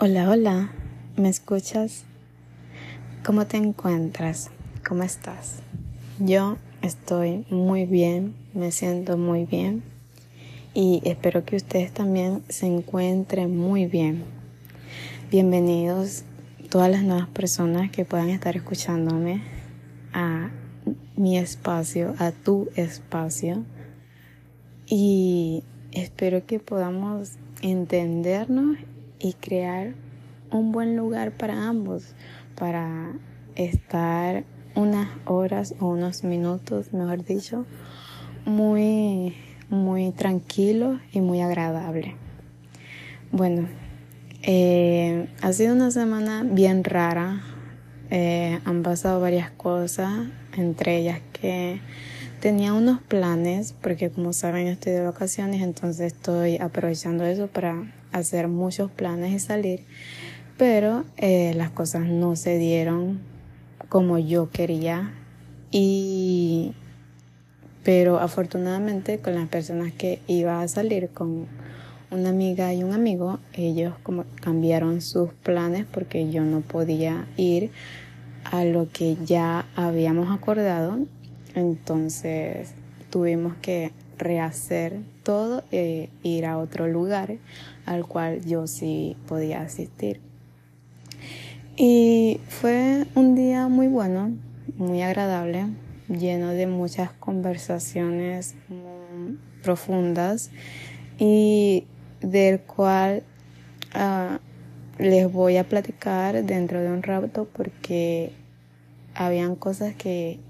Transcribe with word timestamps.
Hola, 0.00 0.30
hola, 0.30 0.70
¿me 1.16 1.28
escuchas? 1.28 2.04
¿Cómo 3.26 3.48
te 3.48 3.56
encuentras? 3.56 4.48
¿Cómo 4.88 5.02
estás? 5.02 5.56
Yo 6.20 6.56
estoy 6.82 7.44
muy 7.50 7.84
bien, 7.84 8.36
me 8.54 8.70
siento 8.70 9.18
muy 9.18 9.44
bien 9.44 9.82
y 10.72 11.02
espero 11.02 11.44
que 11.44 11.56
ustedes 11.56 11.90
también 11.90 12.44
se 12.48 12.66
encuentren 12.66 13.56
muy 13.56 13.86
bien. 13.86 14.22
Bienvenidos 15.32 16.22
todas 16.70 16.92
las 16.92 17.02
nuevas 17.02 17.26
personas 17.30 17.90
que 17.90 18.04
puedan 18.04 18.30
estar 18.30 18.56
escuchándome 18.56 19.42
a 20.12 20.50
mi 21.16 21.38
espacio, 21.38 22.14
a 22.20 22.30
tu 22.30 22.68
espacio 22.76 23.64
y 24.86 25.64
espero 25.90 26.46
que 26.46 26.60
podamos 26.60 27.32
entendernos 27.62 28.78
y 29.18 29.34
crear 29.34 29.94
un 30.50 30.72
buen 30.72 30.96
lugar 30.96 31.32
para 31.32 31.68
ambos, 31.68 32.14
para 32.56 33.12
estar 33.54 34.44
unas 34.74 35.08
horas 35.24 35.74
o 35.80 35.88
unos 35.88 36.24
minutos, 36.24 36.92
mejor 36.92 37.24
dicho, 37.24 37.66
muy, 38.44 39.34
muy 39.68 40.12
tranquilo 40.12 41.00
y 41.12 41.20
muy 41.20 41.40
agradable. 41.40 42.16
Bueno, 43.30 43.68
eh, 44.42 45.28
ha 45.42 45.52
sido 45.52 45.74
una 45.74 45.90
semana 45.90 46.44
bien 46.44 46.84
rara. 46.84 47.42
Eh, 48.10 48.58
han 48.64 48.82
pasado 48.82 49.20
varias 49.20 49.50
cosas, 49.50 50.28
entre 50.56 50.96
ellas 50.96 51.20
que 51.32 51.80
tenía 52.40 52.72
unos 52.72 53.02
planes, 53.02 53.74
porque 53.82 54.10
como 54.10 54.32
saben 54.32 54.68
estoy 54.68 54.92
de 54.92 55.02
vacaciones, 55.02 55.60
entonces 55.60 56.14
estoy 56.14 56.56
aprovechando 56.56 57.24
eso 57.24 57.48
para 57.48 57.84
hacer 58.12 58.48
muchos 58.48 58.90
planes 58.90 59.32
y 59.32 59.38
salir, 59.38 59.84
pero 60.56 61.04
eh, 61.16 61.52
las 61.54 61.70
cosas 61.70 62.06
no 62.06 62.36
se 62.36 62.58
dieron 62.58 63.20
como 63.88 64.18
yo 64.18 64.50
quería 64.50 65.12
y 65.70 66.72
pero 67.84 68.18
afortunadamente 68.18 69.18
con 69.18 69.34
las 69.34 69.48
personas 69.48 69.92
que 69.92 70.20
iba 70.26 70.60
a 70.60 70.68
salir 70.68 71.08
con 71.08 71.46
una 72.10 72.30
amiga 72.30 72.72
y 72.74 72.82
un 72.82 72.92
amigo, 72.92 73.38
ellos 73.52 73.94
como 74.02 74.24
cambiaron 74.40 75.00
sus 75.00 75.32
planes 75.32 75.86
porque 75.90 76.30
yo 76.30 76.42
no 76.42 76.60
podía 76.60 77.26
ir 77.36 77.70
a 78.44 78.64
lo 78.64 78.88
que 78.90 79.16
ya 79.24 79.66
habíamos 79.76 80.30
acordado, 80.30 80.98
entonces 81.54 82.72
tuvimos 83.10 83.54
que 83.60 83.92
rehacer 84.16 84.98
todo 85.22 85.62
e 85.70 86.08
ir 86.22 86.46
a 86.46 86.58
otro 86.58 86.88
lugar 86.88 87.36
al 87.88 88.06
cual 88.06 88.44
yo 88.44 88.66
sí 88.66 89.16
podía 89.26 89.62
asistir. 89.62 90.20
Y 91.76 92.40
fue 92.48 93.06
un 93.14 93.34
día 93.34 93.68
muy 93.68 93.88
bueno, 93.88 94.36
muy 94.76 95.00
agradable, 95.00 95.68
lleno 96.08 96.48
de 96.48 96.66
muchas 96.66 97.12
conversaciones 97.12 98.56
profundas 99.62 100.50
y 101.18 101.86
del 102.20 102.60
cual 102.60 103.22
ah, 103.94 104.38
les 104.98 105.32
voy 105.32 105.56
a 105.56 105.64
platicar 105.64 106.44
dentro 106.44 106.80
de 106.80 106.90
un 106.90 107.02
rato 107.02 107.48
porque 107.50 108.32
habían 109.14 109.56
cosas 109.56 109.94
que, 109.94 110.40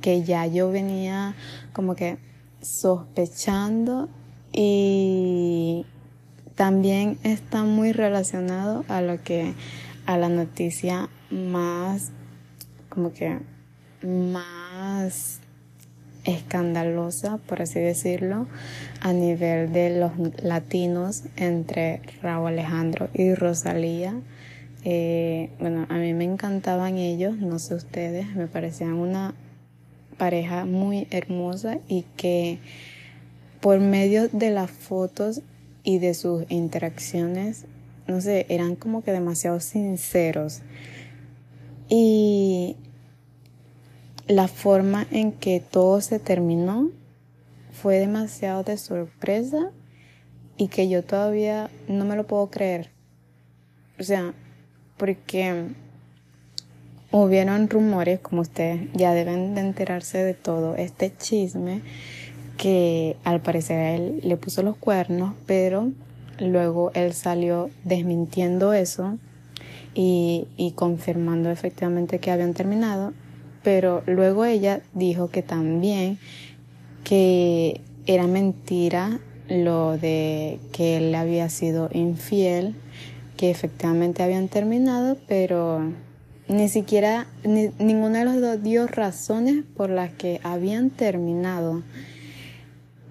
que 0.00 0.24
ya 0.24 0.46
yo 0.46 0.70
venía 0.72 1.34
como 1.72 1.94
que 1.94 2.18
sospechando 2.60 4.08
y 4.52 5.86
también 6.60 7.16
está 7.22 7.64
muy 7.64 7.92
relacionado 7.92 8.84
a 8.88 9.00
lo 9.00 9.24
que 9.24 9.54
a 10.04 10.18
la 10.18 10.28
noticia 10.28 11.08
más 11.30 12.12
como 12.90 13.14
que 13.14 13.38
más 14.02 15.40
escandalosa, 16.24 17.38
por 17.38 17.62
así 17.62 17.80
decirlo, 17.80 18.46
a 19.00 19.14
nivel 19.14 19.72
de 19.72 19.98
los 19.98 20.12
latinos 20.42 21.22
entre 21.36 22.02
Raúl 22.20 22.48
Alejandro 22.48 23.08
y 23.14 23.32
Rosalía. 23.32 24.20
Eh, 24.84 25.48
bueno, 25.60 25.86
a 25.88 25.94
mí 25.94 26.12
me 26.12 26.24
encantaban 26.24 26.98
ellos, 26.98 27.38
no 27.38 27.58
sé 27.58 27.74
ustedes, 27.74 28.36
me 28.36 28.48
parecían 28.48 28.92
una 28.92 29.32
pareja 30.18 30.66
muy 30.66 31.08
hermosa 31.10 31.78
y 31.88 32.04
que 32.18 32.58
por 33.62 33.80
medio 33.80 34.28
de 34.28 34.50
las 34.50 34.70
fotos 34.70 35.40
y 35.82 35.98
de 35.98 36.14
sus 36.14 36.44
interacciones, 36.50 37.64
no 38.06 38.20
sé, 38.20 38.46
eran 38.48 38.76
como 38.76 39.02
que 39.02 39.12
demasiado 39.12 39.60
sinceros. 39.60 40.62
Y 41.88 42.76
la 44.28 44.48
forma 44.48 45.06
en 45.10 45.32
que 45.32 45.60
todo 45.60 46.00
se 46.00 46.18
terminó 46.18 46.90
fue 47.72 47.98
demasiado 47.98 48.62
de 48.62 48.76
sorpresa 48.76 49.70
y 50.56 50.68
que 50.68 50.88
yo 50.88 51.02
todavía 51.02 51.70
no 51.88 52.04
me 52.04 52.16
lo 52.16 52.26
puedo 52.26 52.50
creer. 52.50 52.90
O 53.98 54.02
sea, 54.02 54.34
porque 54.96 55.68
hubieron 57.10 57.68
rumores, 57.68 58.20
como 58.20 58.42
ustedes 58.42 58.88
ya 58.92 59.14
deben 59.14 59.54
de 59.54 59.62
enterarse 59.62 60.18
de 60.18 60.34
todo 60.34 60.76
este 60.76 61.12
chisme, 61.16 61.82
que 62.60 63.16
al 63.24 63.40
parecer 63.40 63.78
a 63.78 63.94
él 63.94 64.20
le 64.22 64.36
puso 64.36 64.62
los 64.62 64.76
cuernos, 64.76 65.34
pero 65.46 65.92
luego 66.38 66.90
él 66.92 67.14
salió 67.14 67.70
desmintiendo 67.84 68.74
eso 68.74 69.16
y, 69.94 70.46
y 70.58 70.72
confirmando 70.72 71.50
efectivamente 71.50 72.18
que 72.18 72.30
habían 72.30 72.52
terminado, 72.52 73.14
pero 73.62 74.02
luego 74.04 74.44
ella 74.44 74.82
dijo 74.92 75.30
que 75.30 75.40
también 75.42 76.18
que 77.02 77.80
era 78.04 78.26
mentira 78.26 79.20
lo 79.48 79.96
de 79.96 80.60
que 80.70 80.98
él 80.98 81.14
había 81.14 81.48
sido 81.48 81.88
infiel, 81.94 82.74
que 83.38 83.50
efectivamente 83.50 84.22
habían 84.22 84.48
terminado, 84.48 85.16
pero 85.26 85.80
ni 86.46 86.68
siquiera 86.68 87.26
ninguno 87.42 88.18
de 88.18 88.24
los 88.26 88.38
dos 88.38 88.62
dio 88.62 88.86
razones 88.86 89.64
por 89.78 89.88
las 89.88 90.10
que 90.10 90.40
habían 90.42 90.90
terminado. 90.90 91.82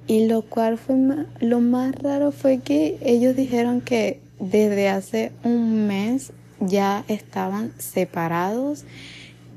Y 0.09 0.25
lo 0.25 0.41
cual 0.41 0.79
fue 0.79 0.95
lo 1.39 1.59
más 1.61 1.93
raro 1.93 2.31
fue 2.31 2.57
que 2.57 2.97
ellos 3.03 3.35
dijeron 3.35 3.79
que 3.79 4.19
desde 4.39 4.89
hace 4.89 5.31
un 5.43 5.85
mes 5.85 6.33
ya 6.59 7.05
estaban 7.07 7.73
separados 7.77 8.85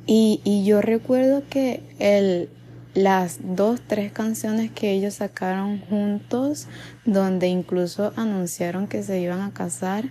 y, 0.07 0.43
y 0.45 0.67
yo 0.67 0.83
recuerdo 0.83 1.43
que 1.49 1.83
el, 1.99 2.51
las 2.93 3.39
dos, 3.43 3.81
tres 3.87 4.13
canciones 4.13 4.71
que 4.71 4.93
ellos 4.93 5.15
sacaron 5.15 5.81
juntos, 5.81 6.67
donde 7.07 7.49
incluso 7.49 8.13
anunciaron 8.17 8.89
que 8.89 9.03
se 9.03 9.23
iban 9.23 9.41
a 9.41 9.55
casar, 9.55 10.05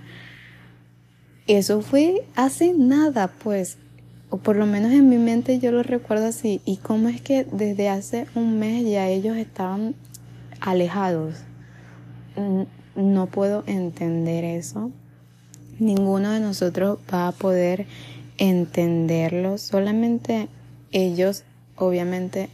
eso 1.45 1.83
fue 1.83 2.25
hace 2.35 2.73
nada, 2.73 3.27
pues, 3.27 3.77
o 4.31 4.37
por 4.37 4.55
lo 4.55 4.65
menos 4.65 4.91
en 4.91 5.07
mi 5.07 5.19
mente 5.19 5.59
yo 5.59 5.71
lo 5.71 5.83
recuerdo 5.83 6.25
así. 6.25 6.61
¿Y 6.65 6.77
cómo 6.77 7.09
es 7.09 7.21
que 7.21 7.43
desde 7.43 7.89
hace 7.89 8.25
un 8.33 8.57
mes 8.57 8.89
ya 8.89 9.07
ellos 9.07 9.37
estaban 9.37 9.93
alejados. 10.61 11.35
No 12.95 13.25
puedo 13.25 13.63
entender 13.67 14.43
eso. 14.43 14.91
Ninguno 15.79 16.31
de 16.31 16.39
nosotros 16.39 16.99
va 17.13 17.27
a 17.27 17.31
poder 17.31 17.87
entenderlo. 18.37 19.57
Solamente 19.57 20.47
ellos 20.91 21.43
obviamente 21.75 22.49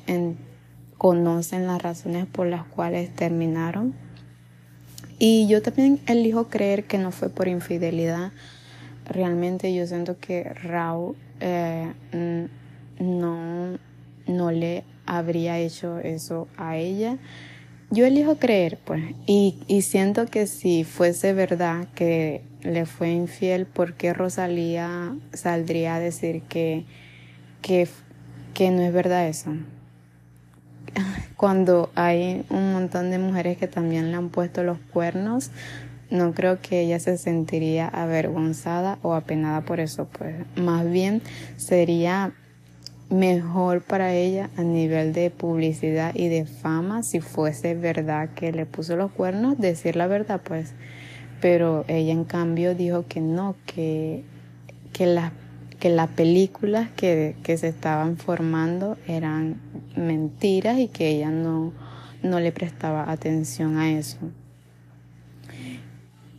conocen 0.98 1.68
las 1.68 1.82
razones 1.82 2.26
por 2.26 2.48
las 2.48 2.66
cuales 2.66 3.14
terminaron. 3.16 3.94
Y 5.20 5.48
yo 5.48 5.62
también 5.62 6.00
elijo 6.08 6.48
creer 6.48 6.86
que 6.86 6.98
no 6.98 7.12
fue 7.12 7.30
por 7.30 7.48
infidelidad. 7.48 8.32
Realmente 9.06 9.74
yo 9.74 9.86
siento 9.88 10.18
que 10.20 10.44
Raúl 10.44 11.16
eh, 11.40 11.92
no, 13.00 13.78
no 14.28 14.52
le 14.52 14.84
habría 15.06 15.58
hecho 15.58 16.00
eso 16.00 16.48
a 16.58 16.78
ella. 16.78 17.18
Yo 17.90 18.06
elijo 18.06 18.36
creer, 18.36 18.78
pues, 18.84 19.02
y, 19.28 19.56
y 19.68 19.82
siento 19.82 20.26
que 20.26 20.46
si 20.46 20.84
fuese 20.84 21.32
verdad 21.32 21.88
que 21.96 22.42
le 22.62 22.86
fue 22.86 23.12
infiel, 23.12 23.66
¿por 23.66 23.94
qué 23.94 24.14
Rosalía 24.14 25.16
saldría 25.32 25.96
a 25.96 26.00
decir 26.00 26.42
que, 26.44 26.84
que, 27.62 27.88
que 28.54 28.72
no 28.72 28.82
es 28.82 28.92
verdad 28.92 29.30
eso? 29.30 29.52
Cuando 31.38 31.90
hay 31.96 32.44
un 32.50 32.74
montón 32.74 33.10
de 33.10 33.20
mujeres 33.20 33.58
que 33.58 33.68
también 33.68 34.12
le 34.12 34.18
han 34.18 34.30
puesto 34.30 34.64
los 34.64 34.80
cuernos, 34.92 35.52
no 36.10 36.34
creo 36.34 36.60
que 36.60 36.82
ella 36.82 37.00
se 37.00 37.18
sentiría 37.18 37.88
avergonzada 37.88 39.00
o 39.02 39.14
apenada 39.14 39.62
por 39.62 39.80
eso, 39.80 40.10
pues 40.12 40.36
más 40.58 40.90
bien 40.90 41.22
sería 41.56 42.34
mejor 43.10 43.82
para 43.82 44.14
ella 44.14 44.50
a 44.58 44.64
nivel 44.64 45.14
de 45.14 45.30
publicidad 45.30 46.14
y 46.16 46.28
de 46.28 46.46
fama 46.46 47.04
si 47.04 47.22
fuese 47.22 47.74
verdad 47.74 48.30
que 48.36 48.52
le 48.52 48.66
puso 48.66 48.96
los 48.96 49.12
cuernos, 49.12 49.58
decir 49.58 49.96
la 49.96 50.08
verdad, 50.08 50.42
pues. 50.44 50.74
pero 51.42 51.86
ella 51.88 52.12
en 52.12 52.26
cambio 52.26 52.76
dijo 52.76 53.06
que 53.08 53.22
no, 53.22 53.56
que, 53.66 54.24
que, 54.94 55.06
las, 55.06 55.32
que 55.80 55.90
las 55.90 56.10
películas 56.10 56.90
que, 56.96 57.36
que 57.44 57.58
se 57.58 57.70
estaban 57.70 58.18
formando 58.18 58.98
eran 59.08 59.62
mentiras 59.96 60.80
y 60.80 60.88
que 60.88 61.08
ella 61.10 61.32
no, 61.32 61.74
no 62.24 62.40
le 62.40 62.52
prestaba 62.52 63.12
atención 63.12 63.78
a 63.78 63.92
eso. 63.92 64.18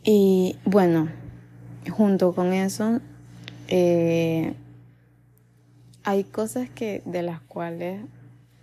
Y 0.05 0.57
bueno, 0.65 1.09
junto 1.91 2.35
con 2.35 2.53
eso, 2.53 3.01
eh, 3.69 4.55
hay 6.09 6.25
cosas 6.25 6.71
que 6.71 7.03
de 7.05 7.21
las 7.21 7.43
cuales 7.43 8.01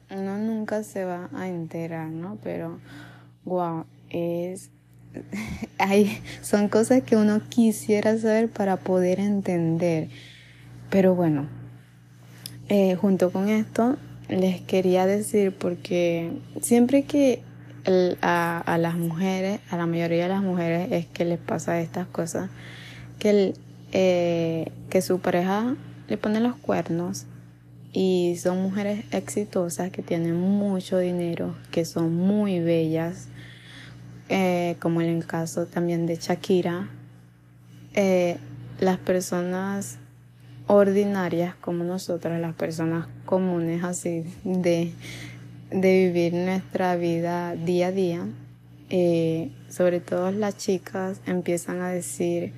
uno 0.10 0.40
nunca 0.40 0.82
se 0.82 1.06
va 1.06 1.30
a 1.32 1.48
enterar, 1.48 2.08
¿no? 2.08 2.40
Pero, 2.42 2.80
wow, 3.44 3.86
es 4.10 4.72
hay, 5.78 6.24
son 6.42 6.70
cosas 6.70 7.04
que 7.04 7.16
uno 7.16 7.40
quisiera 7.48 8.18
saber 8.18 8.50
para 8.50 8.78
poder 8.78 9.20
entender. 9.20 10.10
Pero 10.90 11.14
bueno, 11.14 11.46
eh, 12.68 12.96
junto 12.96 13.32
con 13.32 13.48
esto 13.48 13.96
les 14.28 14.62
quería 14.62 15.06
decir 15.06 15.52
porque 15.56 16.32
siempre 16.62 17.04
que 17.04 17.44
a, 18.24 18.78
las 18.80 18.96
mujeres, 18.96 19.60
a 19.70 19.78
la 19.78 19.86
mayoría 19.86 20.24
de 20.24 20.30
las 20.30 20.42
mujeres 20.42 20.92
es 20.92 21.06
que 21.06 21.26
les 21.26 21.38
pasa 21.38 21.80
estas 21.80 22.08
cosas, 22.08 22.50
que, 23.20 23.54
eh, 23.92 24.72
que 24.90 25.04
su 25.04 25.20
pareja 25.20 25.76
le 26.08 26.18
pone 26.18 26.40
los 26.40 26.56
cuernos 26.56 27.28
y 27.96 28.36
son 28.36 28.62
mujeres 28.62 29.06
exitosas 29.12 29.90
que 29.90 30.02
tienen 30.02 30.36
mucho 30.36 31.00
dinero, 31.00 31.56
que 31.72 31.86
son 31.86 32.14
muy 32.14 32.60
bellas, 32.60 33.30
eh, 34.28 34.76
como 34.82 35.00
en 35.00 35.08
el 35.08 35.26
caso 35.26 35.66
también 35.66 36.06
de 36.06 36.18
Shakira, 36.18 36.90
eh, 37.94 38.36
las 38.82 38.98
personas 38.98 39.98
ordinarias 40.68 41.56
como 41.56 41.86
nosotras, 41.86 42.42
las 42.42 42.54
personas 42.54 43.08
comunes 43.24 43.82
así 43.86 44.26
de, 44.44 44.92
de 45.72 46.06
vivir 46.06 46.34
nuestra 46.34 46.98
vida 46.98 47.56
día 47.56 47.88
a 47.88 47.92
día, 47.94 48.28
eh, 48.90 49.52
sobre 49.70 50.02
todo 50.02 50.32
las 50.32 50.58
chicas 50.58 51.22
empiezan 51.26 51.80
a 51.80 51.92
decir, 51.92 52.52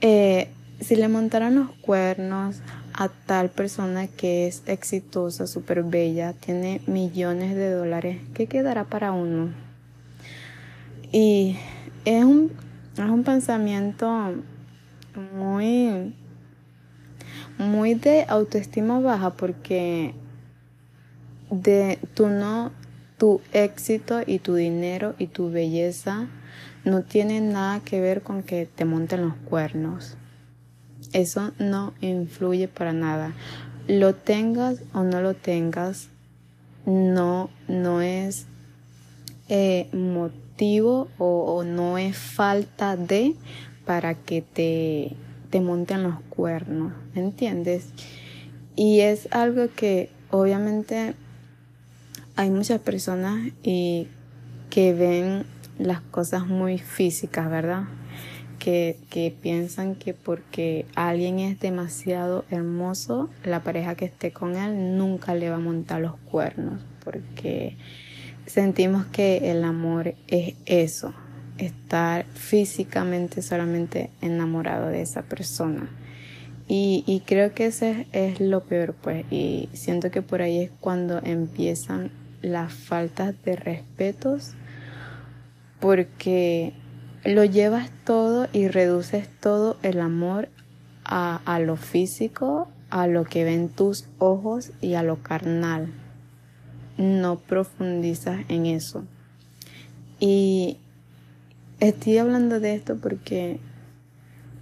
si 0.00 0.96
le 0.96 1.08
montaran 1.08 1.56
los 1.56 1.72
cuernos 1.82 2.62
a 3.00 3.08
tal 3.08 3.48
persona 3.48 4.08
que 4.08 4.46
es 4.46 4.62
exitosa, 4.66 5.46
súper 5.46 5.82
bella, 5.84 6.34
tiene 6.34 6.82
millones 6.86 7.56
de 7.56 7.70
dólares, 7.70 8.18
¿qué 8.34 8.46
quedará 8.46 8.84
para 8.84 9.10
uno? 9.10 9.54
Y 11.10 11.56
es 12.04 12.22
un, 12.24 12.52
es 12.92 13.04
un 13.08 13.24
pensamiento 13.24 14.34
muy, 15.34 16.14
muy 17.56 17.94
de 17.94 18.26
autoestima 18.28 19.00
baja 19.00 19.30
porque 19.30 20.14
de 21.50 21.98
tu 22.12 22.28
no, 22.28 22.70
tu 23.16 23.40
éxito 23.54 24.20
y 24.26 24.40
tu 24.40 24.56
dinero 24.56 25.14
y 25.16 25.28
tu 25.28 25.50
belleza 25.50 26.28
no 26.84 27.00
tienen 27.00 27.50
nada 27.50 27.80
que 27.80 27.98
ver 28.02 28.20
con 28.20 28.42
que 28.42 28.66
te 28.66 28.84
monten 28.84 29.22
los 29.22 29.36
cuernos. 29.48 30.18
Eso 31.12 31.52
no 31.58 31.92
influye 32.00 32.68
para 32.68 32.92
nada. 32.92 33.34
Lo 33.88 34.14
tengas 34.14 34.82
o 34.92 35.02
no 35.02 35.20
lo 35.20 35.34
tengas, 35.34 36.08
no, 36.86 37.50
no 37.68 38.00
es 38.00 38.46
eh, 39.48 39.88
o, 41.18 41.64
no 41.64 41.98
es 41.98 42.16
falta 42.16 42.96
de 42.96 43.34
para 43.86 44.14
que 44.14 44.42
te, 44.42 45.16
te 45.48 45.60
monten 45.60 46.02
los 46.02 46.20
cuernos, 46.28 46.92
¿me 47.14 47.22
entiendes? 47.22 47.86
Y 48.76 49.00
es 49.00 49.28
algo 49.32 49.68
que 49.74 50.10
obviamente 50.30 51.14
hay 52.36 52.50
muchas 52.50 52.80
personas 52.80 53.50
y 53.62 54.08
que 54.68 54.92
ven 54.92 55.46
las 55.78 56.00
cosas 56.02 56.46
muy 56.46 56.78
físicas, 56.78 57.50
¿verdad? 57.50 57.84
Que, 58.60 59.34
piensan 59.40 59.94
que 59.94 60.12
porque 60.12 60.84
alguien 60.94 61.38
es 61.40 61.58
demasiado 61.58 62.44
hermoso, 62.50 63.30
la 63.42 63.62
pareja 63.62 63.94
que 63.94 64.04
esté 64.04 64.32
con 64.32 64.54
él 64.54 64.98
nunca 64.98 65.34
le 65.34 65.48
va 65.48 65.56
a 65.56 65.60
montar 65.60 66.02
los 66.02 66.16
cuernos, 66.30 66.82
porque 67.02 67.76
sentimos 68.44 69.06
que 69.06 69.50
el 69.50 69.64
amor 69.64 70.14
es 70.28 70.56
eso, 70.66 71.14
estar 71.56 72.26
físicamente 72.34 73.40
solamente 73.40 74.10
enamorado 74.20 74.88
de 74.88 75.00
esa 75.00 75.22
persona. 75.22 75.88
Y, 76.72 77.22
creo 77.26 77.52
que 77.52 77.66
ese 77.66 78.06
es 78.12 78.38
lo 78.38 78.62
peor, 78.62 78.94
pues, 78.94 79.24
y 79.32 79.68
siento 79.72 80.12
que 80.12 80.22
por 80.22 80.40
ahí 80.40 80.60
es 80.60 80.70
cuando 80.78 81.18
empiezan 81.24 82.12
las 82.42 82.72
faltas 82.72 83.34
de 83.42 83.56
respetos, 83.56 84.52
porque 85.80 86.72
lo 87.24 87.44
llevas 87.44 87.90
todo 88.04 88.48
y 88.52 88.68
reduces 88.68 89.28
todo 89.40 89.76
el 89.82 90.00
amor 90.00 90.48
a, 91.04 91.40
a 91.44 91.58
lo 91.58 91.76
físico, 91.76 92.68
a 92.90 93.06
lo 93.06 93.24
que 93.24 93.44
ven 93.44 93.68
tus 93.68 94.06
ojos 94.18 94.72
y 94.80 94.94
a 94.94 95.02
lo 95.02 95.22
carnal 95.22 95.92
no 97.00 97.38
profundizas 97.38 98.40
en 98.48 98.66
eso. 98.66 99.04
Y 100.20 100.76
estoy 101.80 102.18
hablando 102.18 102.60
de 102.60 102.74
esto 102.74 102.96
porque 102.98 103.58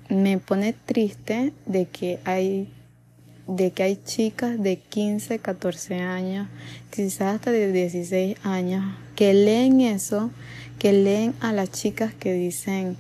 me 0.09 0.39
pone 0.39 0.73
triste 0.73 1.53
de 1.67 1.87
que 1.87 2.21
hay 2.25 2.73
de 3.49 3.71
que 3.71 3.83
hay 3.83 3.97
chicas 4.05 4.63
de 4.63 4.77
15, 4.77 5.39
14 5.39 6.01
años, 6.01 6.49
quizás 6.91 7.37
hasta 7.37 7.51
de 7.51 7.73
16 7.73 8.37
años, 8.45 8.85
que 9.17 9.33
leen 9.33 9.81
eso, 9.81 10.31
que 10.79 10.93
leen 10.93 11.35
a 11.41 11.53
las 11.53 11.71
chicas 11.71 12.15
que 12.15 12.33
dicen 12.33 12.97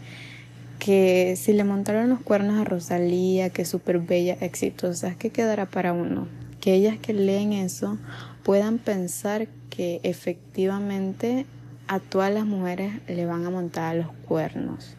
que 0.78 1.34
si 1.36 1.52
le 1.52 1.64
montaron 1.64 2.08
los 2.08 2.20
cuernos 2.20 2.60
a 2.60 2.64
Rosalía, 2.64 3.50
que 3.50 3.62
es 3.62 3.68
súper 3.68 3.98
bella, 3.98 4.36
exitosa, 4.40 5.14
¿qué 5.16 5.30
quedará 5.30 5.66
para 5.66 5.92
uno? 5.92 6.28
Que 6.60 6.74
ellas 6.74 6.98
que 6.98 7.12
leen 7.12 7.52
eso 7.52 7.98
puedan 8.44 8.78
pensar 8.78 9.48
que 9.70 10.00
efectivamente 10.02 11.46
a 11.86 12.00
todas 12.00 12.32
las 12.32 12.46
mujeres 12.46 12.92
le 13.08 13.26
van 13.26 13.46
a 13.46 13.50
montar 13.50 13.96
los 13.96 14.12
cuernos 14.26 14.94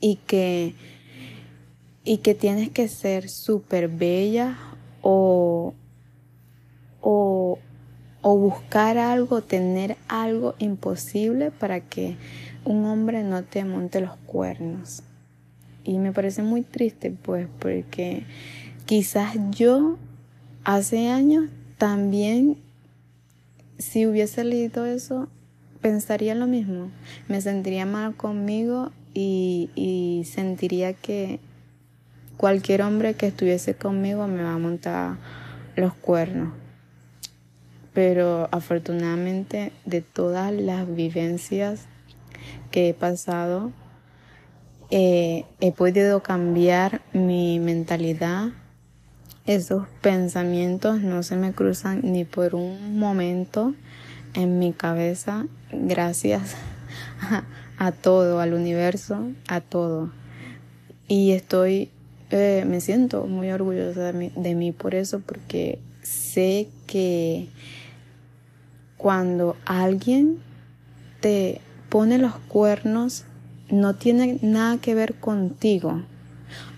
y 0.00 0.16
que 0.16 0.74
y 2.04 2.18
que 2.18 2.34
tienes 2.34 2.68
que 2.68 2.86
ser 2.88 3.30
súper 3.30 3.88
bella 3.88 4.58
o, 5.00 5.72
o, 7.00 7.58
o 8.26 8.38
buscar 8.38 8.96
algo, 8.96 9.42
tener 9.42 9.98
algo 10.08 10.54
imposible 10.58 11.50
para 11.50 11.80
que 11.80 12.16
un 12.64 12.86
hombre 12.86 13.22
no 13.22 13.44
te 13.44 13.66
monte 13.66 14.00
los 14.00 14.16
cuernos. 14.24 15.02
Y 15.84 15.98
me 15.98 16.10
parece 16.10 16.42
muy 16.42 16.62
triste 16.62 17.10
pues 17.10 17.48
porque 17.58 18.24
quizás 18.86 19.36
yo 19.50 19.98
hace 20.64 21.08
años 21.08 21.50
también 21.76 22.56
si 23.78 24.06
hubiese 24.06 24.42
leído 24.42 24.86
eso, 24.86 25.28
pensaría 25.82 26.34
lo 26.34 26.46
mismo. 26.46 26.90
Me 27.28 27.42
sentiría 27.42 27.84
mal 27.84 28.16
conmigo 28.16 28.90
y, 29.12 30.22
sentiría 30.24 30.94
que 30.94 31.40
cualquier 32.38 32.80
hombre 32.80 33.12
que 33.12 33.26
estuviese 33.26 33.74
conmigo 33.74 34.26
me 34.28 34.42
va 34.42 34.54
a 34.54 34.58
montar 34.58 35.18
los 35.76 35.92
cuernos. 35.92 36.63
Pero 37.94 38.48
afortunadamente 38.50 39.72
de 39.86 40.02
todas 40.02 40.52
las 40.52 40.94
vivencias 40.94 41.86
que 42.70 42.90
he 42.90 42.94
pasado, 42.94 43.72
eh, 44.90 45.46
he 45.60 45.72
podido 45.72 46.22
cambiar 46.22 47.00
mi 47.12 47.58
mentalidad 47.60 48.52
esos 49.46 49.86
pensamientos 50.00 51.02
no 51.02 51.22
se 51.22 51.36
me 51.36 51.52
cruzan 51.52 52.00
ni 52.02 52.24
por 52.24 52.54
un 52.54 52.98
momento 52.98 53.74
en 54.32 54.58
mi 54.58 54.72
cabeza 54.72 55.46
gracias 55.70 56.56
a, 57.78 57.92
todo, 57.92 58.40
al 58.40 58.54
universo, 58.54 59.28
a 59.48 59.60
todo. 59.60 60.10
Y 61.08 61.32
estoy, 61.32 61.90
eh, 62.30 62.64
me 62.66 62.80
siento 62.80 63.26
muy 63.26 63.50
orgullosa 63.50 64.12
de 64.12 64.32
de 64.34 64.54
mí 64.54 64.72
por 64.72 64.94
eso, 64.94 65.20
porque 65.20 65.78
sé 66.02 66.68
que 66.86 67.48
cuando 69.04 69.54
alguien 69.66 70.38
te 71.20 71.60
pone 71.90 72.16
los 72.16 72.36
cuernos, 72.48 73.24
no 73.68 73.94
tiene 73.96 74.38
nada 74.40 74.78
que 74.78 74.94
ver 74.94 75.12
contigo. 75.16 76.00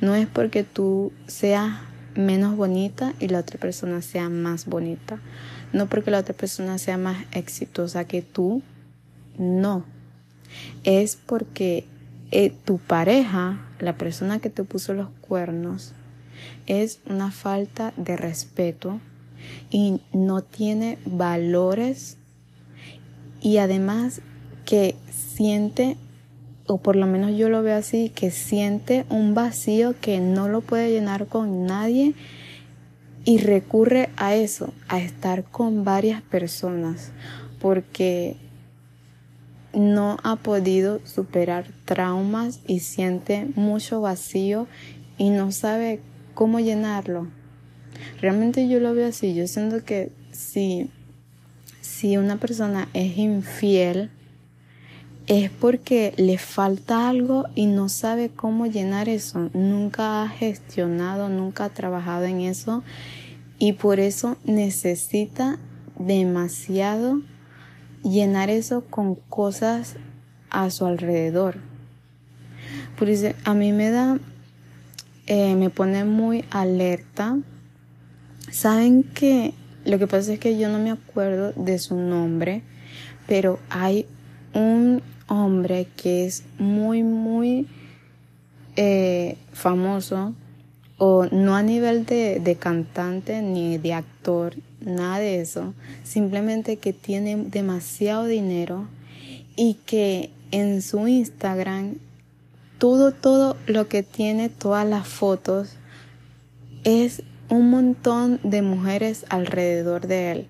No 0.01 0.17
es 0.17 0.27
porque 0.27 0.65
tú 0.65 1.13
seas 1.29 1.79
menos 2.17 2.57
bonita 2.57 3.15
y 3.21 3.29
la 3.29 3.39
otra 3.39 3.61
persona 3.61 4.03
sea 4.03 4.29
más 4.29 4.67
bonita. 4.67 5.21
No 5.73 5.87
porque 5.87 6.11
la 6.11 6.19
otra 6.19 6.35
persona 6.35 6.79
sea 6.79 6.99
más 6.99 7.17
exitosa 7.31 8.07
que 8.07 8.23
tú, 8.23 8.61
no. 9.39 9.85
Es 10.83 11.15
porque 11.15 11.85
eh, 12.33 12.53
tu 12.65 12.79
pareja, 12.79 13.65
la 13.79 13.97
persona 13.97 14.41
que 14.41 14.51
te 14.51 14.65
puso 14.65 14.95
los 14.95 15.11
cuernos, 15.21 15.93
es 16.67 16.99
una 17.07 17.31
falta 17.31 17.93
de 17.97 18.17
respeto 18.17 18.99
y 19.71 20.01
no 20.13 20.43
tiene 20.43 20.99
valores 21.05 22.19
y 23.41 23.59
además 23.59 24.23
que 24.65 24.97
siente, 25.11 25.97
o 26.67 26.79
por 26.79 26.97
lo 26.97 27.07
menos 27.07 27.37
yo 27.37 27.49
lo 27.49 27.63
veo 27.63 27.77
así, 27.77 28.11
que 28.11 28.31
siente 28.31 29.07
un 29.09 29.35
vacío 29.35 29.95
que 30.01 30.21
no 30.21 30.49
lo 30.49 30.61
puede 30.61 30.91
llenar 30.91 31.27
con 31.27 31.65
nadie 31.67 32.15
y 33.25 33.39
recurre 33.39 34.11
a 34.17 34.35
eso, 34.35 34.73
a 34.89 35.01
estar 35.01 35.45
con 35.45 35.85
varias 35.85 36.23
personas, 36.23 37.13
porque 37.61 38.37
no 39.75 40.17
ha 40.23 40.37
podido 40.37 41.01
superar 41.05 41.67
traumas 41.85 42.61
y 42.67 42.81
siente 42.81 43.47
mucho 43.57 44.01
vacío 44.01 44.67
y 45.19 45.31
no 45.31 45.53
sabe 45.53 46.01
cómo 46.35 46.61
llenarlo. 46.61 47.29
Realmente 48.21 48.69
yo 48.69 48.81
lo 48.81 48.95
veo 48.95 49.09
así, 49.09 49.35
yo 49.35 49.47
siento 49.47 49.85
que 49.85 50.11
si, 50.33 50.91
si 51.81 52.17
una 52.17 52.37
persona 52.37 52.89
es 52.95 53.19
infiel, 53.19 54.11
es 55.27 55.51
porque 55.51 56.15
le 56.17 56.39
falta 56.39 57.09
algo 57.09 57.47
y 57.55 57.67
no 57.67 57.89
sabe 57.89 58.31
cómo 58.31 58.67
llenar 58.67 59.09
eso. 59.09 59.51
Nunca 59.55 60.23
ha 60.23 60.29
gestionado, 60.29 61.29
nunca 61.29 61.65
ha 61.65 61.69
trabajado 61.71 62.25
en 62.25 62.41
eso 62.41 62.85
y 63.59 63.73
por 63.73 63.99
eso 63.99 64.37
necesita 64.45 65.59
demasiado 65.99 67.21
llenar 68.03 68.51
eso 68.51 68.85
con 68.85 69.17
cosas 69.17 69.97
a 70.51 70.71
su 70.71 70.87
alrededor. 70.87 71.57
Por 72.99 73.09
eso 73.09 73.29
a 73.45 73.55
mí 73.55 73.73
me 73.73 73.91
da, 73.91 74.19
eh, 75.27 75.55
me 75.57 75.71
pone 75.71 76.05
muy 76.05 76.45
alerta. 76.51 77.37
Saben 78.51 79.03
que 79.03 79.55
lo 79.85 79.99
que 79.99 80.07
pasa 80.07 80.33
es 80.33 80.41
que 80.41 80.59
yo 80.59 80.69
no 80.69 80.79
me 80.79 80.91
acuerdo 80.91 81.53
de 81.53 81.79
su 81.79 81.97
nombre, 81.97 82.63
pero 83.27 83.59
hay 83.71 84.07
un 84.55 85.03
hombre 85.29 85.89
que 85.97 86.27
es 86.27 86.45
muy, 86.59 87.03
muy 87.03 87.67
eh, 88.77 89.37
famoso, 89.53 90.35
o 90.99 91.27
no 91.27 91.55
a 91.55 91.63
nivel 91.63 92.07
de, 92.07 92.41
de, 92.41 92.57
cantante 92.57 93.43
ni 93.43 93.77
de 93.77 93.93
actor, 93.93 94.55
nada 94.81 95.19
de 95.19 95.41
eso, 95.41 95.75
simplemente 96.05 96.79
que 96.79 96.93
tiene 96.93 97.37
demasiado 97.37 98.25
dinero 98.25 98.89
y 99.57 99.75
que 99.87 100.31
en 100.53 100.81
su 100.81 101.07
Instagram 101.07 101.97
todo, 102.79 103.13
todo 103.13 103.57
lo 103.67 103.89
que 103.89 104.03
tiene, 104.03 104.49
todas 104.49 104.87
las 104.87 105.07
fotos, 105.07 105.77
es 106.85 107.23
un 107.49 107.71
montón 107.71 108.41
de 108.43 108.63
mujeres 108.63 109.25
alrededor 109.29 110.07
de 110.07 110.33
él 110.33 110.49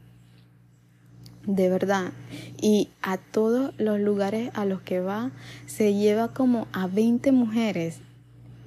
de 1.46 1.68
verdad. 1.68 2.12
Y 2.60 2.88
a 3.02 3.16
todos 3.16 3.72
los 3.78 4.00
lugares 4.00 4.50
a 4.54 4.64
los 4.64 4.82
que 4.82 5.00
va, 5.00 5.30
se 5.66 5.94
lleva 5.94 6.28
como 6.28 6.66
a 6.72 6.86
20 6.86 7.32
mujeres. 7.32 7.98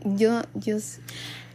Yo, 0.03 0.41
yo, 0.55 0.77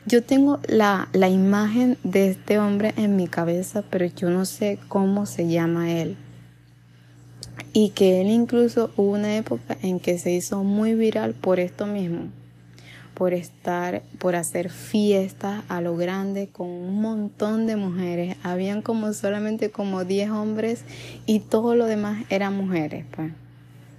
yo 0.07 0.23
tengo 0.23 0.61
la, 0.69 1.09
la 1.12 1.28
imagen 1.28 1.97
de 2.04 2.28
este 2.31 2.59
hombre 2.59 2.93
en 2.97 3.16
mi 3.16 3.26
cabeza, 3.26 3.83
pero 3.90 4.04
yo 4.07 4.31
no 4.31 4.45
sé 4.45 4.78
cómo 4.88 5.26
se 5.26 5.49
llama 5.49 5.90
él. 5.93 6.16
Y 7.73 7.90
que 7.90 8.21
él 8.21 8.28
incluso 8.28 8.90
hubo 8.97 9.12
una 9.12 9.37
época 9.37 9.76
en 9.83 9.99
que 9.99 10.19
se 10.19 10.31
hizo 10.31 10.62
muy 10.62 10.95
viral 10.95 11.35
por 11.35 11.59
esto 11.59 11.87
mismo 11.87 12.28
por 13.14 13.33
estar, 13.33 14.02
por 14.18 14.37
hacer 14.37 14.71
fiestas 14.71 15.64
a 15.68 15.80
lo 15.80 15.97
grande 15.97 16.49
con 16.49 16.68
un 16.68 17.00
montón 17.00 17.66
de 17.66 17.76
mujeres. 17.76 18.37
Habían 18.42 18.83
como 18.83 19.12
solamente 19.12 19.71
como 19.71 20.04
10 20.04 20.30
hombres 20.30 20.85
y 21.26 21.40
todo 21.40 21.75
lo 21.75 21.87
demás 21.87 22.25
eran 22.28 22.56
mujeres. 22.56 23.06
Pues. 23.14 23.33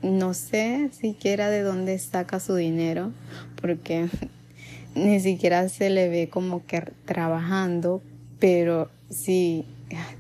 No 0.02 0.34
sé 0.34 0.90
siquiera 0.92 1.50
de 1.50 1.62
dónde 1.62 1.98
saca 1.98 2.40
su 2.40 2.56
dinero, 2.56 3.12
porque 3.60 4.08
ni 4.96 5.20
siquiera 5.20 5.68
se 5.70 5.90
le 5.90 6.10
ve 6.10 6.30
como 6.30 6.66
que 6.66 6.82
trabajando, 7.06 8.02
pero 8.40 8.92
sí, 9.10 9.66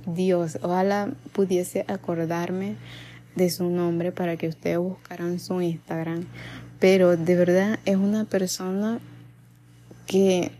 Dios, 0.07 0.57
ojalá 0.61 1.11
pudiese 1.33 1.85
acordarme 1.87 2.75
de 3.35 3.49
su 3.49 3.69
nombre 3.69 4.11
para 4.11 4.37
que 4.37 4.47
ustedes 4.47 4.77
buscaran 4.77 5.39
su 5.39 5.61
Instagram, 5.61 6.25
pero 6.85 7.17
de 7.17 7.35
verdad 7.35 7.79
es 7.85 7.95
una 7.95 8.25
persona 8.25 8.99
que 10.05 10.51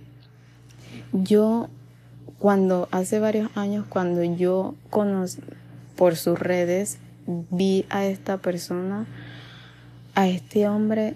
yo 1.14 1.70
cuando 2.40 2.90
hace 2.90 3.20
varios 3.20 3.56
años 3.56 3.86
cuando 3.88 4.24
yo 4.24 4.74
conocí 4.90 5.40
por 5.96 6.16
sus 6.16 6.40
redes 6.40 6.98
vi 7.28 7.86
a 7.92 8.08
esta 8.08 8.38
persona 8.38 9.06
a 10.16 10.28
este 10.28 10.68
hombre 10.68 11.14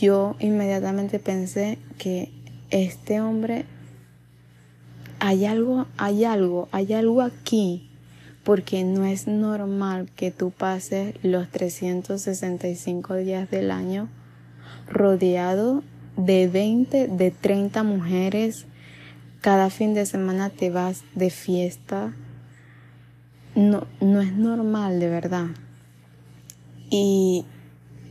yo 0.00 0.36
inmediatamente 0.38 1.18
pensé 1.18 1.76
que 1.98 2.32
este 2.70 3.20
hombre 3.20 3.66
hay 5.18 5.44
algo 5.44 5.86
hay 5.98 6.24
algo 6.24 6.70
hay 6.72 6.94
algo 6.94 7.20
aquí 7.20 7.90
porque 8.42 8.84
no 8.84 9.04
es 9.04 9.26
normal 9.26 10.08
que 10.16 10.30
tú 10.30 10.50
pases 10.50 11.14
los 11.22 11.50
365 11.50 13.16
días 13.16 13.50
del 13.50 13.70
año 13.70 14.08
rodeado 14.88 15.82
de 16.16 16.48
20, 16.48 17.08
de 17.08 17.30
30 17.30 17.82
mujeres. 17.82 18.66
Cada 19.40 19.70
fin 19.70 19.94
de 19.94 20.06
semana 20.06 20.50
te 20.50 20.70
vas 20.70 21.04
de 21.14 21.30
fiesta. 21.30 22.14
No, 23.54 23.86
no 24.00 24.20
es 24.20 24.32
normal, 24.32 25.00
de 25.00 25.08
verdad. 25.08 25.46
Y, 26.90 27.44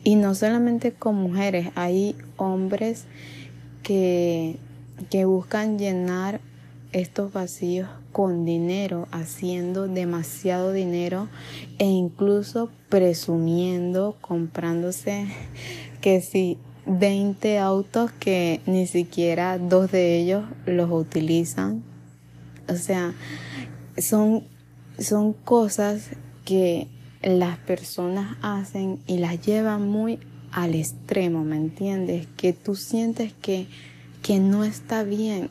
y 0.03 0.15
no 0.15 0.36
solamente 0.36 0.91
con 0.91 1.15
mujeres, 1.15 1.70
hay 1.75 2.15
hombres 2.38 3.05
que, 3.84 4.58
que 5.10 5.25
buscan 5.25 5.77
llenar 5.77 6.41
estos 6.91 7.34
vacíos 7.34 7.89
con 8.13 8.46
dinero, 8.46 9.10
haciendo 9.12 9.89
demasiado 9.89 10.72
dinero 10.72 11.27
e 11.77 11.86
incluso 11.86 12.70
presumiendo, 12.88 14.15
comprándose 14.22 15.27
que 16.05 16.21
si 16.21 16.59
20 16.85 17.57
autos 17.57 18.12
que 18.12 18.62
ni 18.67 18.85
siquiera 18.85 19.57
dos 19.57 19.91
de 19.91 20.19
ellos 20.19 20.45
los 20.67 20.91
utilizan. 20.91 21.81
O 22.69 22.75
sea, 22.75 23.15
son, 23.97 24.43
son 25.00 25.33
cosas 25.33 26.12
que 26.45 26.88
las 27.24 27.57
personas 27.57 28.38
hacen 28.43 29.00
y 29.07 29.17
las 29.17 29.43
llevan 29.43 29.89
muy 29.89 30.19
al 30.51 30.75
extremo, 30.75 31.43
¿me 31.43 31.55
entiendes? 31.57 32.27
Que 32.38 32.53
tú 32.53 32.75
sientes 32.75 33.33
que, 33.33 33.65
que 34.21 34.38
no 34.38 34.63
está 34.63 35.01
bien. 35.01 35.50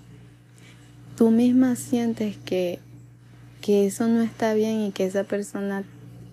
Tú 1.16 1.32
misma 1.32 1.74
sientes 1.74 2.36
que, 2.44 2.78
que 3.60 3.86
eso 3.86 4.06
no 4.06 4.22
está 4.22 4.54
bien 4.54 4.82
y 4.82 4.92
que 4.92 5.04
esa 5.04 5.24
persona 5.24 5.82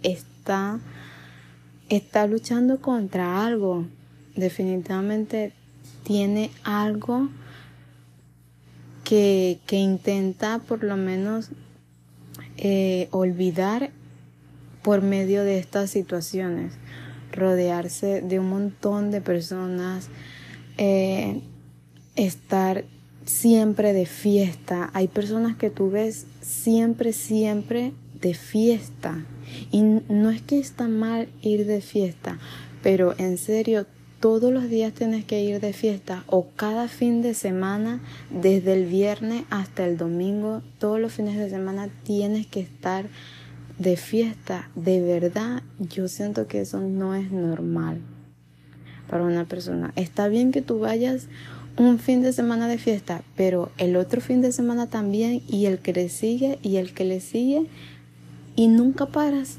está, 0.04 0.80
está 1.90 2.28
luchando 2.28 2.80
contra 2.82 3.44
algo 3.44 3.88
definitivamente 4.42 5.54
tiene 6.04 6.52
algo 6.64 7.30
que, 9.06 9.60
intenta 9.72 10.60
por 10.60 10.84
lo 10.84 10.98
menos 10.98 11.50
eh, 12.58 13.08
olvidar 13.12 13.92
por 14.84 15.02
medio 15.02 15.44
de 15.44 15.60
estas 15.60 15.90
situaciones, 15.90 16.74
rodearse 17.32 18.22
de 18.22 18.40
un 18.40 18.50
montón 18.50 19.12
de 19.12 19.22
personas, 19.22 20.10
eh, 20.78 21.42
estar 22.16 22.86
siempre 23.26 23.94
de 23.94 24.06
fiesta. 24.06 24.90
Hay 24.94 25.08
personas 25.08 25.56
que 25.56 25.70
tú 25.70 25.90
ves 25.90 26.26
siempre, 26.42 27.14
siempre 27.14 27.94
de 28.22 28.34
fiesta. 28.34 29.26
Y 29.72 29.82
no 29.82 30.30
es 30.30 30.42
que 30.42 30.60
está 30.60 30.88
mal 30.88 31.28
ir 31.42 31.66
de 31.66 31.82
fiesta, 31.82 32.40
pero 32.82 33.14
en 33.18 33.38
serio 33.38 33.86
todos 34.22 34.54
los 34.54 34.70
días 34.70 34.94
tienes 34.94 35.26
que 35.26 35.42
ir 35.42 35.60
de 35.60 35.74
fiesta 35.74 36.24
o 36.28 36.46
cada 36.56 36.88
fin 36.88 37.24
de 37.24 37.34
semana, 37.34 38.00
desde 38.30 38.74
el 38.74 38.86
viernes 38.86 39.44
hasta 39.50 39.84
el 39.84 39.98
domingo, 39.98 40.62
todos 40.78 41.00
los 41.00 41.12
fines 41.12 41.38
de 41.38 41.50
semana 41.50 41.90
tienes 42.04 42.46
que 42.46 42.60
estar 42.60 43.08
de 43.80 43.98
fiesta. 43.98 44.70
De 44.76 45.02
verdad, 45.02 45.64
yo 45.80 46.08
siento 46.08 46.46
que 46.48 46.62
eso 46.62 46.80
no 46.80 47.16
es 47.16 47.32
normal 47.32 48.00
para 49.10 49.24
una 49.24 49.46
persona. 49.46 49.92
Está 49.96 50.28
bien 50.28 50.52
que 50.52 50.62
tú 50.62 50.78
vayas 50.78 51.28
un 51.76 51.98
fin 51.98 52.22
de 52.22 52.32
semana 52.32 52.68
de 52.68 52.78
fiesta, 52.78 53.24
pero 53.36 53.72
el 53.80 53.96
otro 53.96 54.22
fin 54.22 54.42
de 54.42 54.52
semana 54.52 54.86
también 54.86 55.42
y 55.48 55.66
el 55.66 55.80
que 55.80 55.94
le 55.94 56.10
sigue 56.10 56.60
y 56.62 56.78
el 56.78 56.94
que 56.94 57.06
le 57.06 57.22
sigue 57.22 57.66
y 58.56 58.68
nunca 58.68 59.08
paras. 59.08 59.58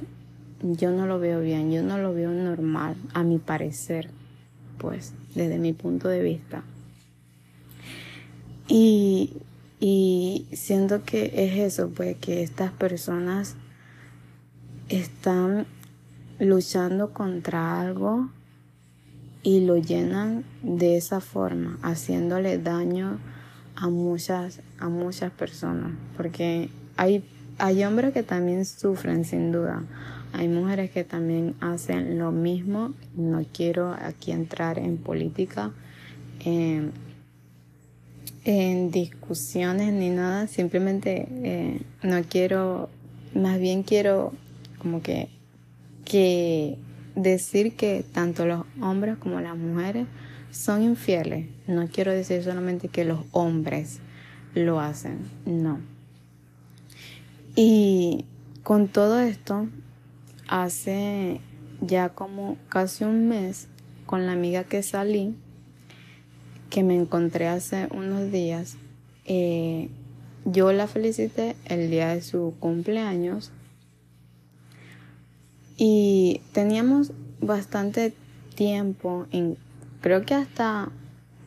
Yo 0.62 0.92
no 0.92 1.09
lo 1.09 1.19
veo 1.19 1.40
bien, 1.40 1.73
yo 1.73 1.83
no 1.83 1.99
lo 1.99 2.14
veo 2.14 2.31
normal, 2.31 2.95
a 3.12 3.25
mi 3.25 3.38
parecer 3.38 4.22
pues, 4.83 5.15
desde 5.35 5.59
mi 5.59 5.73
punto 5.73 6.09
de 6.09 6.23
vista. 6.23 6.65
Y, 8.69 9.39
y 9.81 10.47
siento 10.53 11.05
que 11.05 11.33
es 11.35 11.73
eso, 11.73 11.89
pues, 11.89 12.17
que 12.19 12.43
estas 12.43 12.73
personas 12.73 13.55
están 14.89 15.67
luchando 16.39 17.12
contra 17.15 17.81
algo 17.81 18.29
y 19.43 19.61
lo 19.61 19.77
llenan 19.77 20.45
de 20.62 20.97
esa 20.97 21.21
forma, 21.21 21.79
haciéndole 21.83 22.59
daño 22.59 23.19
a 23.77 23.89
muchas, 23.89 24.61
a 24.79 24.89
muchas 24.89 25.33
personas, 25.33 25.93
porque 26.17 26.69
hay, 26.97 27.25
hay 27.59 27.85
hombres 27.85 28.12
que 28.12 28.23
también 28.23 28.65
sufren 28.65 29.25
sin 29.25 29.53
duda, 29.53 29.83
hay 30.33 30.49
mujeres 30.49 30.91
que 30.91 31.05
también 31.05 31.55
hacen 31.61 32.19
lo 32.19 32.33
mismo, 32.33 32.95
no 33.17 33.45
quiero 33.53 33.93
aquí 33.93 34.33
entrar 34.33 34.79
en 34.79 34.97
política, 34.97 35.73
en, 36.45 36.93
discusiones 38.91 39.93
ni 39.93 40.11
nada, 40.11 40.49
simplemente 40.49 41.29
eh, 41.31 41.83
no 42.03 42.23
quiero, 42.25 42.89
más 43.35 43.61
bien 43.61 43.83
quiero 43.85 44.33
como 44.79 45.01
que, 45.01 45.29
que 46.05 46.77
decir 47.15 47.77
que 47.77 48.05
tanto 48.12 48.47
los 48.47 48.65
hombres 48.81 49.17
como 49.19 49.41
las 49.41 49.57
mujeres 49.57 50.07
son 50.51 50.83
infieles. 50.83 51.47
No 51.67 51.87
quiero 51.89 52.12
decir 52.12 52.43
solamente 52.43 52.89
que 52.89 53.05
los 53.05 53.21
hombres 53.33 54.01
lo 54.55 54.81
hacen, 54.81 55.19
no. 55.47 55.81
Y 57.55 58.25
con 58.62 58.89
todo 58.89 59.21
esto, 59.21 59.69
hace 60.53 61.41
ya 61.81 62.11
como 62.11 62.59
casi 62.69 63.05
un 63.05 63.27
mes, 63.27 63.69
con 64.05 64.27
la 64.27 64.33
amiga 64.33 64.65
que 64.65 64.83
salí, 64.83 65.35
que 66.69 66.83
me 66.83 66.95
encontré 66.95 67.49
hace 67.49 67.89
unos 67.91 68.31
días, 68.31 68.77
eh, 69.25 69.89
yo 70.45 70.73
la 70.73 70.87
felicité 70.89 71.57
el 71.65 71.91
día 71.91 72.09
de 72.09 72.21
su 72.21 72.53
cumpleaños 72.61 73.51
y 75.79 76.43
teníamos 76.53 77.13
bastante 77.41 78.13
tiempo, 78.55 79.27
en, 79.33 79.57
creo 80.03 80.27
que 80.27 80.35
hasta 80.35 80.91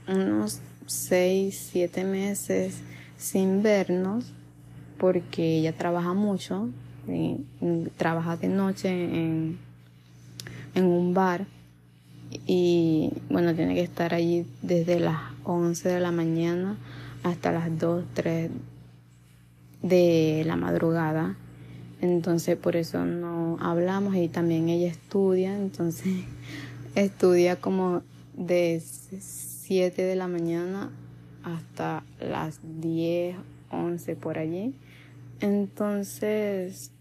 unos 0.08 0.62
6, 0.88 1.70
7 1.74 2.04
meses 2.06 2.80
sin 3.18 3.62
vernos, 3.62 4.34
porque 4.98 5.60
ella 5.60 5.74
trabaja 5.78 6.14
mucho, 6.14 6.70
y, 7.08 7.46
trabaja 7.98 8.38
de 8.38 8.48
noche 8.48 8.90
en, 8.90 9.58
en 10.74 10.86
un 10.86 11.14
bar 11.14 11.46
y 12.46 13.12
bueno, 13.30 13.54
tiene 13.56 13.76
que 13.76 13.82
estar 13.82 14.14
allí 14.14 14.46
desde 14.62 15.00
las 15.00 15.20
11 15.44 15.90
de 15.90 16.00
la 16.00 16.12
mañana 16.12 16.78
hasta 17.24 17.52
las 17.52 17.78
2, 17.78 18.04
3 18.14 18.52
de 19.82 20.44
la 20.46 20.56
madrugada 20.56 21.36
entonces 22.02 22.58
por 22.58 22.76
eso 22.76 23.06
no 23.06 23.58
hablamos 23.60 24.16
y 24.16 24.28
también 24.28 24.70
ella 24.70 24.88
estudia, 24.88 25.56
entonces 25.56 26.14
estudia 26.96 27.56
como 27.56 28.04
de 28.36 28.82
7 28.82 30.02
de 30.02 30.16
la 30.16 30.28
mañana 30.28 30.92
hasta 31.44 32.04
las 32.20 32.60
10, 32.82 33.38
11 33.72 34.16
por 34.16 34.38
allí. 34.38 34.76
Entonces, 35.40 36.92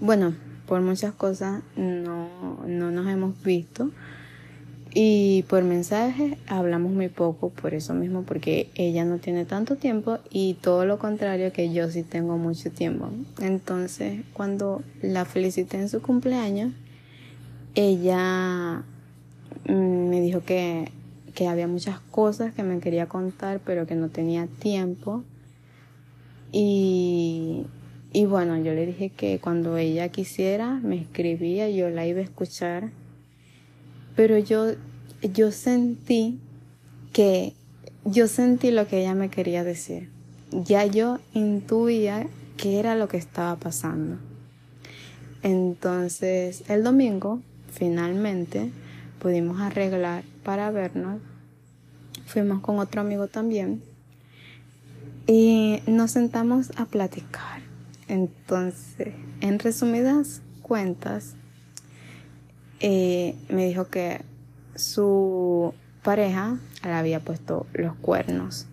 bueno, 0.00 0.34
por 0.66 0.80
muchas 0.80 1.12
cosas 1.14 1.62
no, 1.76 2.28
no 2.66 2.90
nos 2.90 3.08
hemos 3.08 3.42
visto 3.42 3.90
y 4.92 5.44
por 5.48 5.62
mensaje 5.62 6.36
hablamos 6.48 6.92
muy 6.92 7.08
poco, 7.08 7.50
por 7.50 7.74
eso 7.74 7.94
mismo, 7.94 8.24
porque 8.24 8.70
ella 8.74 9.04
no 9.04 9.18
tiene 9.18 9.44
tanto 9.44 9.76
tiempo 9.76 10.18
y 10.30 10.54
todo 10.54 10.84
lo 10.84 10.98
contrario 10.98 11.52
que 11.52 11.72
yo 11.72 11.88
sí 11.90 12.02
tengo 12.02 12.38
mucho 12.38 12.72
tiempo. 12.72 13.08
Entonces, 13.40 14.22
cuando 14.32 14.82
la 15.00 15.24
felicité 15.24 15.76
en 15.76 15.88
su 15.88 16.02
cumpleaños, 16.02 16.72
ella 17.76 18.82
mm, 19.68 20.08
me 20.08 20.20
dijo 20.20 20.40
que, 20.40 20.90
que 21.34 21.46
había 21.46 21.68
muchas 21.68 22.00
cosas 22.00 22.52
que 22.52 22.64
me 22.64 22.80
quería 22.80 23.06
contar, 23.06 23.60
pero 23.64 23.86
que 23.86 23.94
no 23.94 24.08
tenía 24.08 24.48
tiempo. 24.58 25.22
Y, 26.50 27.64
y 28.12 28.26
bueno, 28.26 28.56
yo 28.58 28.74
le 28.74 28.86
dije 28.86 29.10
que 29.10 29.38
cuando 29.38 29.76
ella 29.76 30.08
quisiera, 30.08 30.74
me 30.82 30.96
escribía, 30.96 31.70
yo 31.70 31.90
la 31.90 32.06
iba 32.06 32.20
a 32.20 32.24
escuchar 32.24 32.90
pero 34.20 34.36
yo, 34.36 34.72
yo 35.22 35.50
sentí 35.50 36.38
que, 37.14 37.54
yo 38.04 38.28
sentí 38.28 38.70
lo 38.70 38.86
que 38.86 39.00
ella 39.00 39.14
me 39.14 39.30
quería 39.30 39.64
decir. 39.64 40.10
Ya 40.50 40.84
yo 40.84 41.18
intuía 41.32 42.26
qué 42.58 42.78
era 42.78 42.96
lo 42.96 43.08
que 43.08 43.16
estaba 43.16 43.56
pasando. 43.56 44.18
Entonces, 45.42 46.64
el 46.68 46.84
domingo, 46.84 47.40
finalmente, 47.72 48.70
pudimos 49.20 49.58
arreglar 49.60 50.24
para 50.44 50.70
vernos. 50.70 51.22
Fuimos 52.26 52.60
con 52.60 52.78
otro 52.78 53.00
amigo 53.00 53.26
también. 53.26 53.82
Y 55.26 55.80
nos 55.86 56.10
sentamos 56.10 56.72
a 56.76 56.84
platicar. 56.84 57.69
Entonces, 58.10 59.14
en 59.40 59.60
resumidas 59.60 60.42
cuentas, 60.62 61.36
eh, 62.80 63.36
me 63.48 63.66
dijo 63.66 63.86
que 63.86 64.22
su 64.74 65.74
pareja 66.02 66.58
le 66.82 66.90
había 66.90 67.20
puesto 67.20 67.68
los 67.72 67.94
cuernos. 67.94 68.66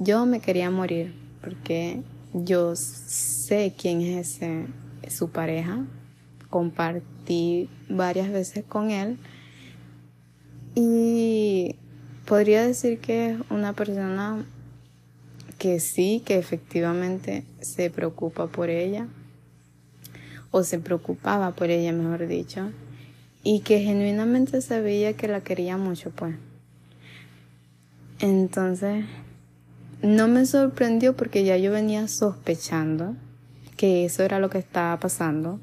Yo 0.00 0.26
me 0.26 0.40
quería 0.40 0.68
morir 0.72 1.14
porque 1.40 2.02
yo 2.34 2.74
sé 2.74 3.72
quién 3.78 4.00
es 4.00 4.42
ese, 4.42 4.66
su 5.08 5.30
pareja. 5.30 5.86
Compartí 6.48 7.68
varias 7.88 8.30
veces 8.30 8.64
con 8.64 8.90
él 8.90 9.16
y 10.74 11.76
podría 12.26 12.66
decir 12.66 12.98
que 12.98 13.30
es 13.30 13.38
una 13.48 13.74
persona 13.74 14.44
que 15.60 15.78
sí, 15.78 16.22
que 16.24 16.38
efectivamente 16.38 17.44
se 17.60 17.90
preocupa 17.90 18.46
por 18.46 18.70
ella 18.70 19.06
o 20.50 20.62
se 20.62 20.78
preocupaba 20.78 21.50
por 21.50 21.68
ella, 21.68 21.92
mejor 21.92 22.26
dicho, 22.26 22.72
y 23.42 23.60
que 23.60 23.80
genuinamente 23.80 24.62
sabía 24.62 25.12
que 25.12 25.28
la 25.28 25.42
quería 25.42 25.76
mucho, 25.76 26.12
pues. 26.12 26.34
Entonces, 28.20 29.04
no 30.00 30.28
me 30.28 30.46
sorprendió 30.46 31.14
porque 31.14 31.44
ya 31.44 31.58
yo 31.58 31.70
venía 31.72 32.08
sospechando 32.08 33.14
que 33.76 34.06
eso 34.06 34.22
era 34.22 34.38
lo 34.38 34.48
que 34.48 34.58
estaba 34.58 34.98
pasando, 34.98 35.60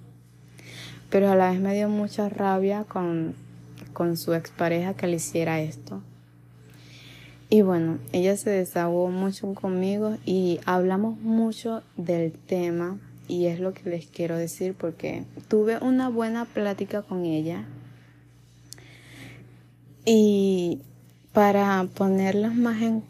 pero 1.09 1.31
a 1.31 1.35
la 1.35 1.49
vez 1.49 1.59
me 1.59 1.73
dio 1.73 1.89
mucha 1.89 2.29
rabia 2.29 2.83
con, 2.83 3.33
con 3.93 4.15
su 4.15 4.35
expareja 4.35 4.93
que 4.93 5.07
le 5.07 5.15
hiciera 5.15 5.59
esto. 5.59 6.03
Y 7.49 7.61
bueno, 7.61 7.97
ella 8.11 8.35
se 8.35 8.49
desahogó 8.49 9.09
mucho 9.09 9.53
conmigo 9.53 10.17
y 10.25 10.59
hablamos 10.65 11.17
mucho 11.19 11.81
del 11.95 12.33
tema 12.33 12.99
y 13.29 13.45
es 13.45 13.59
lo 13.59 13.73
que 13.73 13.89
les 13.89 14.05
quiero 14.05 14.37
decir 14.37 14.73
porque 14.73 15.23
tuve 15.47 15.77
una 15.79 16.09
buena 16.09 16.43
plática 16.45 17.03
con 17.03 17.25
ella 17.25 17.65
y 20.03 20.81
para 21.31 21.85
ponerlas 21.95 22.55
más 22.55 22.81
en, 22.81 23.01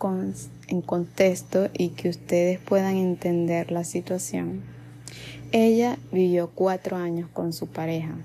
contexto 0.82 1.69
y 1.73 1.89
que 1.89 2.10
ustedes 2.10 2.60
puedan 2.60 2.95
entender 2.95 3.71
la 3.71 3.84
situación, 3.84 4.62
ella 5.52 5.97
vivió 6.12 6.50
cuatro 6.54 6.97
años 6.97 7.30
con 7.32 7.54
su 7.54 7.67
pareja, 7.67 8.15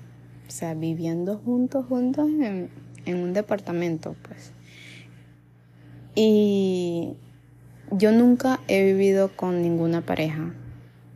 o 0.47 0.51
sea, 0.51 0.73
viviendo 0.73 1.37
juntos, 1.37 1.85
juntos 1.87 2.27
en, 2.27 2.69
en 3.05 3.17
un 3.17 3.33
departamento, 3.33 4.15
pues. 4.27 4.52
Y 6.15 7.13
yo 7.91 8.11
nunca 8.11 8.59
he 8.67 8.83
vivido 8.83 9.35
con 9.35 9.61
ninguna 9.61 10.01
pareja. 10.01 10.53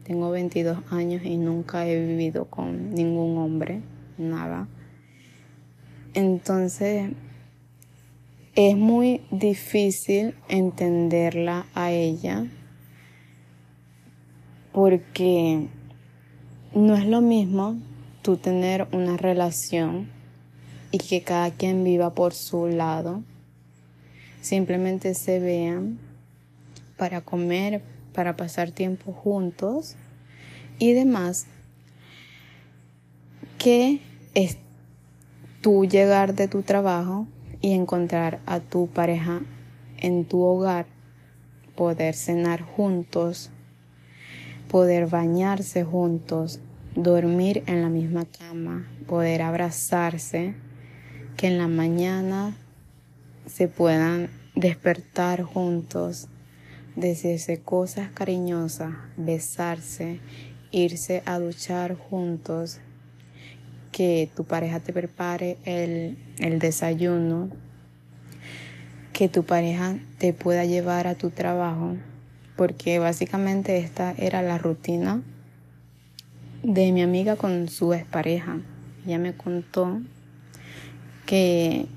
Tengo 0.04 0.32
22 0.32 0.80
años 0.92 1.24
y 1.24 1.38
nunca 1.38 1.88
he 1.88 2.00
vivido 2.00 2.46
con 2.46 2.94
ningún 2.94 3.38
hombre, 3.38 3.82
nada. 4.18 4.68
Entonces, 6.14 7.12
es 8.56 8.76
muy 8.76 9.22
difícil 9.30 10.34
entenderla 10.50 11.68
a 11.76 11.92
ella 11.92 12.48
porque 14.72 15.68
no 16.74 16.96
es 16.96 17.06
lo 17.06 17.22
mismo 17.22 17.78
tú 18.22 18.38
tener 18.38 18.88
una 18.92 19.18
relación 19.18 20.10
y 20.92 20.98
que 20.98 21.22
cada 21.22 21.52
quien 21.52 21.84
viva 21.84 22.14
por 22.14 22.34
su 22.34 22.68
lado, 22.68 23.24
simplemente 24.48 25.14
se 25.14 25.40
vean 25.40 26.00
para 26.96 27.22
comer, 27.22 27.82
para 28.14 28.38
pasar 28.38 28.72
tiempo 28.72 29.12
juntos 29.12 29.96
y 30.80 30.94
demás, 30.94 31.48
que 33.58 34.00
es 34.34 34.58
tú 35.62 35.86
llegar 35.86 36.34
de 36.34 36.48
tu 36.48 36.62
trabajo 36.62 37.28
y 37.60 37.74
encontrar 37.74 38.40
a 38.46 38.60
tu 38.62 38.88
pareja 38.88 39.42
en 39.98 40.24
tu 40.26 40.42
hogar, 40.42 40.86
poder 41.76 42.16
cenar 42.16 42.62
juntos, 42.62 43.50
poder 44.70 45.08
bañarse 45.08 45.84
juntos, 45.84 46.62
dormir 46.96 47.64
en 47.68 47.82
la 47.82 47.90
misma 47.90 48.26
cama, 48.26 48.88
poder 49.08 49.42
abrazarse, 49.42 50.56
que 51.36 51.48
en 51.48 51.58
la 51.58 51.68
mañana 51.68 52.56
se 53.46 53.68
puedan 53.68 54.30
despertar 54.58 55.44
juntos, 55.44 56.28
decirse 56.96 57.60
cosas 57.60 58.10
cariñosas, 58.12 58.96
besarse, 59.16 60.20
irse 60.72 61.22
a 61.26 61.38
duchar 61.38 61.96
juntos, 61.96 62.80
que 63.92 64.30
tu 64.36 64.46
pareja 64.46 64.80
te 64.80 64.94
prepare 64.94 65.58
el, 65.64 66.18
el 66.40 66.58
desayuno, 66.58 67.50
que 69.14 69.30
tu 69.30 69.44
pareja 69.44 69.96
te 70.18 70.34
pueda 70.34 70.66
llevar 70.66 71.06
a 71.06 71.14
tu 71.14 71.30
trabajo, 71.30 71.96
porque 72.56 72.98
básicamente 72.98 73.78
esta 73.78 74.16
era 74.18 74.42
la 74.42 74.58
rutina 74.58 75.22
de 76.64 76.92
mi 76.92 77.04
amiga 77.04 77.36
con 77.36 77.70
su 77.70 77.94
expareja. 77.94 78.58
Ella 79.06 79.20
me 79.20 79.38
contó 79.38 80.02
que 81.28 81.88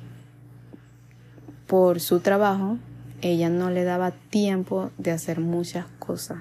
por 1.70 2.00
su 2.00 2.18
trabajo 2.18 2.78
ella 3.22 3.48
no 3.48 3.70
le 3.70 3.84
daba 3.84 4.10
tiempo 4.10 4.90
de 4.98 5.12
hacer 5.12 5.38
muchas 5.38 5.86
cosas. 6.00 6.38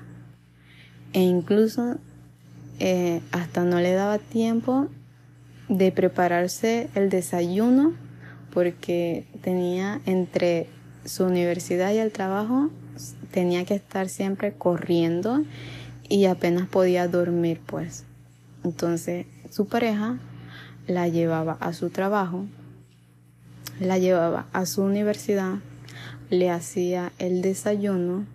E 1.13 1.21
incluso 1.21 1.97
eh, 2.79 3.21
hasta 3.31 3.63
no 3.63 3.79
le 3.79 3.93
daba 3.93 4.17
tiempo 4.17 4.87
de 5.67 5.91
prepararse 5.91 6.89
el 6.95 7.11
desayuno 7.11 7.93
porque 8.51 9.27
tenía 9.43 10.01
entre 10.07 10.67
su 11.05 11.25
universidad 11.25 11.93
y 11.93 11.99
el 11.99 12.11
trabajo, 12.11 12.71
tenía 13.29 13.65
que 13.65 13.75
estar 13.75 14.09
siempre 14.09 14.53
corriendo 14.53 15.43
y 16.07 16.25
apenas 16.25 16.67
podía 16.67 17.07
dormir 17.07 17.61
pues. 17.67 18.03
Entonces 18.63 19.27
su 19.51 19.67
pareja 19.67 20.17
la 20.87 21.07
llevaba 21.07 21.55
a 21.59 21.73
su 21.73 21.91
trabajo, 21.91 22.47
la 23.79 23.97
llevaba 23.97 24.47
a 24.53 24.65
su 24.65 24.81
universidad, 24.83 25.55
le 26.29 26.49
hacía 26.49 27.11
el 27.17 27.41
desayuno 27.41 28.25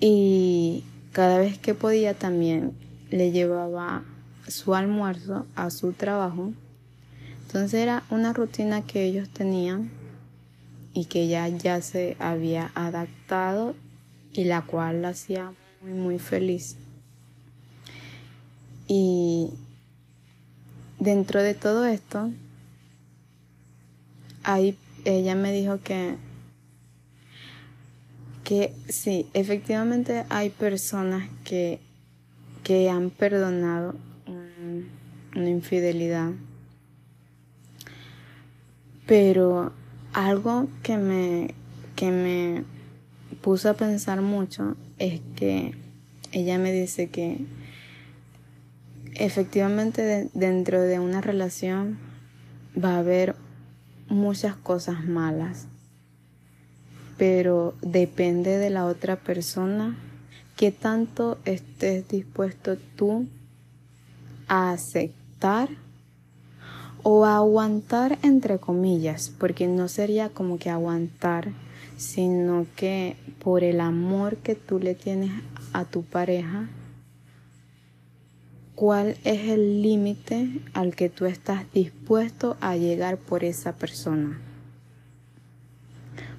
y 0.00 0.84
cada 1.12 1.38
vez 1.38 1.58
que 1.58 1.74
podía 1.74 2.14
también 2.14 2.72
le 3.10 3.30
llevaba 3.30 4.02
su 4.48 4.74
almuerzo 4.74 5.46
a 5.56 5.70
su 5.70 5.92
trabajo. 5.92 6.52
Entonces 7.46 7.74
era 7.74 8.02
una 8.10 8.32
rutina 8.32 8.82
que 8.82 9.04
ellos 9.04 9.28
tenían 9.30 9.90
y 10.92 11.06
que 11.06 11.22
ella 11.22 11.48
ya 11.48 11.80
se 11.80 12.16
había 12.18 12.70
adaptado 12.74 13.74
y 14.32 14.44
la 14.44 14.62
cual 14.62 15.02
la 15.02 15.10
hacía 15.10 15.52
muy 15.82 15.92
muy 15.92 16.18
feliz. 16.18 16.76
Y 18.88 19.50
dentro 20.98 21.42
de 21.42 21.54
todo 21.54 21.86
esto, 21.86 22.30
ahí 24.46 24.78
ella 25.04 25.34
me 25.34 25.52
dijo 25.52 25.80
que, 25.82 26.16
que 28.44 28.72
sí, 28.88 29.26
efectivamente 29.34 30.24
hay 30.30 30.50
personas 30.50 31.28
que, 31.44 31.80
que 32.62 32.88
han 32.88 33.10
perdonado 33.10 33.96
una 35.34 35.50
infidelidad. 35.50 36.30
Pero 39.06 39.72
algo 40.12 40.68
que 40.82 40.96
me, 40.96 41.54
que 41.94 42.10
me 42.10 42.64
puso 43.42 43.68
a 43.68 43.74
pensar 43.74 44.22
mucho 44.22 44.76
es 44.98 45.20
que 45.34 45.74
ella 46.32 46.58
me 46.58 46.72
dice 46.72 47.08
que 47.08 47.38
efectivamente 49.14 50.30
dentro 50.34 50.80
de 50.82 51.00
una 51.00 51.20
relación 51.20 51.98
va 52.82 52.94
a 52.94 52.98
haber 52.98 53.36
muchas 54.08 54.56
cosas 54.56 55.04
malas, 55.04 55.66
pero 57.16 57.74
depende 57.82 58.58
de 58.58 58.70
la 58.70 58.86
otra 58.86 59.16
persona 59.16 59.96
que 60.56 60.72
tanto 60.72 61.38
estés 61.44 62.08
dispuesto 62.08 62.76
tú 62.96 63.26
a 64.48 64.72
aceptar 64.72 65.68
o 67.02 67.24
a 67.24 67.36
aguantar 67.36 68.18
entre 68.22 68.58
comillas, 68.58 69.32
porque 69.38 69.66
no 69.66 69.88
sería 69.88 70.28
como 70.28 70.58
que 70.58 70.70
aguantar, 70.70 71.50
sino 71.96 72.66
que 72.74 73.16
por 73.42 73.62
el 73.62 73.80
amor 73.80 74.36
que 74.38 74.54
tú 74.54 74.78
le 74.78 74.94
tienes 74.94 75.30
a 75.72 75.84
tu 75.84 76.02
pareja, 76.02 76.68
cuál 78.76 79.16
es 79.24 79.48
el 79.48 79.82
límite 79.82 80.60
al 80.74 80.94
que 80.94 81.08
tú 81.08 81.24
estás 81.24 81.64
dispuesto 81.72 82.58
a 82.60 82.76
llegar 82.76 83.16
por 83.16 83.42
esa 83.42 83.72
persona. 83.72 84.38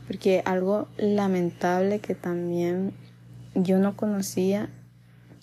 Porque 0.05 0.43
algo 0.45 0.87
lamentable 0.97 1.99
que 1.99 2.13
también 2.13 2.93
yo 3.55 3.79
no 3.79 3.97
conocía, 3.97 4.69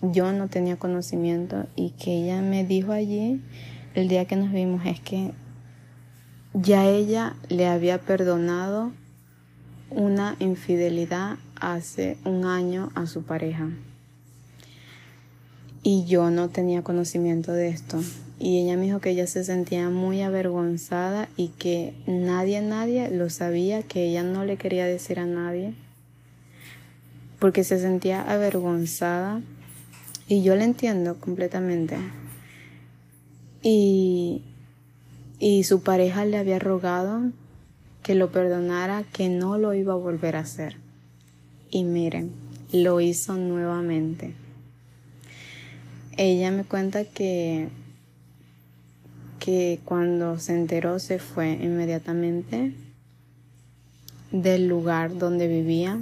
yo 0.01 0.31
no 0.31 0.47
tenía 0.47 0.77
conocimiento 0.77 1.67
y 1.75 1.91
que 1.91 2.23
ella 2.23 2.41
me 2.41 2.63
dijo 2.63 2.93
allí 2.93 3.41
el 3.93 4.07
día 4.07 4.25
que 4.25 4.37
nos 4.37 4.53
vimos 4.53 4.85
es 4.85 5.01
que 5.01 5.31
ya 6.53 6.85
ella 6.85 7.35
le 7.49 7.67
había 7.67 7.99
perdonado 7.99 8.93
una 9.89 10.37
infidelidad 10.39 11.35
hace 11.59 12.17
un 12.23 12.45
año 12.45 12.89
a 12.95 13.05
su 13.05 13.23
pareja. 13.23 13.69
Y 15.87 16.03
yo 16.05 16.31
no 16.31 16.49
tenía 16.49 16.81
conocimiento 16.81 17.51
de 17.51 17.67
esto. 17.67 18.01
Y 18.39 18.57
ella 18.57 18.75
me 18.75 18.85
dijo 18.85 19.01
que 19.01 19.11
ella 19.11 19.27
se 19.27 19.43
sentía 19.43 19.91
muy 19.91 20.23
avergonzada 20.23 21.29
y 21.37 21.49
que 21.49 21.93
nadie, 22.07 22.59
nadie 22.63 23.11
lo 23.11 23.29
sabía, 23.29 23.83
que 23.83 24.09
ella 24.09 24.23
no 24.23 24.45
le 24.45 24.57
quería 24.57 24.87
decir 24.87 25.19
a 25.19 25.27
nadie. 25.27 25.75
Porque 27.37 27.63
se 27.63 27.77
sentía 27.77 28.23
avergonzada. 28.23 29.43
Y 30.27 30.41
yo 30.41 30.55
la 30.55 30.63
entiendo 30.63 31.19
completamente. 31.19 31.97
Y, 33.61 34.41
y 35.37 35.65
su 35.65 35.83
pareja 35.83 36.25
le 36.25 36.37
había 36.37 36.57
rogado 36.57 37.29
que 38.01 38.15
lo 38.15 38.31
perdonara, 38.31 39.03
que 39.13 39.29
no 39.29 39.59
lo 39.59 39.75
iba 39.75 39.93
a 39.93 39.97
volver 39.97 40.35
a 40.35 40.39
hacer. 40.39 40.77
Y 41.69 41.83
miren, 41.83 42.31
lo 42.71 43.01
hizo 43.01 43.35
nuevamente 43.35 44.33
ella 46.17 46.51
me 46.51 46.63
cuenta 46.63 47.03
que, 47.03 47.69
que 49.39 49.79
cuando 49.85 50.39
se 50.39 50.53
enteró 50.53 50.99
se 50.99 51.19
fue 51.19 51.51
inmediatamente 51.53 52.73
del 54.31 54.67
lugar 54.67 55.17
donde 55.17 55.47
vivía 55.47 55.99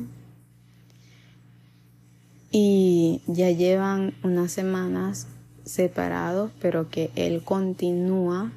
y 2.52 3.22
ya 3.26 3.50
llevan 3.50 4.14
unas 4.24 4.52
semanas 4.52 5.28
separados, 5.66 6.52
pero 6.62 6.90
que 6.90 7.10
él 7.16 7.44
continúa 7.44 8.52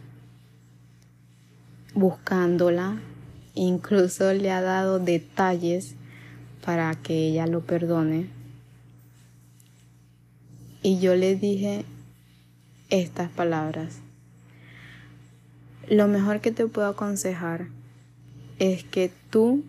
buscándola, 1.95 3.01
incluso 3.55 4.35
le 4.35 4.51
ha 4.51 4.61
dado 4.61 4.99
detalles 4.99 5.95
para 6.65 6.95
que 6.95 7.29
ella 7.29 7.47
lo 7.47 7.63
perdone. 7.63 8.36
Y 10.87 11.01
yo 11.01 11.17
le 11.17 11.35
dije 11.35 11.85
estas 12.91 13.29
palabras. 13.29 13.97
Lo 15.89 16.07
mejor 16.07 16.41
que 16.41 16.53
te 16.53 16.65
puedo 16.69 16.87
aconsejar 16.87 17.67
es 18.61 18.85
que 18.85 19.11
tú 19.31 19.65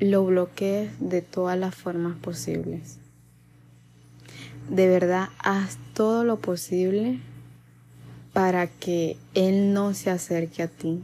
lo 0.00 0.24
bloquees 0.24 0.92
de 0.98 1.20
todas 1.20 1.58
las 1.58 1.74
formas 1.74 2.16
posibles. 2.16 2.96
De 4.70 4.88
verdad, 4.88 5.28
haz 5.40 5.76
todo 5.92 6.24
lo 6.24 6.38
posible 6.38 7.20
para 8.32 8.66
que 8.66 9.18
Él 9.34 9.74
no 9.74 9.92
se 9.92 10.08
acerque 10.08 10.62
a 10.62 10.68
ti. 10.68 11.02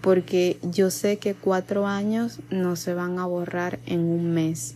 Porque 0.00 0.58
yo 0.62 0.90
sé 0.90 1.18
que 1.18 1.34
cuatro 1.34 1.86
años 1.86 2.40
no 2.48 2.76
se 2.76 2.94
van 2.94 3.18
a 3.18 3.26
borrar 3.26 3.78
en 3.84 4.00
un 4.00 4.32
mes. 4.32 4.75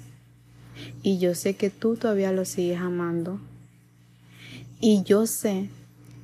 Y 1.02 1.18
yo 1.18 1.34
sé 1.34 1.54
que 1.54 1.70
tú 1.70 1.96
todavía 1.96 2.32
lo 2.32 2.44
sigues 2.44 2.78
amando. 2.78 3.40
Y 4.80 5.02
yo 5.02 5.26
sé 5.26 5.68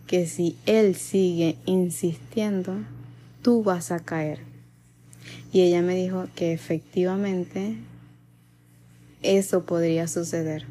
que 0.06 0.26
si 0.26 0.56
Él 0.66 0.94
sigue 0.94 1.56
insistiendo, 1.66 2.76
tú 3.42 3.62
vas 3.62 3.90
a 3.92 4.00
caer. 4.00 4.40
Y 5.52 5.62
ella 5.62 5.82
me 5.82 5.96
dijo 5.96 6.26
que 6.34 6.52
efectivamente 6.52 7.76
eso 9.22 9.64
podría 9.64 10.08
suceder. 10.08 10.66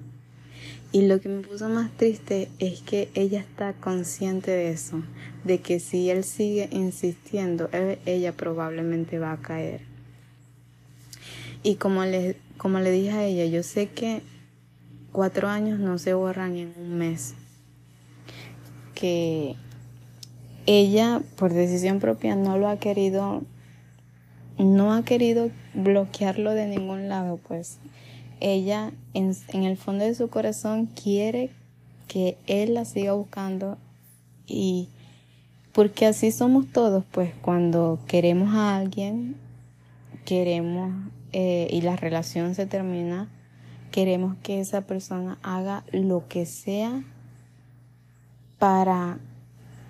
Y 0.92 1.02
lo 1.08 1.20
que 1.20 1.28
me 1.28 1.42
puso 1.42 1.68
más 1.68 1.92
triste 1.98 2.48
es 2.60 2.80
que 2.80 3.10
ella 3.16 3.40
está 3.42 3.74
consciente 3.74 4.52
de 4.52 4.70
eso, 4.70 5.04
de 5.44 5.60
que 5.60 5.82
si 5.82 6.10
él 6.10 6.24
sigue 6.24 6.70
insistiendo, 6.72 7.70
ella 8.06 8.32
probablemente 8.32 9.20
va 9.20 9.34
a 9.34 9.42
caer. 9.42 9.82
Y 11.64 11.76
como 11.76 12.06
le, 12.06 12.38
como 12.58 12.80
le 12.80 12.92
dije 12.92 13.12
a 13.12 13.24
ella, 13.26 13.46
yo 13.46 13.64
sé 13.64 13.90
que 13.90 14.22
cuatro 15.12 15.48
años 15.48 15.80
no 15.80 15.98
se 15.98 16.14
borran 16.14 16.56
en 16.58 16.74
un 16.78 16.98
mes. 16.98 17.36
Que 18.94 19.56
ella, 20.66 21.22
por 21.38 21.54
decisión 21.54 22.00
propia, 22.00 22.36
no 22.36 22.58
lo 22.58 22.68
ha 22.68 22.78
querido, 22.78 23.44
no 24.58 24.94
ha 24.94 25.04
querido 25.04 25.52
bloquearlo 25.74 26.52
de 26.52 26.68
ningún 26.68 27.10
lado, 27.10 27.38
pues 27.48 27.80
ella 28.40 28.92
en, 29.14 29.36
el 29.64 29.78
fondo 29.78 30.06
de 30.06 30.16
su 30.16 30.30
corazón 30.30 30.88
quiere 30.88 31.50
que 32.08 32.38
él 32.48 32.74
la 32.74 32.86
siga 32.86 33.14
buscando 33.14 33.78
y 34.46 34.90
porque 35.72 36.06
así 36.06 36.32
somos 36.32 36.68
todos, 36.72 37.04
pues 37.12 37.34
cuando 37.42 38.00
queremos 38.08 38.54
a 38.54 38.78
alguien, 38.78 39.36
queremos 40.24 40.94
eh, 41.38 41.68
y 41.70 41.82
la 41.82 41.98
relación 41.98 42.56
se 42.56 42.66
termina, 42.66 43.28
queremos 43.92 44.38
que 44.42 44.62
esa 44.62 44.88
persona 44.88 45.38
haga 45.44 45.84
lo 45.92 46.30
que 46.30 46.46
sea 46.46 47.04
para 48.58 49.20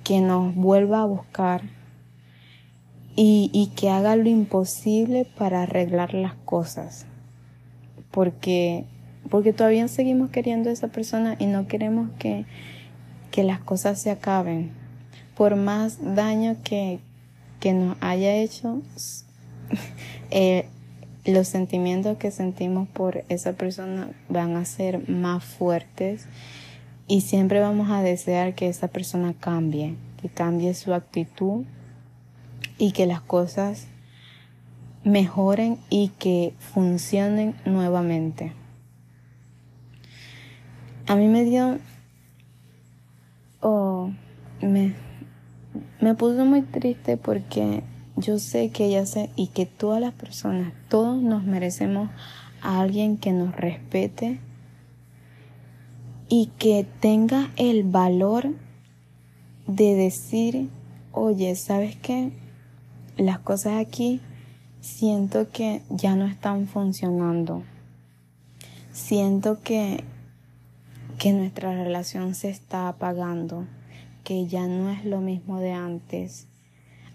que 0.04 0.22
nos 0.22 0.56
vuelva 0.56 1.04
a 1.04 1.06
buscar 1.06 1.62
y, 3.16 3.52
y 3.54 3.68
que 3.76 3.92
haga 3.92 4.16
lo 4.16 4.28
imposible 4.28 5.28
para 5.38 5.62
arreglar 5.62 6.16
las 6.16 6.34
cosas. 6.34 7.06
Porque 8.10 8.86
porque 9.30 9.54
todavía 9.54 9.88
seguimos 9.88 10.32
queriendo 10.32 10.72
a 10.72 10.74
esa 10.74 10.88
persona 10.88 11.36
y 11.38 11.46
no 11.46 11.68
queremos 11.68 12.10
que, 12.18 12.46
que 13.30 13.44
las 13.44 13.60
cosas 13.60 14.02
se 14.02 14.10
acaben. 14.10 14.72
Por 15.38 15.58
más 15.58 16.16
daño 16.16 16.58
que, 16.64 17.00
que 17.60 17.74
nos 17.74 17.98
haya 18.02 18.34
hecho, 18.34 18.82
eh, 20.32 20.70
los 21.26 21.48
sentimientos 21.48 22.18
que 22.18 22.32
sentimos 22.32 22.88
por 22.88 23.24
esa 23.30 23.54
persona 23.54 24.12
van 24.30 24.56
a 24.56 24.66
ser 24.66 25.10
más 25.10 25.44
fuertes 25.44 26.28
y 27.08 27.22
siempre 27.22 27.60
vamos 27.60 27.90
a 27.90 28.02
desear 28.02 28.54
que 28.54 28.68
esa 28.68 28.88
persona 28.88 29.34
cambie, 29.40 29.96
que 30.22 30.30
cambie 30.30 30.74
su 30.74 30.94
actitud 30.94 31.66
y 32.78 32.92
que 32.92 33.06
las 33.06 33.22
cosas 33.22 33.88
mejoren 35.04 35.80
y 35.90 36.10
que 36.20 36.54
funcionen 36.60 37.56
nuevamente. 37.66 38.54
A 41.08 41.16
mí 41.16 41.28
me 41.28 41.44
dio, 41.44 41.78
oh, 43.62 44.12
me, 44.62 44.96
me 46.02 46.16
puso 46.16 46.46
muy 46.46 46.64
triste 46.64 47.18
porque 47.18 47.84
yo 48.16 48.40
sé 48.40 48.70
que 48.70 48.86
ella 48.86 49.06
sé 49.06 49.30
y 49.36 49.48
que 49.48 49.66
todas 49.66 50.02
las 50.02 50.14
personas, 50.14 50.74
todos 50.90 51.22
nos 51.22 51.44
merecemos 51.44 52.10
a 52.62 52.80
alguien 52.80 53.18
que 53.18 53.32
nos 53.32 53.56
respete 53.56 54.40
y 56.30 56.52
que 56.58 56.88
tenga 57.00 57.52
el 57.56 57.84
valor 57.84 58.54
de 59.68 59.96
decir, 59.96 60.70
oye, 61.12 61.56
¿sabes 61.56 61.96
qué? 61.96 62.32
Las 63.18 63.40
cosas 63.40 63.80
aquí 63.80 64.22
siento 64.82 65.52
que 65.52 65.82
ya 65.90 66.16
no 66.16 66.26
están 66.26 66.68
funcionando. 66.68 67.64
Siento 68.92 69.62
que 69.62 70.04
que 71.18 71.34
nuestra 71.34 71.72
relación 71.72 72.36
se 72.36 72.50
está 72.50 72.88
apagando, 72.88 73.66
que 74.24 74.48
ya 74.48 74.68
no 74.68 74.90
es 74.90 75.06
lo 75.06 75.22
mismo 75.22 75.60
de 75.60 75.72
antes. 75.72 76.48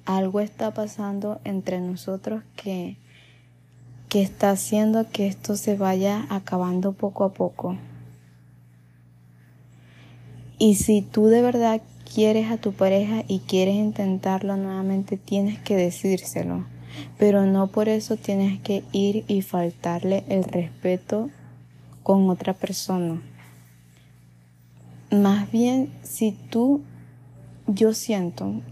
Algo 0.05 0.41
está 0.41 0.73
pasando 0.73 1.41
entre 1.45 1.81
nosotros 1.81 2.43
que, 2.57 2.97
que 4.09 4.23
está 4.23 4.51
haciendo 4.51 5.09
que 5.11 5.27
esto 5.27 5.57
se 5.57 5.77
vaya 5.77 6.27
acabando 6.31 6.93
poco 6.93 7.25
a 7.25 7.33
poco. 7.33 7.77
Y 10.59 10.75
si 10.75 11.01
tú 11.01 11.27
de 11.27 11.43
verdad 11.43 11.81
quieres 12.13 12.51
a 12.51 12.57
tu 12.57 12.73
pareja 12.73 13.23
y 13.29 13.41
quieres 13.41 13.77
intentarlo 13.77 14.57
nuevamente, 14.57 15.17
tienes 15.17 15.59
que 15.59 15.77
decírselo. 15.77 16.67
Pero 17.19 17.47
no 17.47 17.69
por 17.69 17.89
eso 17.89 18.17
tienes 18.17 18.61
que 18.61 18.83
ir 18.93 19.25
y 19.29 19.43
faltarle 19.43 20.25
el 20.29 20.45
respeto 20.45 21.31
con 22.03 22.29
otra 22.29 22.53
persona. 22.53 23.23
Más 25.11 25.51
bien, 25.51 25.93
si 26.03 26.33
tú, 26.33 26.83
yo 27.75 27.95
siento, 27.95 28.63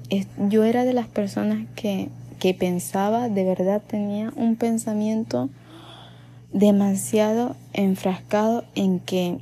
yo 0.49 0.65
era 0.65 0.85
de 0.85 0.93
las 0.93 1.09
personas 1.09 1.67
que, 1.77 2.09
que 2.39 2.55
pensaba, 2.55 3.29
de 3.29 3.45
verdad 3.45 3.83
tenía 3.87 4.33
un 4.37 4.57
pensamiento 4.57 5.51
demasiado 6.53 7.57
enfrascado 7.73 8.65
en 8.75 9.01
que 9.01 9.39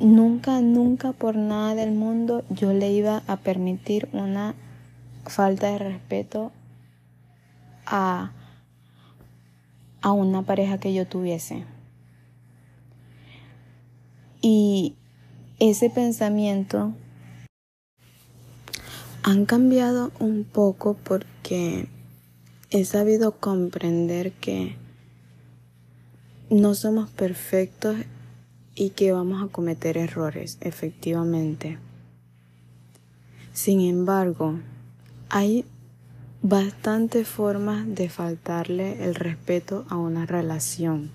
nunca, 0.00 0.60
nunca 0.60 1.12
por 1.12 1.36
nada 1.36 1.74
del 1.74 1.92
mundo 1.92 2.44
yo 2.50 2.72
le 2.72 2.92
iba 2.92 3.22
a 3.26 3.36
permitir 3.36 4.08
una 4.12 4.54
falta 5.24 5.68
de 5.68 5.78
respeto 5.78 6.52
a, 7.86 8.32
a 10.00 10.12
una 10.12 10.42
pareja 10.42 10.78
que 10.78 10.92
yo 10.92 11.06
tuviese. 11.06 11.64
Y 14.40 14.96
ese 15.60 15.88
pensamiento 15.90 16.92
han 19.22 19.46
cambiado 19.46 20.10
un 20.18 20.44
poco 20.44 20.96
porque 21.02 21.88
he 22.70 22.84
sabido 22.84 23.32
comprender 23.32 24.32
que 24.32 24.76
no 26.50 26.74
somos 26.74 27.08
perfectos 27.10 27.96
y 28.74 28.90
que 28.90 29.12
vamos 29.12 29.42
a 29.42 29.52
cometer 29.52 29.96
errores, 29.96 30.58
efectivamente. 30.60 31.78
Sin 33.52 33.80
embargo, 33.80 34.58
hay 35.28 35.64
bastantes 36.42 37.28
formas 37.28 37.84
de 37.86 38.08
faltarle 38.08 39.04
el 39.04 39.14
respeto 39.14 39.84
a 39.88 39.96
una 39.96 40.26
relación 40.26 41.10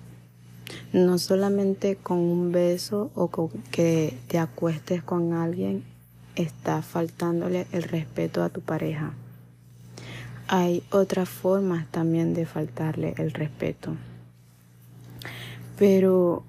no 0.92 1.18
solamente 1.18 1.96
con 1.96 2.18
un 2.18 2.52
beso 2.52 3.10
o 3.14 3.28
con 3.28 3.48
que 3.70 4.18
te 4.28 4.38
acuestes 4.38 5.02
con 5.02 5.32
alguien 5.32 5.84
está 6.38 6.82
faltándole 6.82 7.66
el 7.72 7.82
respeto 7.82 8.42
a 8.42 8.48
tu 8.48 8.60
pareja. 8.60 9.12
Hay 10.46 10.82
otras 10.90 11.28
formas 11.28 11.86
también 11.90 12.32
de 12.32 12.46
faltarle 12.46 13.14
el 13.18 13.32
respeto. 13.32 13.96
Pero 15.78 16.42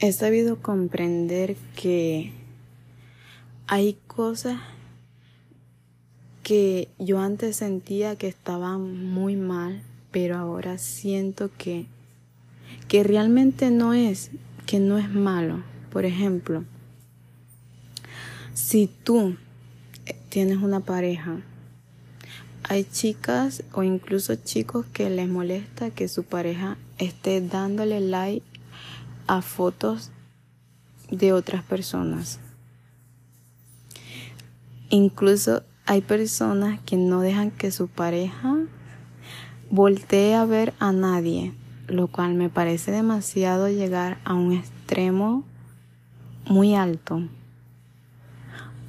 he 0.00 0.12
sabido 0.12 0.60
comprender 0.60 1.56
que 1.74 2.32
hay 3.66 3.96
cosas 4.06 4.60
que 6.42 6.88
yo 6.98 7.20
antes 7.20 7.56
sentía 7.56 8.16
que 8.16 8.28
estaban 8.28 9.06
muy 9.06 9.36
mal, 9.36 9.82
pero 10.10 10.36
ahora 10.36 10.78
siento 10.78 11.50
que 11.56 11.86
que 12.88 13.04
realmente 13.04 13.70
no 13.70 13.92
es, 13.92 14.30
que 14.66 14.80
no 14.80 14.98
es 14.98 15.10
malo. 15.12 15.62
Por 15.90 16.04
ejemplo, 16.04 16.64
si 18.58 18.86
tú 18.86 19.36
eh, 20.06 20.16
tienes 20.28 20.58
una 20.58 20.80
pareja, 20.80 21.40
hay 22.64 22.84
chicas 22.84 23.62
o 23.72 23.82
incluso 23.82 24.34
chicos 24.34 24.84
que 24.92 25.08
les 25.08 25.28
molesta 25.28 25.90
que 25.90 26.08
su 26.08 26.24
pareja 26.24 26.76
esté 26.98 27.40
dándole 27.40 28.00
like 28.00 28.44
a 29.26 29.42
fotos 29.42 30.10
de 31.10 31.32
otras 31.32 31.62
personas. 31.62 32.40
Incluso 34.90 35.62
hay 35.86 36.00
personas 36.00 36.80
que 36.80 36.96
no 36.96 37.20
dejan 37.20 37.50
que 37.50 37.70
su 37.70 37.88
pareja 37.88 38.56
voltee 39.70 40.34
a 40.34 40.44
ver 40.44 40.74
a 40.78 40.92
nadie 40.92 41.54
lo 41.88 42.08
cual 42.08 42.34
me 42.34 42.50
parece 42.50 42.90
demasiado 42.90 43.68
llegar 43.68 44.18
a 44.24 44.34
un 44.34 44.52
extremo 44.52 45.44
muy 46.46 46.74
alto. 46.74 47.22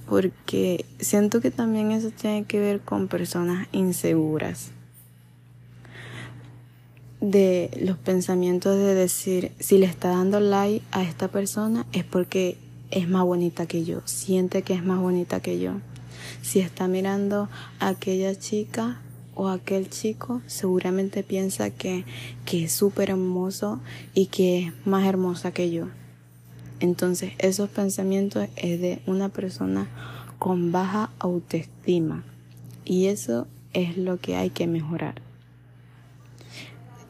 Porque 0.09 0.85
siento 0.99 1.39
que 1.39 1.51
también 1.51 1.91
eso 1.91 2.09
tiene 2.09 2.43
que 2.45 2.59
ver 2.59 2.81
con 2.81 3.07
personas 3.07 3.67
inseguras. 3.71 4.71
De 7.21 7.69
los 7.81 7.97
pensamientos 7.97 8.77
de 8.77 8.95
decir, 8.95 9.51
si 9.59 9.77
le 9.77 9.85
está 9.85 10.09
dando 10.09 10.39
like 10.39 10.83
a 10.91 11.03
esta 11.03 11.27
persona 11.27 11.85
es 11.91 12.03
porque 12.05 12.57
es 12.91 13.07
más 13.07 13.23
bonita 13.23 13.67
que 13.67 13.83
yo, 13.85 14.01
siente 14.05 14.63
que 14.63 14.73
es 14.73 14.83
más 14.83 14.99
bonita 14.99 15.41
que 15.41 15.59
yo. 15.59 15.73
Si 16.41 16.59
está 16.59 16.87
mirando 16.87 17.49
a 17.79 17.89
aquella 17.89 18.37
chica 18.37 18.99
o 19.35 19.47
aquel 19.47 19.89
chico 19.89 20.41
seguramente 20.47 21.23
piensa 21.23 21.69
que, 21.69 22.03
que 22.45 22.65
es 22.65 22.71
súper 22.71 23.11
hermoso 23.11 23.79
y 24.13 24.25
que 24.27 24.65
es 24.65 24.73
más 24.85 25.05
hermosa 25.05 25.51
que 25.51 25.71
yo. 25.71 25.87
Entonces 26.79 27.33
esos 27.39 27.69
pensamientos 27.69 28.47
es 28.55 28.79
de 28.79 29.01
una 29.05 29.29
persona 29.29 29.87
con 30.37 30.71
baja 30.71 31.11
autoestima. 31.19 32.23
Y 32.85 33.07
eso 33.07 33.47
es 33.73 33.97
lo 33.97 34.17
que 34.17 34.35
hay 34.35 34.49
que 34.49 34.67
mejorar. 34.67 35.21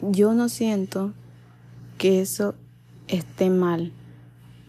Yo 0.01 0.33
no 0.33 0.49
siento 0.49 1.13
que 1.97 2.21
eso 2.21 2.55
esté 3.07 3.49
mal 3.49 3.91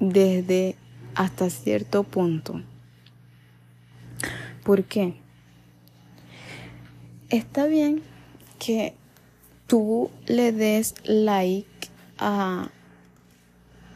desde 0.00 0.76
hasta 1.14 1.50
cierto 1.50 2.04
punto. 2.04 2.62
¿Por 4.64 4.84
qué? 4.84 5.14
Está 7.28 7.66
bien 7.66 8.02
que 8.58 8.94
tú 9.66 10.10
le 10.26 10.52
des 10.52 10.94
like 11.04 11.88
a, 12.18 12.70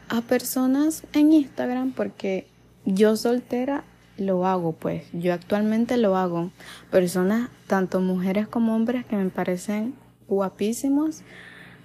a 0.09 0.21
personas 0.21 1.03
en 1.13 1.33
Instagram 1.33 1.91
porque 1.91 2.47
yo 2.85 3.15
soltera 3.17 3.83
lo 4.17 4.45
hago, 4.45 4.73
pues 4.73 5.03
yo 5.13 5.33
actualmente 5.33 5.97
lo 5.97 6.15
hago. 6.15 6.51
Personas, 6.91 7.49
tanto 7.67 7.99
mujeres 7.99 8.47
como 8.47 8.75
hombres 8.75 9.05
que 9.05 9.15
me 9.15 9.29
parecen 9.29 9.95
guapísimos, 10.27 11.21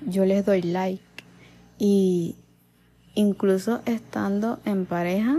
yo 0.07 0.25
les 0.25 0.45
doy 0.45 0.63
like. 0.63 1.03
Y 1.79 2.37
incluso 3.15 3.81
estando 3.87 4.61
en 4.65 4.87
pareja, 4.87 5.39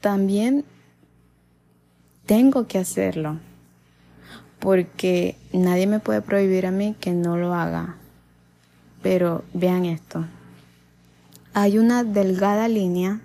también 0.00 0.64
tengo 2.26 2.66
que 2.66 2.78
hacerlo. 2.78 3.38
Porque 4.58 5.36
nadie 5.52 5.86
me 5.86 6.00
puede 6.00 6.22
prohibir 6.22 6.66
a 6.66 6.70
mí 6.70 6.94
que 6.98 7.12
no 7.12 7.36
lo 7.36 7.54
haga. 7.54 7.96
Pero 9.02 9.44
vean 9.52 9.84
esto. 9.84 10.24
Hay 11.54 11.76
una 11.76 12.02
delgada 12.02 12.66
línea 12.66 13.20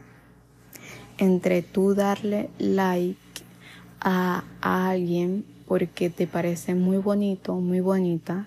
entre 1.17 1.61
tú 1.61 1.95
darle 1.95 2.49
like 2.57 3.17
a, 4.01 4.43
alguien 4.59 5.45
porque 5.65 6.09
te 6.09 6.27
parece 6.27 6.75
muy 6.75 6.97
bonito, 6.97 7.55
muy 7.55 7.79
bonita 7.79 8.45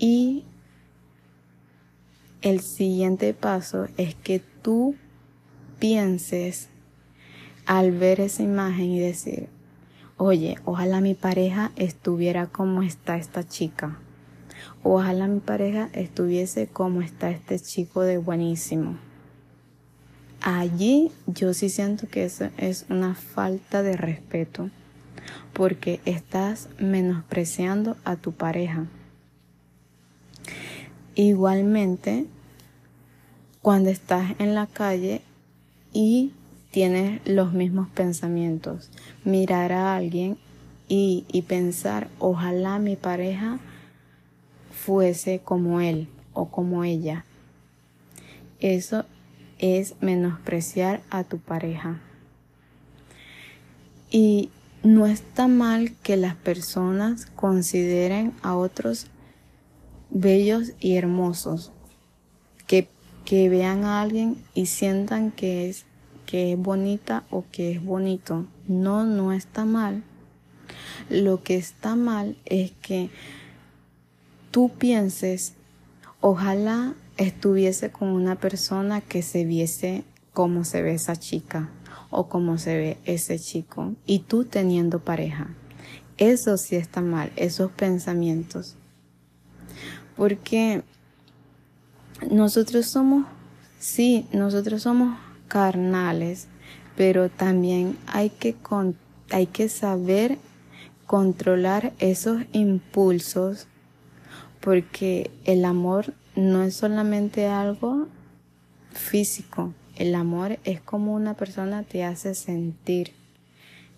y 0.00 0.42
el 2.42 2.58
siguiente 2.60 3.34
paso 3.34 3.86
es 3.96 4.16
que 4.16 4.40
tú 4.62 4.96
pienses 5.78 6.68
al 7.66 7.92
ver 7.92 8.18
esa 8.18 8.42
imagen 8.42 8.86
y 8.86 8.98
decir, 8.98 9.48
oye, 10.16 10.56
ojalá 10.64 11.00
mi 11.00 11.14
pareja 11.14 11.70
estuviera 11.76 12.48
como 12.48 12.82
está 12.82 13.16
esta 13.16 13.46
chica. 13.46 13.98
Ojalá 14.82 15.26
mi 15.26 15.40
pareja 15.40 15.88
estuviese 15.92 16.66
como 16.66 17.02
está 17.02 17.30
este 17.30 17.58
chico 17.58 18.02
de 18.02 18.18
buenísimo. 18.18 18.96
Allí 20.40 21.10
yo 21.26 21.52
sí 21.52 21.68
siento 21.68 22.06
que 22.08 22.24
eso 22.24 22.48
es 22.56 22.86
una 22.88 23.14
falta 23.14 23.82
de 23.82 23.96
respeto 23.96 24.70
porque 25.52 26.00
estás 26.04 26.68
menospreciando 26.78 27.96
a 28.04 28.16
tu 28.16 28.32
pareja. 28.32 28.86
Igualmente, 31.16 32.26
cuando 33.60 33.90
estás 33.90 34.34
en 34.38 34.54
la 34.54 34.68
calle 34.68 35.20
y 35.92 36.32
tienes 36.70 37.20
los 37.26 37.52
mismos 37.52 37.88
pensamientos, 37.88 38.90
mirar 39.24 39.72
a 39.72 39.96
alguien 39.96 40.38
y, 40.88 41.24
y 41.32 41.42
pensar, 41.42 42.08
ojalá 42.20 42.78
mi 42.78 42.94
pareja 42.94 43.58
fuese 44.88 45.40
como 45.44 45.82
él 45.82 46.08
o 46.32 46.48
como 46.48 46.82
ella. 46.82 47.26
Eso 48.58 49.04
es 49.58 49.96
menospreciar 50.00 51.02
a 51.10 51.24
tu 51.24 51.36
pareja. 51.36 52.00
Y 54.10 54.48
no 54.82 55.04
está 55.04 55.46
mal 55.46 55.92
que 56.02 56.16
las 56.16 56.36
personas 56.36 57.26
consideren 57.26 58.32
a 58.40 58.56
otros 58.56 59.08
bellos 60.08 60.72
y 60.80 60.96
hermosos, 60.96 61.70
que, 62.66 62.88
que 63.26 63.50
vean 63.50 63.84
a 63.84 64.00
alguien 64.00 64.42
y 64.54 64.64
sientan 64.64 65.32
que 65.32 65.68
es, 65.68 65.84
que 66.24 66.54
es 66.54 66.58
bonita 66.58 67.24
o 67.28 67.44
que 67.52 67.72
es 67.72 67.84
bonito. 67.84 68.46
No, 68.66 69.04
no 69.04 69.34
está 69.34 69.66
mal. 69.66 70.02
Lo 71.10 71.42
que 71.42 71.56
está 71.56 71.94
mal 71.94 72.38
es 72.46 72.72
que 72.80 73.10
tú 74.50 74.70
pienses, 74.70 75.54
ojalá 76.20 76.94
estuviese 77.16 77.90
con 77.90 78.08
una 78.08 78.36
persona 78.36 79.00
que 79.00 79.22
se 79.22 79.44
viese 79.44 80.04
como 80.32 80.64
se 80.64 80.82
ve 80.82 80.94
esa 80.94 81.16
chica 81.16 81.68
o 82.10 82.28
como 82.28 82.58
se 82.58 82.76
ve 82.76 82.98
ese 83.04 83.38
chico 83.38 83.94
y 84.06 84.20
tú 84.20 84.44
teniendo 84.44 85.00
pareja. 85.00 85.48
Eso 86.16 86.56
sí 86.56 86.76
está 86.76 87.00
mal, 87.00 87.32
esos 87.36 87.70
pensamientos. 87.70 88.76
Porque 90.16 90.82
nosotros 92.30 92.86
somos, 92.86 93.26
sí, 93.78 94.26
nosotros 94.32 94.82
somos 94.82 95.18
carnales, 95.46 96.48
pero 96.96 97.28
también 97.28 97.96
hay 98.06 98.30
que, 98.30 98.56
hay 99.30 99.46
que 99.46 99.68
saber 99.68 100.38
controlar 101.06 101.92
esos 102.00 102.42
impulsos 102.52 103.68
porque 104.68 105.30
el 105.46 105.64
amor 105.64 106.12
no 106.36 106.62
es 106.62 106.74
solamente 106.74 107.46
algo 107.46 108.06
físico, 108.92 109.72
el 109.96 110.14
amor 110.14 110.58
es 110.64 110.82
como 110.82 111.14
una 111.14 111.32
persona 111.32 111.84
te 111.84 112.04
hace 112.04 112.34
sentir, 112.34 113.14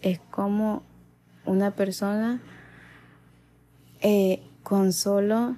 es 0.01 0.21
como 0.31 0.85
una 1.45 1.73
persona 1.73 2.41
eh, 4.01 4.45
con 4.63 4.93
solo 4.93 5.57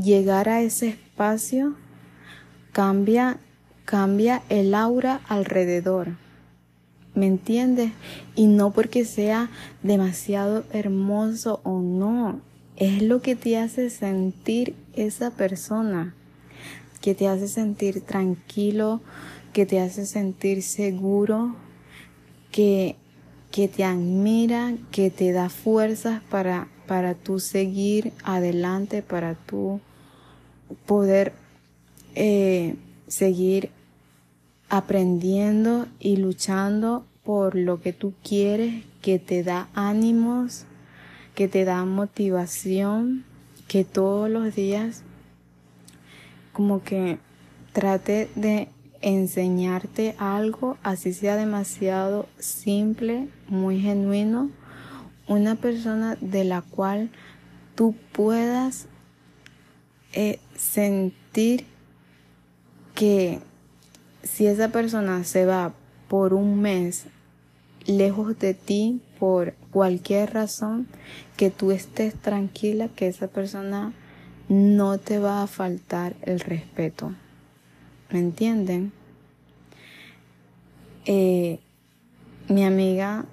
llegar 0.00 0.48
a 0.48 0.60
ese 0.60 0.90
espacio 0.90 1.74
cambia, 2.70 3.38
cambia 3.84 4.44
el 4.48 4.76
aura 4.76 5.22
alrededor. 5.28 6.10
¿Me 7.16 7.26
entiendes? 7.26 7.90
Y 8.36 8.46
no 8.46 8.70
porque 8.70 9.04
sea 9.06 9.50
demasiado 9.82 10.62
hermoso 10.72 11.58
o 11.64 11.80
no. 11.80 12.51
Es 12.76 13.02
lo 13.02 13.22
que 13.22 13.36
te 13.36 13.58
hace 13.58 13.90
sentir 13.90 14.74
esa 14.94 15.30
persona. 15.30 16.14
Que 17.00 17.14
te 17.14 17.28
hace 17.28 17.48
sentir 17.48 18.00
tranquilo, 18.00 19.00
que 19.52 19.66
te 19.66 19.80
hace 19.80 20.06
sentir 20.06 20.62
seguro, 20.62 21.56
que, 22.50 22.96
que 23.50 23.68
te 23.68 23.84
admira, 23.84 24.74
que 24.90 25.10
te 25.10 25.32
da 25.32 25.48
fuerzas 25.48 26.22
para 26.30 26.68
para 26.92 27.14
tú 27.14 27.38
seguir 27.38 28.12
adelante, 28.22 29.00
para 29.00 29.34
tú 29.34 29.80
poder 30.86 31.32
eh, 32.14 32.76
seguir 33.06 33.70
aprendiendo 34.68 35.86
y 35.98 36.16
luchando 36.16 37.06
por 37.24 37.54
lo 37.54 37.80
que 37.80 37.94
tú 37.94 38.12
quieres, 38.22 38.84
que 39.00 39.18
te 39.18 39.42
da 39.42 39.68
ánimos, 39.74 40.66
que 41.34 41.48
te 41.48 41.64
da 41.64 41.84
motivación, 41.84 43.24
que 43.68 43.84
todos 43.84 44.28
los 44.28 44.54
días 44.54 45.02
como 46.52 46.82
que 46.82 47.18
trate 47.72 48.28
de 48.34 48.68
enseñarte 49.00 50.14
algo, 50.18 50.76
así 50.82 51.12
sea 51.12 51.36
demasiado 51.36 52.28
simple, 52.38 53.28
muy 53.48 53.80
genuino, 53.80 54.50
una 55.26 55.56
persona 55.56 56.16
de 56.20 56.44
la 56.44 56.62
cual 56.62 57.10
tú 57.74 57.94
puedas 58.12 58.86
eh, 60.12 60.38
sentir 60.56 61.64
que 62.94 63.40
si 64.22 64.46
esa 64.46 64.68
persona 64.68 65.24
se 65.24 65.46
va 65.46 65.72
por 66.08 66.34
un 66.34 66.60
mes 66.60 67.06
lejos 67.86 68.38
de 68.38 68.54
ti 68.54 69.00
por 69.18 69.54
cualquier 69.72 70.34
razón, 70.34 70.86
que 71.36 71.50
tú 71.50 71.72
estés 71.72 72.14
tranquila 72.14 72.88
que 72.88 73.08
esa 73.08 73.26
persona 73.26 73.92
no 74.48 74.98
te 74.98 75.18
va 75.18 75.42
a 75.42 75.46
faltar 75.46 76.14
el 76.22 76.38
respeto. 76.38 77.12
¿Me 78.10 78.18
entienden? 78.18 78.92
Eh, 81.06 81.58
mi 82.48 82.64
amiga, 82.64 83.24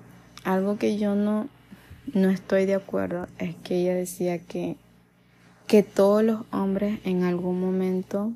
algo 0.46 0.78
que 0.78 0.98
yo 0.98 1.16
no, 1.16 1.50
no 2.14 2.30
estoy 2.30 2.66
de 2.66 2.76
acuerdo 2.76 3.28
es 3.38 3.56
que 3.58 3.82
ella 3.82 3.94
decía 3.94 4.40
que, 4.40 4.78
que 5.68 5.84
todos 5.84 6.24
los 6.24 6.42
hombres 6.52 7.00
en 7.04 7.24
algún 7.24 7.60
momento 7.60 8.32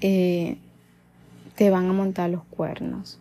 eh, 0.00 0.56
te 1.56 1.70
van 1.70 1.90
a 1.90 1.92
montar 1.92 2.30
los 2.30 2.44
cuernos 2.44 3.18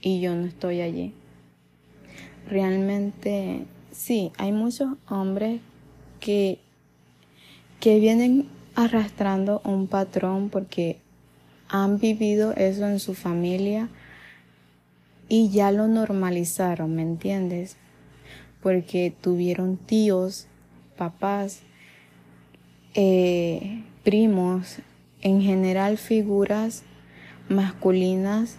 y 0.00 0.20
yo 0.20 0.34
no 0.34 0.46
estoy 0.46 0.80
allí. 0.80 1.12
Realmente 2.48 3.66
sí, 3.90 4.30
hay 4.38 4.52
muchos 4.52 4.96
hombres 5.08 5.60
que, 6.20 6.60
que 7.80 7.98
vienen 7.98 8.48
arrastrando 8.74 9.60
un 9.64 9.88
patrón 9.88 10.50
porque 10.50 11.00
han 11.68 11.98
vivido 11.98 12.52
eso 12.52 12.86
en 12.86 13.00
su 13.00 13.14
familia 13.14 13.88
y 15.28 15.50
ya 15.50 15.72
lo 15.72 15.88
normalizaron, 15.88 16.94
¿me 16.94 17.02
entiendes? 17.02 17.76
Porque 18.62 19.12
tuvieron 19.20 19.76
tíos, 19.76 20.46
papás, 20.96 21.62
eh, 22.94 23.82
primos, 24.04 24.78
en 25.20 25.42
general 25.42 25.98
figuras 25.98 26.84
masculinas 27.48 28.56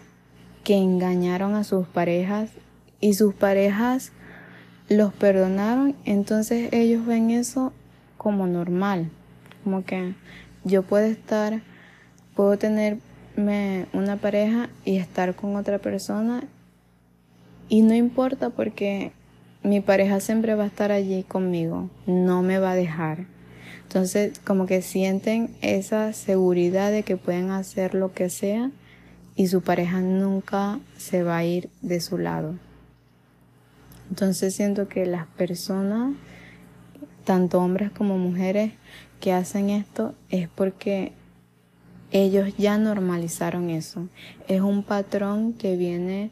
que 0.64 0.76
engañaron 0.76 1.56
a 1.56 1.64
sus 1.64 1.88
parejas 1.88 2.52
y 3.00 3.14
sus 3.14 3.34
parejas 3.34 4.12
los 4.90 5.14
perdonaron, 5.14 5.96
entonces 6.06 6.70
ellos 6.72 7.06
ven 7.06 7.30
eso 7.30 7.74
como 8.18 8.48
normal, 8.48 9.10
como 9.64 9.84
que 9.84 10.14
yo 10.64 10.84
puedo 10.84 11.06
estar, 11.06 11.62
puedo 12.36 12.58
tenerme 12.58 13.88
una 13.94 14.18
pareja 14.18 14.70
y 14.86 14.98
estar 14.98 15.36
con 15.36 15.56
otra 15.56 15.80
persona 15.80 16.44
y 17.70 17.82
no 17.82 17.94
importa 17.94 18.50
porque 18.50 19.12
mi 19.64 19.82
pareja 19.82 20.20
siempre 20.20 20.56
va 20.56 20.64
a 20.64 20.68
estar 20.68 20.92
allí 20.92 21.24
conmigo, 21.24 21.90
no 22.06 22.42
me 22.42 22.60
va 22.60 22.72
a 22.72 22.76
dejar. 22.76 23.26
Entonces 23.84 24.40
como 24.46 24.66
que 24.66 24.82
sienten 24.82 25.56
esa 25.62 26.14
seguridad 26.14 26.92
de 26.92 27.04
que 27.04 27.18
pueden 27.18 27.52
hacer 27.52 27.94
lo 27.94 28.14
que 28.14 28.30
sea 28.30 28.72
y 29.36 29.48
su 29.48 29.62
pareja 29.62 30.02
nunca 30.02 30.80
se 30.98 31.24
va 31.24 31.38
a 31.38 31.46
ir 31.46 31.70
de 31.82 32.00
su 32.00 32.18
lado. 32.18 32.56
Entonces 34.10 34.56
siento 34.56 34.88
que 34.88 35.06
las 35.06 35.28
personas, 35.28 36.14
tanto 37.24 37.60
hombres 37.60 37.92
como 37.92 38.18
mujeres, 38.18 38.72
que 39.20 39.34
hacen 39.34 39.70
esto 39.70 40.16
es 40.30 40.48
porque 40.48 41.12
ellos 42.12 42.54
ya 42.58 42.78
normalizaron 42.78 43.70
eso. 43.70 44.08
Es 44.48 44.62
un 44.62 44.84
patrón 44.84 45.54
que 45.54 45.76
viene 45.76 46.32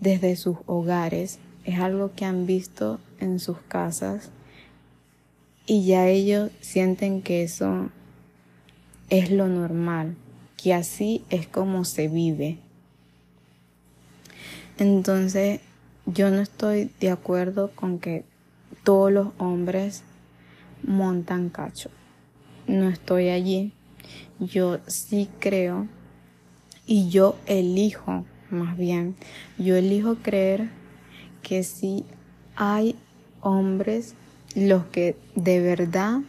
desde 0.00 0.36
sus 0.36 0.58
hogares, 0.66 1.38
es 1.64 1.78
algo 1.78 2.12
que 2.14 2.24
han 2.24 2.46
visto 2.46 2.98
en 3.20 3.38
sus 3.38 3.58
casas 3.58 4.30
y 5.66 5.86
ya 5.86 6.08
ellos 6.08 6.50
sienten 6.60 7.22
que 7.22 7.44
eso 7.44 7.90
es 9.10 9.30
lo 9.30 9.46
normal 9.46 10.16
que 10.62 10.74
así 10.74 11.24
es 11.28 11.48
como 11.48 11.84
se 11.84 12.06
vive. 12.06 12.58
Entonces, 14.78 15.60
yo 16.06 16.30
no 16.30 16.40
estoy 16.40 16.90
de 17.00 17.10
acuerdo 17.10 17.70
con 17.74 17.98
que 17.98 18.24
todos 18.82 19.12
los 19.12 19.28
hombres 19.38 20.02
montan 20.82 21.48
cacho. 21.48 21.90
No 22.66 22.88
estoy 22.88 23.28
allí. 23.28 23.72
Yo 24.40 24.78
sí 24.86 25.28
creo 25.38 25.86
y 26.86 27.08
yo 27.08 27.36
elijo, 27.46 28.24
más 28.50 28.76
bien, 28.76 29.14
yo 29.58 29.76
elijo 29.76 30.16
creer 30.16 30.70
que 31.42 31.62
sí 31.62 32.04
hay 32.56 32.96
hombres 33.40 34.14
los 34.56 34.84
que 34.86 35.16
de 35.36 35.60
verdad 35.60 36.20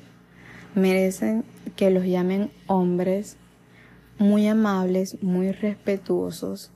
merecen 0.76 1.43
que 1.76 1.89
los 1.89 2.05
llamen 2.05 2.51
hombres 2.67 3.38
muy 4.19 4.47
amables, 4.47 5.21
muy 5.24 5.51
respetuosos 5.51 6.71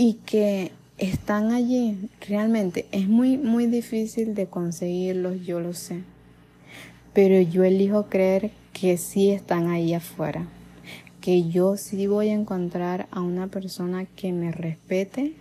y 0.00 0.14
que 0.24 0.70
están 0.96 1.50
allí. 1.50 2.08
Realmente 2.20 2.86
es 2.92 3.08
muy, 3.08 3.36
muy 3.36 3.66
difícil 3.66 4.36
de 4.36 4.46
conseguirlos, 4.46 5.44
yo 5.44 5.58
lo 5.58 5.74
sé. 5.74 6.04
Pero 7.12 7.40
yo 7.40 7.64
elijo 7.64 8.06
creer 8.06 8.52
que 8.72 8.96
sí 8.96 9.32
están 9.32 9.66
ahí 9.66 9.94
afuera. 9.94 10.46
Que 11.20 11.48
yo 11.48 11.76
sí 11.76 12.06
voy 12.06 12.28
a 12.28 12.34
encontrar 12.34 13.08
a 13.10 13.22
una 13.22 13.48
persona 13.48 14.04
que 14.04 14.32
me 14.32 14.52
respete 14.52 15.32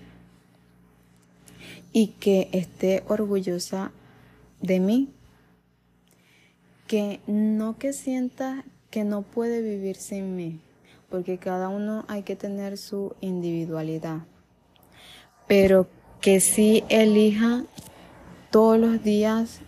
y 1.94 2.08
que 2.20 2.50
esté 2.52 3.04
orgullosa 3.08 3.92
de 4.60 4.80
mí. 4.80 5.10
Que 6.88 7.20
no 7.28 7.78
que 7.78 7.94
sienta 7.94 8.66
que 8.90 9.04
no 9.04 9.22
puede 9.22 9.62
vivir 9.62 9.98
sin 9.98 10.36
mí, 10.36 10.60
porque 11.12 11.38
cada 11.38 11.70
uno 11.70 12.06
hay 12.08 12.24
que 12.24 12.36
tener 12.36 12.80
su 12.80 13.14
individualidad, 13.22 14.22
pero 15.48 15.88
que 16.22 16.40
sí 16.40 16.84
elija 16.90 17.64
todos 18.52 18.80
los 18.80 19.04
días 19.04 19.62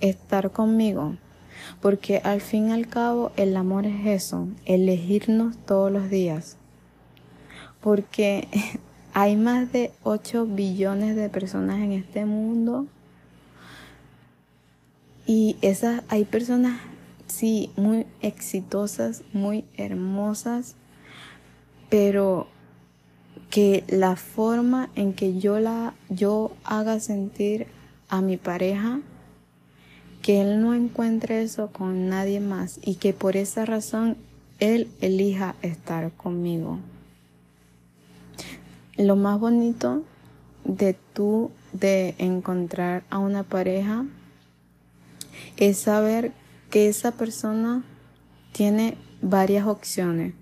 estar 0.00 0.50
conmigo, 0.50 1.16
porque 1.80 2.20
al 2.24 2.40
fin 2.40 2.68
y 2.68 2.72
al 2.72 2.86
cabo 2.88 3.32
el 3.36 3.56
amor 3.56 3.86
es 3.86 4.06
eso, 4.06 4.48
elegirnos 4.64 5.56
todos 5.64 5.90
los 5.90 6.10
días, 6.10 6.56
porque 7.80 8.48
hay 9.14 9.36
más 9.36 9.72
de 9.72 9.92
8 10.02 10.46
billones 10.46 11.16
de 11.16 11.28
personas 11.28 11.80
en 11.80 11.92
este 11.92 12.24
mundo 12.24 12.86
y 15.26 15.56
esas 15.62 16.02
hay 16.08 16.24
personas 16.24 16.80
sí, 17.32 17.70
muy 17.76 18.06
exitosas, 18.20 19.22
muy 19.32 19.64
hermosas, 19.76 20.76
pero 21.88 22.46
que 23.52 23.84
la 23.86 24.16
forma 24.16 24.88
en 24.94 25.12
que 25.12 25.38
yo 25.38 25.60
la 25.60 25.92
yo 26.08 26.52
haga 26.64 26.98
sentir 27.00 27.66
a 28.08 28.22
mi 28.22 28.38
pareja 28.38 29.00
que 30.22 30.40
él 30.40 30.62
no 30.62 30.72
encuentre 30.72 31.42
eso 31.42 31.68
con 31.70 32.08
nadie 32.08 32.40
más 32.40 32.80
y 32.82 32.94
que 32.94 33.12
por 33.12 33.36
esa 33.36 33.66
razón 33.66 34.16
él 34.58 34.88
elija 35.02 35.54
estar 35.60 36.12
conmigo. 36.12 36.78
Lo 38.96 39.16
más 39.16 39.38
bonito 39.38 40.02
de 40.64 40.96
tú 41.12 41.50
de 41.74 42.14
encontrar 42.16 43.02
a 43.10 43.18
una 43.18 43.42
pareja 43.42 44.06
es 45.58 45.76
saber 45.76 46.32
que 46.70 46.88
esa 46.88 47.12
persona 47.12 47.84
tiene 48.52 48.96
varias 49.20 49.66
opciones, 49.66 50.32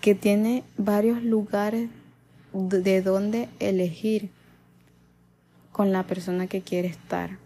que 0.00 0.14
tiene 0.14 0.64
varios 0.76 1.22
lugares 1.22 1.88
de 2.52 3.02
donde 3.02 3.48
elegir 3.58 4.30
con 5.72 5.92
la 5.92 6.04
persona 6.04 6.46
que 6.46 6.62
quiere 6.62 6.88
estar. 6.88 7.38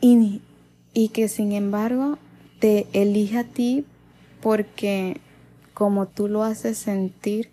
Y, 0.00 0.40
y 0.94 1.08
que 1.08 1.28
sin 1.28 1.52
embargo 1.52 2.18
te 2.58 2.86
elige 2.92 3.38
a 3.38 3.44
ti 3.44 3.84
porque 4.40 5.20
como 5.74 6.06
tú 6.06 6.28
lo 6.28 6.42
haces 6.42 6.78
sentir, 6.78 7.50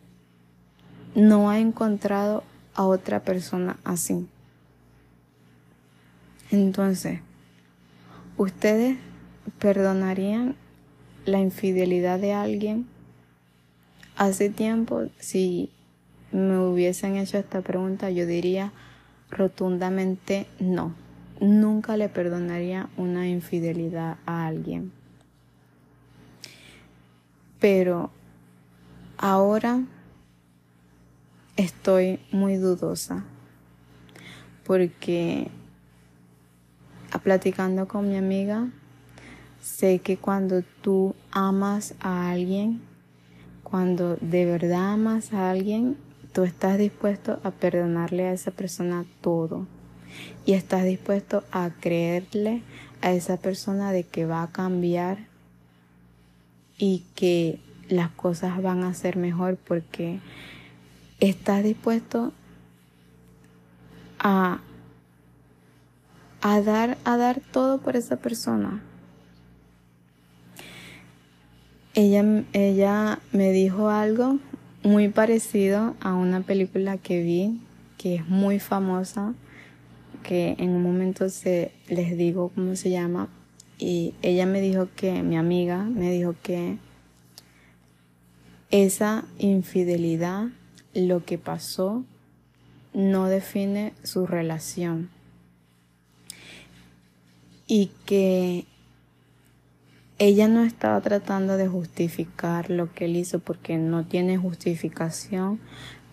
no 1.15 1.49
ha 1.49 1.59
encontrado 1.59 2.43
a 2.73 2.85
otra 2.85 3.21
persona 3.21 3.77
así. 3.83 4.27
Entonces, 6.51 7.19
¿Ustedes 8.37 8.97
perdonarían 9.57 10.55
la 11.27 11.39
infidelidad 11.39 12.19
de 12.19 12.33
alguien? 12.33 12.87
Hace 14.15 14.49
tiempo, 14.49 15.03
si 15.19 15.69
me 16.31 16.57
hubiesen 16.57 17.17
hecho 17.17 17.37
esta 17.37 17.61
pregunta, 17.61 18.09
yo 18.09 18.25
diría 18.25 18.71
rotundamente 19.29 20.47
no. 20.59 20.95
Nunca 21.39 21.97
le 21.97 22.09
perdonaría 22.09 22.89
una 22.97 23.27
infidelidad 23.27 24.17
a 24.25 24.47
alguien. 24.47 24.91
Pero 27.59 28.09
ahora 29.17 29.83
estoy 31.57 32.19
muy 32.31 32.55
dudosa 32.55 33.25
porque 34.65 35.49
platicando 37.23 37.87
con 37.87 38.07
mi 38.07 38.17
amiga, 38.17 38.67
sé 39.67 39.99
que 39.99 40.17
cuando 40.17 40.63
tú 40.81 41.13
amas 41.31 41.93
a 41.99 42.31
alguien, 42.31 42.81
cuando 43.63 44.15
de 44.21 44.45
verdad 44.45 44.93
amas 44.93 45.33
a 45.33 45.51
alguien, 45.51 45.97
tú 46.33 46.43
estás 46.43 46.77
dispuesto 46.77 47.39
a 47.43 47.51
perdonarle 47.51 48.27
a 48.27 48.33
esa 48.33 48.51
persona 48.51 49.05
todo. 49.21 49.67
Y 50.45 50.53
estás 50.53 50.85
dispuesto 50.85 51.43
a 51.51 51.69
creerle 51.69 52.63
a 53.01 53.11
esa 53.11 53.37
persona 53.37 53.91
de 53.91 54.03
que 54.03 54.25
va 54.25 54.41
a 54.41 54.51
cambiar 54.51 55.17
y 56.77 57.03
que 57.13 57.59
las 57.89 58.09
cosas 58.11 58.61
van 58.61 58.83
a 58.83 58.93
ser 58.93 59.17
mejor 59.17 59.57
porque 59.57 60.19
estás 61.19 61.63
dispuesto 61.63 62.31
a 64.19 64.61
a 66.41 66.61
dar, 66.61 66.97
a 67.03 67.17
dar 67.17 67.41
todo 67.51 67.79
por 67.79 67.95
esa 67.95 68.17
persona. 68.17 68.81
Ella, 71.97 72.43
ella 72.53 73.19
me 73.31 73.51
dijo 73.51 73.89
algo 73.89 74.37
muy 74.83 75.09
parecido 75.09 75.95
a 75.99 76.13
una 76.13 76.41
película 76.41 76.99
que 76.99 77.23
vi, 77.23 77.59
que 77.97 78.13
es 78.13 78.27
muy 78.27 78.59
famosa, 78.59 79.33
que 80.21 80.55
en 80.59 80.69
un 80.69 80.83
momento 80.83 81.27
se, 81.29 81.71
les 81.87 82.15
digo 82.15 82.51
cómo 82.53 82.75
se 82.75 82.91
llama, 82.91 83.29
y 83.79 84.13
ella 84.21 84.45
me 84.45 84.61
dijo 84.61 84.89
que, 84.95 85.23
mi 85.23 85.37
amiga 85.37 85.85
me 85.85 86.11
dijo 86.11 86.35
que 86.43 86.77
esa 88.69 89.25
infidelidad, 89.39 90.49
lo 90.93 91.25
que 91.25 91.39
pasó, 91.39 92.05
no 92.93 93.25
define 93.25 93.93
su 94.03 94.27
relación. 94.27 95.09
Y 97.65 97.89
que 98.05 98.67
ella 100.19 100.47
no 100.47 100.63
estaba 100.63 100.99
tratando 101.01 101.57
de 101.57 101.67
justificar 101.67 102.69
lo 102.69 102.91
que 102.91 103.05
él 103.05 103.15
hizo 103.15 103.39
porque 103.39 103.77
no 103.77 104.05
tiene 104.05 104.37
justificación, 104.37 105.59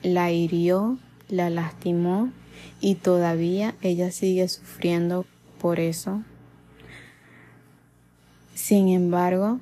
la 0.02 0.30
hirió, 0.30 0.98
la 1.28 1.48
lastimó 1.48 2.30
y 2.80 2.96
todavía 2.96 3.74
ella 3.80 4.10
sigue 4.10 4.46
sufriendo 4.48 5.24
por 5.58 5.80
eso. 5.80 6.22
Sin 8.54 8.88
embargo, 8.88 9.60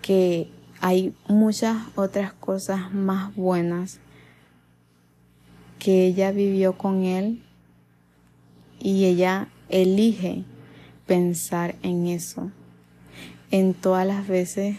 que 0.00 0.48
hay 0.80 1.14
muchas 1.28 1.76
otras 1.94 2.32
cosas 2.32 2.92
más 2.92 3.34
buenas 3.36 4.00
que 5.78 6.06
ella 6.06 6.32
vivió 6.32 6.78
con 6.78 7.04
él 7.04 7.42
y 8.80 9.04
ella 9.04 9.48
elige 9.68 10.44
pensar 11.06 11.76
en 11.82 12.06
eso. 12.06 12.50
En 13.52 13.74
todas 13.74 14.06
las 14.06 14.28
veces 14.28 14.78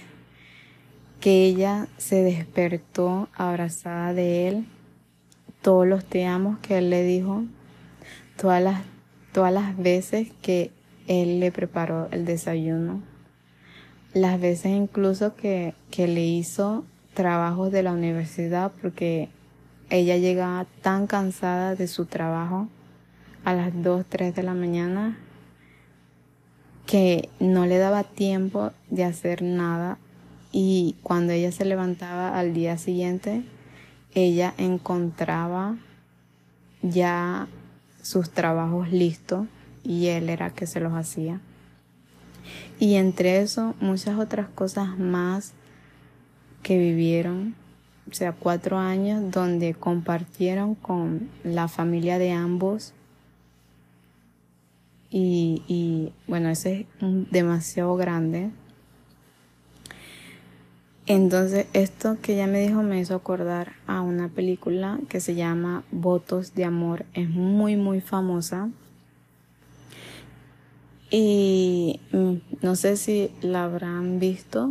que 1.21 1.45
ella 1.45 1.87
se 1.97 2.23
despertó 2.23 3.29
abrazada 3.35 4.15
de 4.15 4.47
él, 4.47 4.65
todos 5.61 5.85
los 5.85 6.03
te 6.03 6.25
que 6.63 6.79
él 6.79 6.89
le 6.89 7.03
dijo, 7.03 7.43
todas 8.35 8.63
las, 8.63 8.81
todas 9.31 9.53
las 9.53 9.77
veces 9.77 10.31
que 10.41 10.71
él 11.05 11.39
le 11.39 11.51
preparó 11.51 12.07
el 12.09 12.25
desayuno, 12.25 13.03
las 14.15 14.41
veces 14.41 14.71
incluso 14.71 15.35
que, 15.35 15.75
que 15.91 16.07
le 16.07 16.25
hizo 16.25 16.83
trabajos 17.13 17.71
de 17.71 17.83
la 17.83 17.91
universidad 17.91 18.71
porque 18.81 19.29
ella 19.91 20.17
llegaba 20.17 20.65
tan 20.81 21.05
cansada 21.05 21.75
de 21.75 21.87
su 21.87 22.07
trabajo 22.07 22.69
a 23.45 23.53
las 23.53 23.83
2, 23.83 24.03
3 24.09 24.33
de 24.33 24.41
la 24.41 24.55
mañana 24.55 25.15
que 26.85 27.29
no 27.39 27.65
le 27.65 27.77
daba 27.77 28.03
tiempo 28.03 28.71
de 28.89 29.03
hacer 29.05 29.41
nada 29.41 29.97
y 30.51 30.95
cuando 31.03 31.33
ella 31.33 31.51
se 31.51 31.65
levantaba 31.65 32.37
al 32.37 32.53
día 32.53 32.77
siguiente 32.77 33.43
ella 34.15 34.53
encontraba 34.57 35.77
ya 36.81 37.47
sus 38.01 38.29
trabajos 38.29 38.91
listos 38.91 39.47
y 39.83 40.07
él 40.07 40.29
era 40.29 40.51
que 40.51 40.67
se 40.67 40.79
los 40.79 40.93
hacía. 40.93 41.39
Y 42.79 42.95
entre 42.95 43.41
eso 43.41 43.73
muchas 43.79 44.19
otras 44.19 44.47
cosas 44.49 44.97
más 44.99 45.53
que 46.61 46.77
vivieron, 46.77 47.55
o 48.09 48.13
sea, 48.13 48.33
cuatro 48.33 48.77
años 48.77 49.31
donde 49.31 49.73
compartieron 49.73 50.75
con 50.75 51.29
la 51.43 51.67
familia 51.67 52.19
de 52.19 52.31
ambos. 52.31 52.93
Y, 55.15 56.11
bueno, 56.27 56.49
ese 56.49 56.87
es 56.99 57.31
demasiado 57.31 57.95
grande 57.95 58.49
entonces 61.05 61.67
esto 61.73 62.17
que 62.21 62.35
ella 62.35 62.47
me 62.47 62.61
dijo 62.61 62.81
me 62.81 62.97
hizo 62.99 63.15
acordar 63.15 63.73
a 63.87 63.99
una 63.99 64.29
película 64.29 64.99
que 65.09 65.19
se 65.19 65.35
llama 65.35 65.83
Votos 65.91 66.55
de 66.55 66.63
Amor. 66.63 67.05
Es 67.13 67.29
muy 67.29 67.75
muy 67.75 67.99
famosa. 67.99 68.69
Y 71.11 71.99
mm, 72.13 72.35
no 72.61 72.75
sé 72.75 72.95
si 72.95 73.31
la 73.41 73.65
habrán 73.65 74.19
visto. 74.19 74.69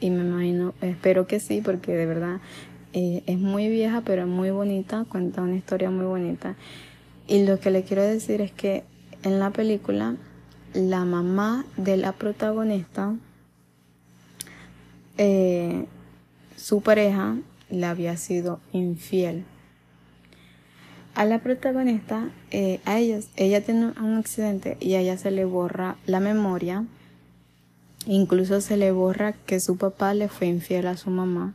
Y 0.00 0.08
me 0.08 0.22
imagino, 0.22 0.72
espero 0.80 1.26
que 1.26 1.38
sí, 1.38 1.60
porque 1.62 1.92
de 1.92 2.06
verdad 2.06 2.40
eh, 2.94 3.22
es 3.26 3.38
muy 3.38 3.68
vieja, 3.68 4.00
pero 4.00 4.22
es 4.22 4.28
muy 4.28 4.50
bonita. 4.50 5.04
Cuenta 5.06 5.42
una 5.42 5.56
historia 5.56 5.90
muy 5.90 6.06
bonita. 6.06 6.56
Y 7.28 7.44
lo 7.44 7.60
que 7.60 7.70
le 7.70 7.82
quiero 7.82 8.02
decir 8.02 8.40
es 8.40 8.52
que 8.52 8.84
en 9.22 9.38
la 9.38 9.50
película, 9.50 10.16
la 10.74 11.04
mamá 11.04 11.64
de 11.76 11.96
la 11.96 12.12
protagonista 12.12 13.14
eh, 15.22 15.84
su 16.56 16.80
pareja 16.80 17.36
le 17.68 17.84
había 17.84 18.16
sido 18.16 18.58
infiel. 18.72 19.44
A 21.14 21.26
la 21.26 21.40
protagonista, 21.40 22.30
eh, 22.50 22.80
a 22.86 22.98
ella, 22.98 23.20
ella 23.36 23.62
tiene 23.62 23.92
un 24.00 24.14
accidente 24.14 24.78
y 24.80 24.94
a 24.94 25.00
ella 25.00 25.18
se 25.18 25.30
le 25.30 25.44
borra 25.44 25.96
la 26.06 26.20
memoria. 26.20 26.86
Incluso 28.06 28.62
se 28.62 28.78
le 28.78 28.92
borra 28.92 29.32
que 29.32 29.60
su 29.60 29.76
papá 29.76 30.14
le 30.14 30.28
fue 30.28 30.46
infiel 30.46 30.86
a 30.86 30.96
su 30.96 31.10
mamá. 31.10 31.54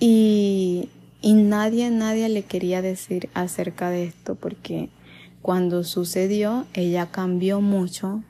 Y, 0.00 0.88
y 1.20 1.34
nadie, 1.34 1.90
nadie 1.90 2.28
le 2.28 2.42
quería 2.42 2.82
decir 2.82 3.28
acerca 3.32 3.90
de 3.90 4.04
esto 4.04 4.34
porque 4.34 4.88
cuando 5.44 5.84
sucedió 5.84 6.64
ella 6.72 7.10
cambió 7.10 7.60
mucho 7.60 8.22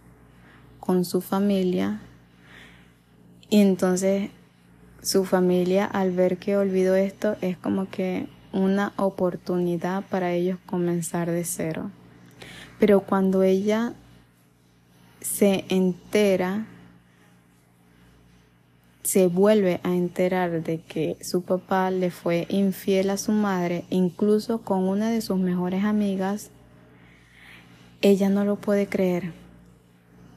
con 0.80 1.04
su 1.04 1.20
familia, 1.20 2.00
y 3.48 3.60
entonces 3.60 4.30
su 5.00 5.24
familia 5.24 5.84
al 5.84 6.10
ver 6.10 6.38
que 6.38 6.56
olvidó 6.56 6.96
esto 6.96 7.36
es 7.40 7.56
como 7.56 7.88
que 7.88 8.26
una 8.52 8.92
oportunidad 8.96 10.02
para 10.10 10.32
ellos 10.32 10.58
comenzar 10.66 11.30
de 11.30 11.44
cero. 11.44 11.92
Pero 12.80 13.02
cuando 13.02 13.44
ella 13.44 13.92
se 15.20 15.66
entera, 15.68 16.66
se 19.04 19.28
vuelve 19.28 19.78
a 19.84 19.94
enterar 19.94 20.64
de 20.64 20.80
que 20.80 21.16
su 21.20 21.42
papá 21.42 21.92
le 21.92 22.10
fue 22.10 22.48
infiel 22.48 23.08
a 23.10 23.18
su 23.18 23.30
madre, 23.30 23.84
incluso 23.88 24.62
con 24.62 24.82
una 24.88 25.10
de 25.10 25.20
sus 25.20 25.38
mejores 25.38 25.84
amigas, 25.84 26.50
ella 28.04 28.28
no 28.28 28.44
lo 28.44 28.56
puede 28.56 28.86
creer 28.86 29.32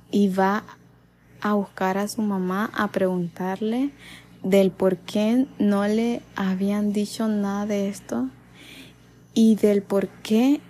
y 0.10 0.30
va 0.30 0.64
a 1.42 1.54
buscar 1.54 1.98
a 1.98 2.08
su 2.08 2.22
mamá 2.22 2.72
a 2.74 2.88
preguntarle 2.94 3.90
del 4.42 4.72
por 4.72 4.96
qué 4.96 5.48
no 5.60 5.86
le 5.86 6.22
habían 6.38 6.94
dicho 6.94 7.28
nada 7.28 7.66
de 7.66 7.90
esto 7.90 8.30
y 9.34 9.56
del 9.56 9.82
por 9.82 10.08
qué 10.08 10.62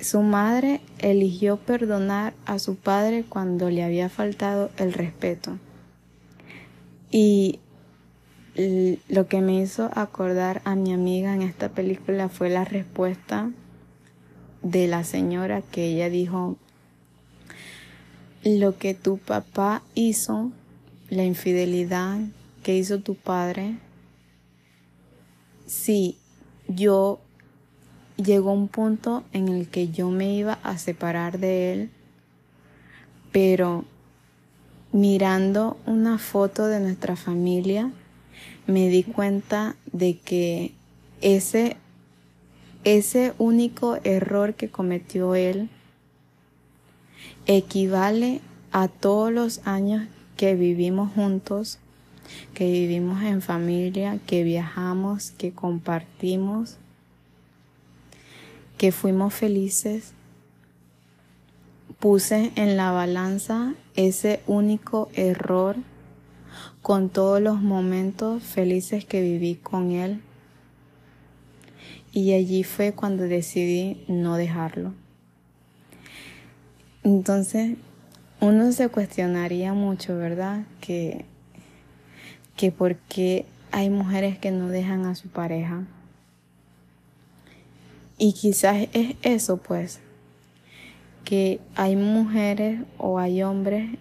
su 0.00 0.22
madre 0.22 0.80
eligió 1.00 1.58
perdonar 1.58 2.32
a 2.46 2.58
su 2.58 2.76
padre 2.76 3.26
cuando 3.28 3.68
le 3.68 3.84
había 3.84 4.08
faltado 4.08 4.70
el 4.78 4.94
respeto. 4.94 5.58
Y 7.10 7.60
lo 9.08 9.28
que 9.28 9.42
me 9.42 9.60
hizo 9.60 9.90
acordar 9.94 10.62
a 10.64 10.76
mi 10.76 10.94
amiga 10.94 11.34
en 11.34 11.42
esta 11.42 11.68
película 11.68 12.30
fue 12.30 12.48
la 12.48 12.64
respuesta 12.64 13.50
de 14.62 14.86
la 14.88 15.04
señora 15.04 15.62
que 15.62 15.86
ella 15.86 16.10
dijo, 16.10 16.56
lo 18.44 18.78
que 18.78 18.94
tu 18.94 19.18
papá 19.18 19.82
hizo, 19.94 20.52
la 21.10 21.24
infidelidad 21.24 22.18
que 22.62 22.76
hizo 22.76 23.00
tu 23.00 23.14
padre, 23.14 23.76
sí, 25.66 26.16
yo 26.68 27.20
llegó 28.16 28.52
un 28.52 28.68
punto 28.68 29.24
en 29.32 29.48
el 29.48 29.68
que 29.68 29.88
yo 29.88 30.10
me 30.10 30.34
iba 30.34 30.54
a 30.62 30.78
separar 30.78 31.38
de 31.38 31.72
él, 31.72 31.90
pero 33.32 33.84
mirando 34.92 35.76
una 35.86 36.18
foto 36.18 36.66
de 36.66 36.80
nuestra 36.80 37.16
familia, 37.16 37.90
me 38.66 38.88
di 38.88 39.02
cuenta 39.02 39.76
de 39.92 40.18
que 40.18 40.72
ese, 41.20 41.76
ese 42.84 43.34
único 43.38 43.98
error 44.04 44.54
que 44.54 44.70
cometió 44.70 45.34
él 45.34 45.68
equivale 47.46 48.40
a 48.72 48.88
todos 48.88 49.32
los 49.32 49.66
años 49.66 50.06
que 50.36 50.54
vivimos 50.54 51.12
juntos, 51.14 51.78
que 52.54 52.70
vivimos 52.70 53.22
en 53.22 53.42
familia, 53.42 54.18
que 54.26 54.44
viajamos, 54.44 55.32
que 55.32 55.52
compartimos, 55.52 56.76
que 58.76 58.92
fuimos 58.92 59.34
felices. 59.34 60.12
Puse 61.98 62.52
en 62.54 62.76
la 62.76 62.92
balanza 62.92 63.74
ese 63.96 64.40
único 64.46 65.08
error 65.14 65.76
con 66.82 67.08
todos 67.08 67.40
los 67.40 67.60
momentos 67.60 68.42
felices 68.42 69.04
que 69.04 69.20
viví 69.20 69.56
con 69.56 69.90
él. 69.90 70.22
Y 72.18 72.32
allí 72.32 72.64
fue 72.64 72.94
cuando 72.94 73.22
decidí 73.22 74.02
no 74.08 74.34
dejarlo. 74.34 74.92
Entonces, 77.04 77.76
uno 78.40 78.72
se 78.72 78.88
cuestionaría 78.88 79.72
mucho, 79.72 80.16
¿verdad? 80.16 80.64
Que, 80.80 81.24
que 82.56 82.72
por 82.72 82.96
qué 82.96 83.46
hay 83.70 83.88
mujeres 83.88 84.36
que 84.36 84.50
no 84.50 84.66
dejan 84.66 85.06
a 85.06 85.14
su 85.14 85.28
pareja. 85.28 85.86
Y 88.18 88.32
quizás 88.32 88.88
es 88.94 89.14
eso, 89.22 89.58
pues, 89.58 90.00
que 91.24 91.60
hay 91.76 91.94
mujeres 91.94 92.80
o 92.98 93.20
hay 93.20 93.44
hombres 93.44 93.96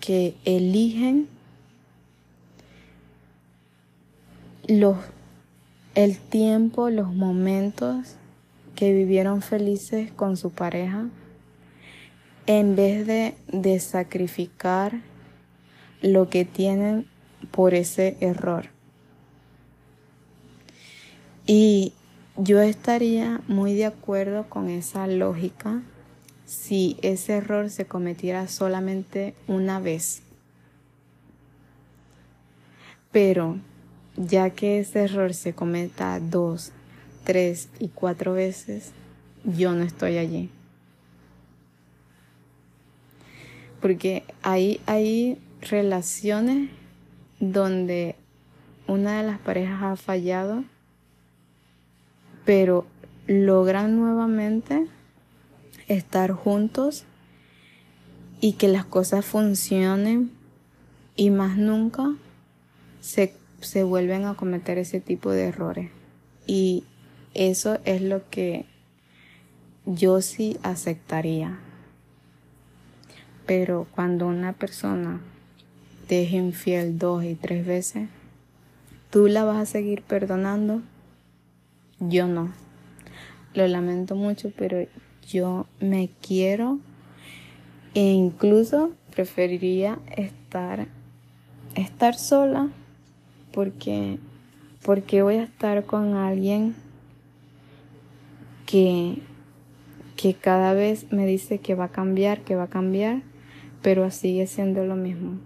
que 0.00 0.34
eligen 0.44 1.28
los, 4.68 4.98
el 5.96 6.18
tiempo, 6.18 6.90
los 6.90 7.12
momentos 7.14 8.16
que 8.74 8.92
vivieron 8.92 9.40
felices 9.40 10.12
con 10.12 10.36
su 10.36 10.50
pareja, 10.50 11.06
en 12.46 12.76
vez 12.76 13.06
de, 13.06 13.34
de 13.48 13.80
sacrificar 13.80 15.00
lo 16.02 16.28
que 16.28 16.44
tienen 16.44 17.06
por 17.50 17.72
ese 17.72 18.18
error. 18.20 18.66
Y 21.46 21.94
yo 22.36 22.60
estaría 22.60 23.40
muy 23.48 23.72
de 23.72 23.86
acuerdo 23.86 24.50
con 24.50 24.68
esa 24.68 25.06
lógica 25.06 25.80
si 26.44 26.98
ese 27.00 27.38
error 27.38 27.70
se 27.70 27.86
cometiera 27.86 28.48
solamente 28.48 29.34
una 29.48 29.80
vez. 29.80 30.20
Pero 33.10 33.56
ya 34.16 34.50
que 34.50 34.80
ese 34.80 35.04
error 35.04 35.34
se 35.34 35.54
cometa 35.54 36.18
dos, 36.20 36.72
tres 37.24 37.68
y 37.78 37.88
cuatro 37.88 38.32
veces, 38.32 38.92
yo 39.44 39.72
no 39.72 39.84
estoy 39.84 40.18
allí. 40.18 40.50
Porque 43.80 44.24
hay, 44.42 44.80
hay 44.86 45.38
relaciones 45.60 46.70
donde 47.40 48.16
una 48.86 49.18
de 49.18 49.26
las 49.26 49.38
parejas 49.38 49.82
ha 49.82 49.96
fallado, 49.96 50.64
pero 52.44 52.86
logran 53.26 53.96
nuevamente 53.96 54.86
estar 55.88 56.32
juntos 56.32 57.04
y 58.40 58.54
que 58.54 58.68
las 58.68 58.84
cosas 58.84 59.24
funcionen 59.24 60.30
y 61.16 61.30
más 61.30 61.56
nunca 61.56 62.14
se, 63.00 63.34
se 63.60 63.82
vuelven 63.82 64.24
a 64.24 64.34
cometer 64.34 64.78
ese 64.78 65.00
tipo 65.00 65.30
de 65.30 65.44
errores. 65.44 65.90
Y 66.46 66.84
eso 67.34 67.78
es 67.84 68.02
lo 68.02 68.28
que 68.30 68.66
yo 69.84 70.20
sí 70.20 70.56
aceptaría. 70.62 71.58
Pero 73.46 73.86
cuando 73.94 74.26
una 74.26 74.52
persona 74.52 75.20
te 76.08 76.24
es 76.24 76.32
infiel 76.32 76.98
dos 76.98 77.24
y 77.24 77.34
tres 77.34 77.66
veces, 77.66 78.08
¿tú 79.10 79.28
la 79.28 79.44
vas 79.44 79.58
a 79.58 79.66
seguir 79.66 80.02
perdonando? 80.02 80.82
Yo 82.00 82.26
no. 82.26 82.52
Lo 83.54 83.66
lamento 83.66 84.16
mucho, 84.16 84.52
pero 84.56 84.86
yo 85.26 85.66
me 85.80 86.10
quiero 86.20 86.78
e 87.94 88.12
incluso 88.12 88.92
preferiría 89.14 89.98
estar 90.16 90.86
estar 91.74 92.14
sola 92.14 92.70
porque 93.56 94.18
porque 94.84 95.22
voy 95.22 95.36
a 95.36 95.44
estar 95.44 95.86
con 95.86 96.14
alguien 96.14 96.76
que 98.66 99.22
que 100.14 100.34
cada 100.34 100.74
vez 100.74 101.10
me 101.10 101.26
dice 101.26 101.58
que 101.58 101.74
va 101.74 101.84
a 101.84 101.88
cambiar, 101.88 102.42
que 102.42 102.54
va 102.54 102.64
a 102.64 102.68
cambiar, 102.68 103.22
pero 103.82 104.10
sigue 104.10 104.46
siendo 104.46 104.84
lo 104.84 104.94
mismo. 104.94 105.38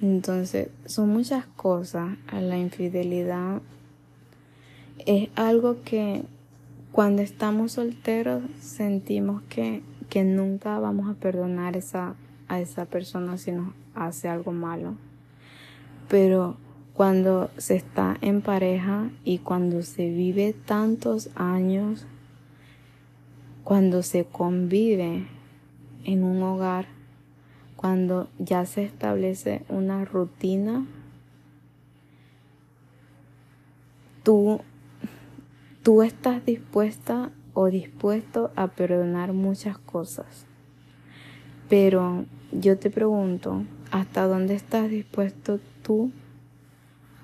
Entonces, 0.00 0.68
son 0.86 1.10
muchas 1.10 1.46
cosas. 1.46 2.16
La 2.32 2.58
infidelidad 2.58 3.60
es 5.06 5.28
algo 5.36 5.82
que 5.84 6.22
cuando 6.92 7.22
estamos 7.22 7.72
solteros 7.72 8.42
sentimos 8.60 9.42
que, 9.48 9.82
que 10.08 10.24
nunca 10.24 10.78
vamos 10.78 11.10
a 11.10 11.14
perdonar 11.14 11.76
esa, 11.76 12.14
a 12.48 12.60
esa 12.60 12.86
persona 12.86 13.36
si 13.36 13.52
nos 13.52 13.72
hace 13.94 14.28
algo 14.28 14.52
malo. 14.52 14.96
Pero 16.08 16.56
cuando 16.92 17.50
se 17.56 17.76
está 17.76 18.16
en 18.20 18.40
pareja 18.40 19.10
y 19.24 19.38
cuando 19.38 19.82
se 19.82 20.10
vive 20.10 20.52
tantos 20.52 21.30
años, 21.34 22.06
cuando 23.64 24.02
se 24.02 24.24
convive 24.24 25.26
en 26.04 26.24
un 26.24 26.42
hogar, 26.42 26.86
cuando 27.76 28.28
ya 28.38 28.64
se 28.66 28.84
establece 28.84 29.64
una 29.68 30.04
rutina, 30.04 30.86
tú 34.22 34.60
tú 35.84 36.02
estás 36.02 36.46
dispuesta 36.46 37.30
o 37.52 37.66
dispuesto 37.66 38.50
a 38.56 38.68
perdonar 38.68 39.34
muchas 39.34 39.76
cosas. 39.76 40.46
Pero 41.68 42.24
yo 42.50 42.78
te 42.78 42.88
pregunto, 42.88 43.64
¿hasta 43.90 44.26
dónde 44.26 44.54
estás 44.54 44.88
dispuesto 44.88 45.60
tú 45.84 46.10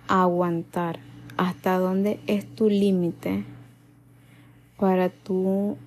aguantar? 0.07 1.01
¿Hasta 1.37 1.79
dónde 1.79 2.21
es 2.27 2.47
tu 2.55 2.69
límite 2.69 3.45
para 4.79 5.09
tú 5.09 5.79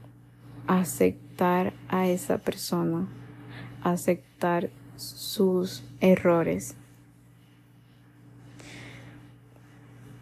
aceptar 0.68 1.74
a 1.88 2.08
esa 2.08 2.40
persona? 2.40 3.08
Aceptar 3.84 4.72
sus 4.96 5.84
errores. 6.02 6.76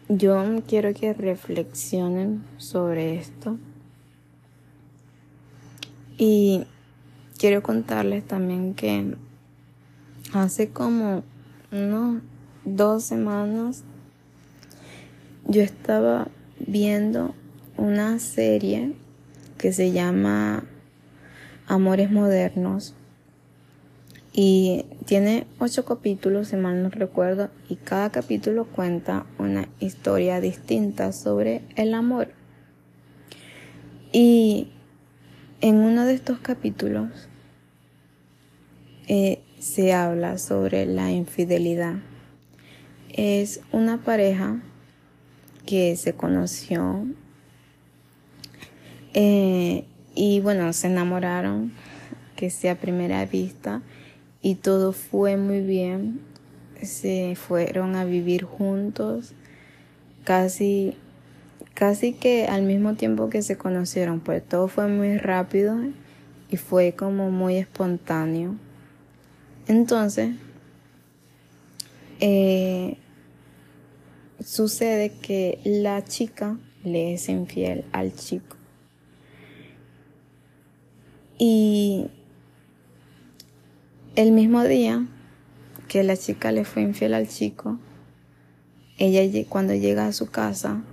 Yo 0.08 0.44
quiero 0.68 0.92
que 0.92 1.14
reflexionen 1.14 2.44
sobre 2.58 3.16
esto. 3.16 3.56
Y 6.18 6.66
quiero 7.38 7.62
contarles 7.62 8.26
también 8.26 8.74
que 8.74 9.16
hace 10.34 10.70
como 10.70 11.22
unos 11.70 12.22
dos 12.64 13.04
semanas 13.04 13.84
yo 15.46 15.62
estaba 15.62 16.28
viendo 16.58 17.34
una 17.76 18.18
serie 18.18 18.94
que 19.58 19.72
se 19.72 19.92
llama 19.92 20.64
Amores 21.66 22.10
Modernos 22.10 22.94
y 24.32 24.86
tiene 25.04 25.46
ocho 25.58 25.84
capítulos, 25.84 26.48
si 26.48 26.56
mal 26.56 26.82
no 26.82 26.88
recuerdo, 26.88 27.50
y 27.68 27.76
cada 27.76 28.10
capítulo 28.10 28.64
cuenta 28.64 29.26
una 29.38 29.68
historia 29.78 30.40
distinta 30.40 31.12
sobre 31.12 31.62
el 31.76 31.92
amor. 31.92 32.28
Y 34.10 34.68
en 35.60 35.76
uno 35.76 36.06
de 36.06 36.14
estos 36.14 36.38
capítulos 36.38 37.10
eh, 39.06 39.42
se 39.58 39.92
habla 39.92 40.38
sobre 40.38 40.86
la 40.86 41.10
infidelidad. 41.10 41.96
Es 43.12 43.60
una 43.72 43.98
pareja 43.98 44.62
que 45.66 45.96
se 45.96 46.14
conoció 46.14 47.06
eh, 49.12 49.84
y 50.14 50.40
bueno, 50.40 50.72
se 50.72 50.86
enamoraron, 50.86 51.72
que 52.36 52.48
sea 52.48 52.72
a 52.72 52.76
primera 52.76 53.24
vista 53.26 53.82
y 54.40 54.54
todo 54.54 54.92
fue 54.92 55.36
muy 55.36 55.60
bien. 55.60 56.20
Se 56.80 57.36
fueron 57.36 57.96
a 57.96 58.04
vivir 58.04 58.44
juntos, 58.44 59.34
casi, 60.24 60.96
casi 61.74 62.14
que 62.14 62.46
al 62.46 62.62
mismo 62.62 62.94
tiempo 62.94 63.28
que 63.28 63.42
se 63.42 63.56
conocieron, 63.58 64.20
pues 64.20 64.42
todo 64.42 64.68
fue 64.68 64.88
muy 64.88 65.18
rápido 65.18 65.78
y 66.50 66.56
fue 66.56 66.94
como 66.94 67.30
muy 67.30 67.56
espontáneo. 67.56 68.56
Entonces, 69.68 70.34
eh, 72.22 72.98
sucede 74.40 75.10
que 75.10 75.58
la 75.64 76.04
chica 76.04 76.56
le 76.84 77.14
es 77.14 77.28
infiel 77.28 77.84
al 77.90 78.14
chico. 78.14 78.56
Y 81.36 82.06
el 84.14 84.30
mismo 84.30 84.62
día 84.62 85.04
que 85.88 86.04
la 86.04 86.16
chica 86.16 86.52
le 86.52 86.64
fue 86.64 86.82
infiel 86.82 87.14
al 87.14 87.26
chico, 87.26 87.80
ella 88.98 89.22
cuando 89.48 89.74
llega 89.74 90.06
a 90.06 90.12
su 90.12 90.30
casa, 90.30 90.84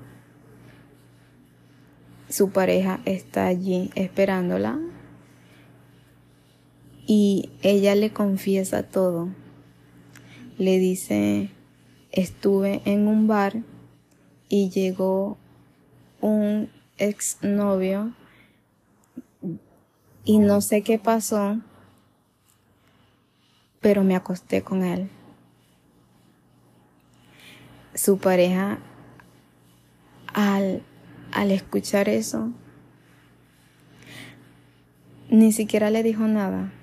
su 2.27 2.49
pareja 2.49 3.01
está 3.05 3.45
allí 3.45 3.91
esperándola 3.93 4.79
y 7.05 7.51
ella 7.61 7.93
le 7.93 8.11
confiesa 8.13 8.81
todo. 8.81 9.29
Le 10.59 10.77
dice, 10.77 11.51
estuve 12.11 12.81
en 12.83 13.07
un 13.07 13.27
bar 13.27 13.63
y 14.49 14.69
llegó 14.69 15.37
un 16.19 16.69
exnovio 16.97 18.13
y 20.25 20.39
no 20.39 20.59
sé 20.59 20.81
qué 20.81 20.99
pasó, 20.99 21.61
pero 23.79 24.03
me 24.03 24.17
acosté 24.17 24.61
con 24.61 24.83
él. 24.83 25.09
Su 27.95 28.17
pareja, 28.17 28.79
al, 30.33 30.83
al 31.31 31.51
escuchar 31.51 32.09
eso, 32.09 32.51
ni 35.29 35.53
siquiera 35.53 35.89
le 35.89 36.03
dijo 36.03 36.27
nada. 36.27 36.73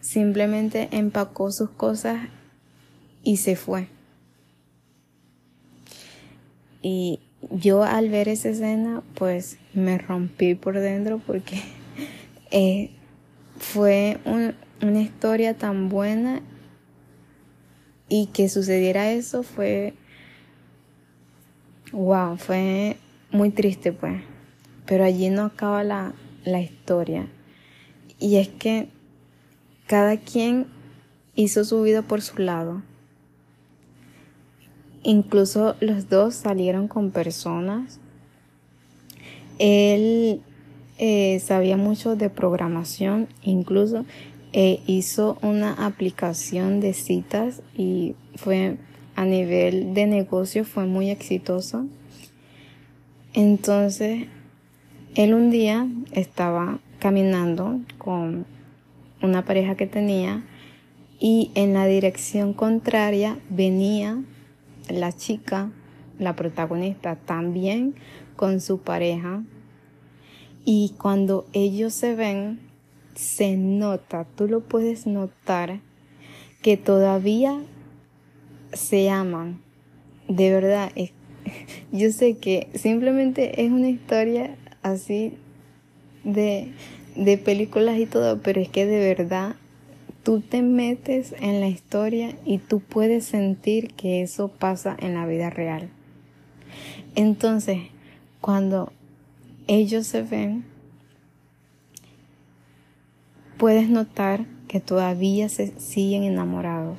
Simplemente 0.00 0.90
empacó 0.92 1.50
sus 1.52 1.70
cosas 1.70 2.28
y 3.22 3.38
se 3.38 3.56
fue. 3.56 3.88
Y 6.82 7.20
yo 7.50 7.84
al 7.84 8.08
ver 8.08 8.28
esa 8.28 8.48
escena, 8.48 9.02
pues 9.14 9.58
me 9.74 9.98
rompí 9.98 10.54
por 10.54 10.78
dentro 10.78 11.20
porque 11.24 11.60
eh, 12.50 12.90
fue 13.58 14.18
una 14.24 15.00
historia 15.00 15.56
tan 15.56 15.88
buena 15.88 16.42
y 18.08 18.26
que 18.26 18.48
sucediera 18.48 19.10
eso 19.12 19.42
fue, 19.42 19.94
wow, 21.92 22.36
fue 22.36 22.96
muy 23.30 23.50
triste 23.50 23.92
pues. 23.92 24.22
Pero 24.84 25.04
allí 25.04 25.30
no 25.30 25.44
acaba 25.44 25.82
la, 25.84 26.12
la 26.44 26.60
historia. 26.60 27.28
Y 28.18 28.36
es 28.36 28.48
que 28.48 28.88
cada 29.86 30.16
quien 30.18 30.66
hizo 31.34 31.64
su 31.64 31.82
vida 31.82 32.02
por 32.02 32.20
su 32.20 32.38
lado. 32.38 32.82
Incluso 35.02 35.74
los 35.80 36.08
dos 36.08 36.34
salieron 36.34 36.88
con 36.88 37.10
personas. 37.10 37.98
Él 39.58 40.40
eh, 40.98 41.40
sabía 41.40 41.76
mucho 41.76 42.14
de 42.16 42.30
programación, 42.30 43.28
incluso 43.42 44.04
eh, 44.52 44.80
hizo 44.86 45.38
una 45.42 45.72
aplicación 45.86 46.80
de 46.80 46.92
citas 46.92 47.62
y 47.76 48.14
fue 48.36 48.76
a 49.16 49.24
nivel 49.24 49.94
de 49.94 50.06
negocio 50.06 50.64
fue 50.64 50.86
muy 50.86 51.10
exitoso. 51.10 51.86
Entonces, 53.34 54.26
él 55.14 55.34
un 55.34 55.50
día 55.50 55.86
estaba 56.12 56.78
caminando 56.98 57.80
con 57.98 58.46
una 59.22 59.44
pareja 59.44 59.74
que 59.74 59.86
tenía 59.86 60.44
y 61.18 61.50
en 61.54 61.72
la 61.72 61.86
dirección 61.86 62.52
contraria 62.52 63.38
venía 63.48 64.22
la 64.88 65.12
chica, 65.12 65.70
la 66.18 66.36
protagonista, 66.36 67.16
también 67.16 67.94
con 68.36 68.60
su 68.60 68.78
pareja. 68.78 69.42
Y 70.64 70.94
cuando 70.98 71.46
ellos 71.52 71.92
se 71.92 72.14
ven, 72.14 72.60
se 73.14 73.56
nota, 73.56 74.26
tú 74.36 74.46
lo 74.48 74.60
puedes 74.60 75.06
notar, 75.06 75.80
que 76.62 76.76
todavía 76.76 77.60
se 78.72 79.10
aman. 79.10 79.60
De 80.28 80.52
verdad, 80.52 80.92
yo 81.92 82.10
sé 82.12 82.36
que 82.36 82.68
simplemente 82.74 83.64
es 83.64 83.70
una 83.70 83.88
historia 83.88 84.56
así 84.82 85.34
de, 86.24 86.72
de 87.16 87.38
películas 87.38 87.98
y 87.98 88.06
todo, 88.06 88.40
pero 88.40 88.60
es 88.60 88.68
que 88.68 88.86
de 88.86 89.14
verdad 89.14 89.56
tú 90.22 90.40
te 90.40 90.62
metes 90.62 91.34
en 91.40 91.60
la 91.60 91.68
historia 91.68 92.36
y 92.44 92.58
tú 92.58 92.80
puedes 92.80 93.24
sentir 93.24 93.94
que 93.94 94.22
eso 94.22 94.48
pasa 94.48 94.96
en 94.98 95.14
la 95.14 95.26
vida 95.26 95.50
real. 95.50 95.90
Entonces, 97.14 97.78
cuando 98.40 98.92
ellos 99.66 100.06
se 100.06 100.22
ven, 100.22 100.64
puedes 103.58 103.88
notar 103.88 104.46
que 104.68 104.80
todavía 104.80 105.48
se 105.48 105.78
siguen 105.78 106.24
enamorados, 106.24 106.98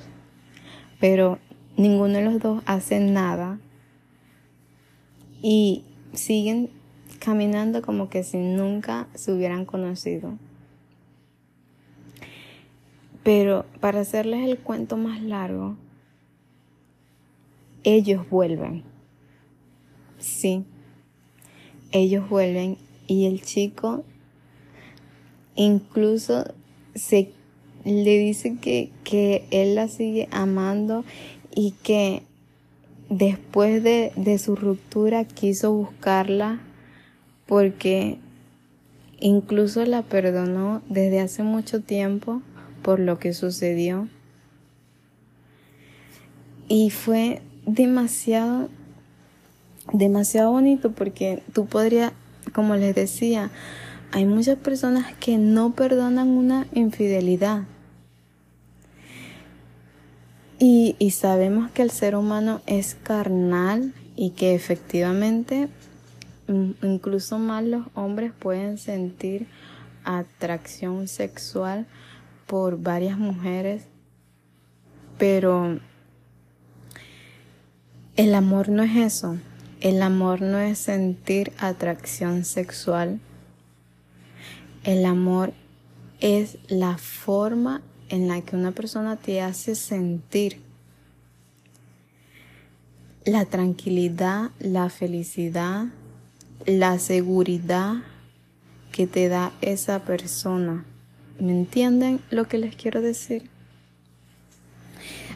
pero 0.99 1.39
ninguno 1.75 2.13
de 2.13 2.23
los 2.23 2.39
dos 2.39 2.61
hace 2.65 2.99
nada 2.99 3.59
y 5.41 5.83
siguen 6.13 6.69
caminando 7.19 7.81
como 7.81 8.09
que 8.09 8.23
si 8.23 8.37
nunca 8.37 9.07
se 9.15 9.31
hubieran 9.31 9.65
conocido. 9.65 10.37
Pero 13.23 13.65
para 13.79 14.01
hacerles 14.01 14.47
el 14.47 14.57
cuento 14.57 14.97
más 14.97 15.21
largo, 15.21 15.77
ellos 17.83 18.29
vuelven. 18.29 18.83
Sí, 20.19 20.65
ellos 21.91 22.29
vuelven 22.29 22.77
y 23.07 23.25
el 23.25 23.41
chico 23.41 24.03
incluso 25.55 26.45
se 26.95 27.31
le 27.85 28.17
dice 28.17 28.57
que, 28.59 28.91
que 29.03 29.45
él 29.51 29.75
la 29.75 29.87
sigue 29.87 30.27
amando 30.31 31.03
y 31.53 31.71
que 31.83 32.23
después 33.09 33.83
de, 33.83 34.11
de 34.15 34.37
su 34.39 34.55
ruptura 34.55 35.25
quiso 35.25 35.73
buscarla 35.73 36.61
porque 37.45 38.17
incluso 39.19 39.85
la 39.85 40.01
perdonó 40.01 40.81
desde 40.89 41.19
hace 41.19 41.43
mucho 41.43 41.81
tiempo 41.81 42.41
por 42.83 42.99
lo 42.99 43.17
que 43.17 43.33
sucedió. 43.33 44.07
Y 46.67 46.91
fue 46.91 47.41
demasiado, 47.65 48.69
demasiado 49.91 50.51
bonito 50.51 50.91
porque 50.91 51.41
tú 51.53 51.65
podrías, 51.65 52.13
como 52.53 52.75
les 52.75 52.93
decía, 52.93 53.49
hay 54.11 54.25
muchas 54.25 54.57
personas 54.57 55.13
que 55.15 55.37
no 55.37 55.73
perdonan 55.73 56.29
una 56.29 56.67
infidelidad. 56.73 57.63
Y, 60.59 60.95
y, 60.99 61.11
sabemos 61.11 61.71
que 61.71 61.81
el 61.81 61.91
ser 61.91 62.15
humano 62.15 62.61
es 62.67 62.95
carnal 62.95 63.93
y 64.15 64.29
que 64.29 64.55
efectivamente 64.55 65.67
incluso 66.81 67.37
más 67.37 67.63
los 67.63 67.87
hombres 67.95 68.31
pueden 68.37 68.77
sentir 68.77 69.47
atracción 70.05 71.07
sexual 71.07 71.85
por 72.53 72.77
varias 72.77 73.17
mujeres, 73.17 73.85
pero 75.17 75.79
el 78.15 78.35
amor 78.35 78.69
no 78.69 78.83
es 78.83 78.95
eso. 78.95 79.39
El 79.81 80.03
amor 80.03 80.43
no 80.43 80.59
es 80.59 80.77
sentir 80.77 81.51
atracción 81.57 82.45
sexual. 82.45 83.19
El 84.83 85.03
amor 85.07 85.53
es 86.19 86.59
la 86.67 86.99
forma 86.99 87.81
en 88.09 88.27
la 88.27 88.39
que 88.41 88.55
una 88.55 88.71
persona 88.71 89.15
te 89.15 89.41
hace 89.41 89.73
sentir 89.73 90.61
la 93.25 93.45
tranquilidad, 93.45 94.51
la 94.59 94.91
felicidad, 94.91 95.87
la 96.67 96.99
seguridad 96.99 98.03
que 98.91 99.07
te 99.07 99.27
da 99.27 99.53
esa 99.61 100.05
persona. 100.05 100.85
¿Me 101.39 101.51
entienden 101.51 102.21
lo 102.29 102.47
que 102.47 102.57
les 102.57 102.75
quiero 102.75 103.01
decir? 103.01 103.49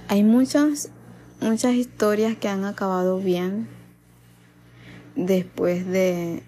Hay 0.07 0.23
muchas, 0.23 0.89
muchas 1.41 1.73
historias 1.73 2.37
que 2.37 2.47
han 2.47 2.65
acabado 2.65 3.19
bien 3.19 3.67
después 5.15 5.85
de, 5.87 6.43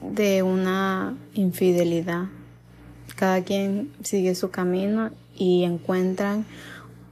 de 0.00 0.42
una 0.42 1.16
infidelidad. 1.34 2.26
Cada 3.16 3.42
quien 3.42 3.92
sigue 4.04 4.34
su 4.34 4.50
camino 4.50 5.10
y 5.36 5.64
encuentran 5.64 6.46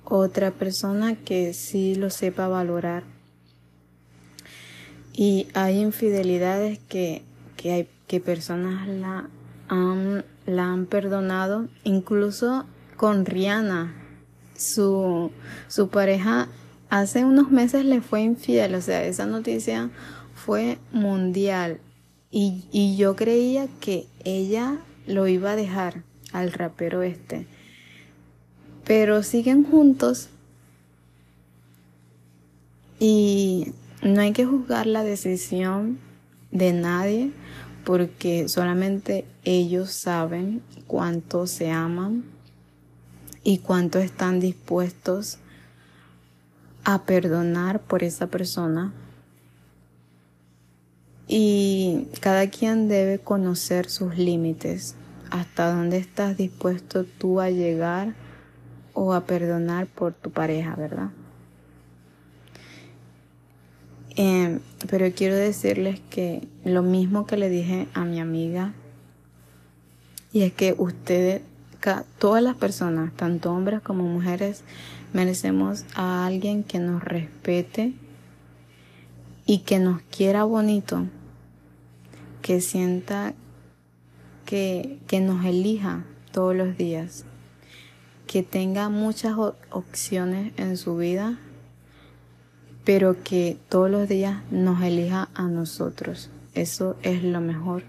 otra 0.05 0.53
persona 0.53 1.16
que 1.16 1.53
sí 1.53 1.97
lo 1.97 2.11
sepa 2.11 2.47
valorar. 2.47 3.03
Y 5.12 5.49
hay 5.55 5.81
infidelidades 5.81 6.79
que, 6.89 7.22
que 7.57 7.72
hay 7.72 7.89
que 8.07 8.20
personas 8.20 8.87
la 8.87 9.29
la 9.69 10.73
han 10.73 10.87
perdonado, 10.87 11.69
incluso 11.85 12.67
con 12.97 13.27
Rihanna, 13.27 13.95
su, 14.57 15.31
su 15.69 15.89
pareja 15.89 16.49
hace 16.89 17.25
unos 17.25 17.51
meses 17.51 17.85
le 17.85 18.01
fue 18.01 18.23
infiel, 18.23 18.75
o 18.75 18.81
sea, 18.81 19.05
esa 19.05 19.27
noticia 19.27 19.91
fue 20.35 20.79
mundial. 20.93 21.81
Y, 22.31 22.64
y 22.71 22.97
yo 22.97 23.17
creía 23.17 23.69
que 23.81 24.07
ella 24.25 24.79
lo 25.07 25.27
iba 25.29 25.53
a 25.53 25.57
dejar 25.57 26.03
al 26.33 26.53
rapero 26.53 27.03
este, 27.03 27.47
pero 28.85 29.23
siguen 29.23 29.64
juntos 29.64 30.29
y 32.99 33.73
no 34.03 34.21
hay 34.21 34.33
que 34.33 34.47
juzgar 34.47 34.87
la 34.87 35.05
decisión 35.05 35.99
de 36.51 36.73
nadie 36.73 37.33
porque 37.87 38.49
solamente 38.49 39.24
ellos 39.45 39.93
saben 39.93 40.61
cuánto 40.89 41.47
se 41.47 41.70
aman 41.70 42.24
y 43.45 43.59
cuánto 43.59 44.01
están 44.01 44.41
dispuestos 44.41 45.39
a 46.82 47.05
perdonar 47.05 47.78
por 47.78 48.03
esa 48.03 48.26
persona. 48.26 48.93
Y 51.28 52.09
cada 52.18 52.51
quien 52.51 52.89
debe 52.89 53.20
conocer 53.20 53.89
sus 53.89 54.18
límites, 54.18 54.97
hasta 55.30 55.72
dónde 55.72 55.99
estás 55.99 56.37
dispuesto 56.37 57.05
tú 57.05 57.41
a 57.41 57.51
llegar 57.51 58.14
o 58.95 59.14
a 59.14 59.26
perdonar 59.26 59.87
por 59.87 60.12
tu 60.12 60.32
pareja, 60.32 60.74
¿verdad? 60.74 61.11
Eh, 64.17 64.61
pero 64.89 65.12
quiero 65.12 65.35
decirles 65.35 66.01
que 66.09 66.49
lo 66.64 66.83
mismo 66.83 67.27
que 67.27 67.37
le 67.37 67.51
dije 67.51 67.87
a 67.93 68.05
mi 68.05 68.19
amiga, 68.19 68.73
y 70.33 70.43
es 70.43 70.53
que 70.53 70.75
ustedes, 70.77 71.43
todas 72.19 72.43
las 72.43 72.57
personas, 72.57 73.12
tanto 73.14 73.53
hombres 73.53 73.81
como 73.81 74.05
mujeres, 74.05 74.62
merecemos 75.12 75.85
a 75.95 76.27
alguien 76.27 76.64
que 76.64 76.79
nos 76.79 77.03
respete 77.05 77.93
y 79.45 79.59
que 79.59 79.79
nos 79.79 80.03
quiera 80.03 80.45
bonito, 80.45 81.07
que 82.43 82.61
sienta 82.61 83.35
que, 84.45 84.99
que 85.07 85.21
nos 85.21 85.45
elija 85.45 86.05
todos 86.33 86.57
los 86.57 86.77
días, 86.77 87.25
que 88.27 88.43
tenga 88.43 88.89
muchas 88.89 89.37
opciones 89.71 90.53
en 90.57 90.77
su 90.77 90.97
vida, 90.97 91.39
pero 92.87 93.24
que 93.24 93.57
todos 93.68 93.91
los 93.91 94.09
días 94.09 94.41
nos 94.53 94.80
elija 94.80 95.28
a 95.34 95.49
nosotros. 95.49 96.30
Eso 96.55 96.97
es 97.03 97.24
lo 97.24 97.41
mejor. 97.41 97.82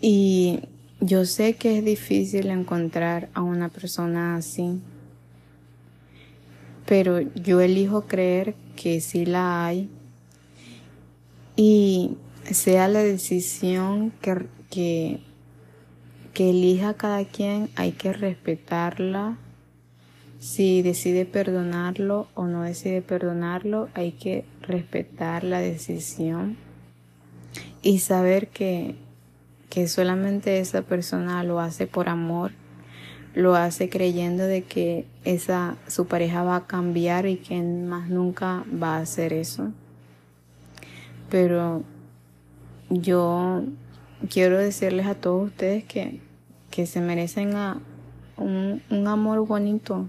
Y 0.00 0.60
yo 1.00 1.26
sé 1.26 1.56
que 1.56 1.78
es 1.78 1.84
difícil 1.84 2.50
encontrar 2.50 3.30
a 3.34 3.42
una 3.42 3.68
persona 3.68 4.36
así, 4.36 4.80
pero 6.86 7.20
yo 7.20 7.60
elijo 7.60 8.02
creer 8.02 8.54
que 8.76 9.00
sí 9.00 9.26
la 9.26 9.66
hay 9.66 9.90
y 11.56 12.16
sea 12.44 12.86
la 12.86 13.00
decisión 13.00 14.12
que, 14.22 14.46
que, 14.70 15.20
que 16.32 16.50
elija 16.50 16.94
cada 16.94 17.24
quien, 17.24 17.70
hay 17.74 17.90
que 17.90 18.12
respetarla. 18.12 19.36
Si 20.40 20.80
decide 20.80 21.26
perdonarlo 21.26 22.26
o 22.34 22.46
no 22.46 22.62
decide 22.62 23.02
perdonarlo, 23.02 23.90
hay 23.92 24.12
que 24.12 24.46
respetar 24.62 25.44
la 25.44 25.60
decisión 25.60 26.56
y 27.82 27.98
saber 27.98 28.48
que, 28.48 28.94
que 29.68 29.86
solamente 29.86 30.58
esa 30.58 30.80
persona 30.80 31.44
lo 31.44 31.60
hace 31.60 31.86
por 31.86 32.08
amor, 32.08 32.52
lo 33.34 33.54
hace 33.54 33.90
creyendo 33.90 34.44
de 34.44 34.62
que 34.62 35.04
esa 35.24 35.76
su 35.88 36.06
pareja 36.06 36.42
va 36.42 36.56
a 36.56 36.66
cambiar 36.66 37.26
y 37.26 37.36
que 37.36 37.60
más 37.60 38.08
nunca 38.08 38.64
va 38.82 38.96
a 38.96 39.00
hacer 39.00 39.34
eso. 39.34 39.72
Pero 41.28 41.82
yo 42.88 43.62
quiero 44.30 44.56
decirles 44.56 45.06
a 45.06 45.16
todos 45.16 45.48
ustedes 45.48 45.84
que, 45.84 46.20
que 46.70 46.86
se 46.86 47.02
merecen 47.02 47.56
a 47.56 47.78
un, 48.38 48.82
un 48.88 49.06
amor 49.06 49.46
bonito, 49.46 50.08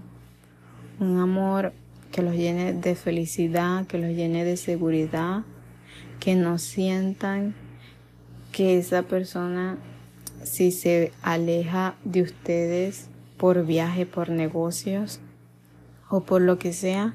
un 1.02 1.18
amor 1.18 1.72
que 2.10 2.22
los 2.22 2.34
llene 2.34 2.72
de 2.72 2.94
felicidad, 2.94 3.86
que 3.86 3.98
los 3.98 4.10
llene 4.10 4.44
de 4.44 4.56
seguridad, 4.56 5.42
que 6.20 6.34
no 6.34 6.58
sientan 6.58 7.54
que 8.52 8.78
esa 8.78 9.02
persona, 9.02 9.78
si 10.44 10.70
se 10.70 11.12
aleja 11.22 11.96
de 12.04 12.22
ustedes 12.22 13.08
por 13.36 13.66
viaje, 13.66 14.06
por 14.06 14.28
negocios 14.28 15.20
o 16.08 16.20
por 16.20 16.42
lo 16.42 16.58
que 16.58 16.72
sea, 16.72 17.14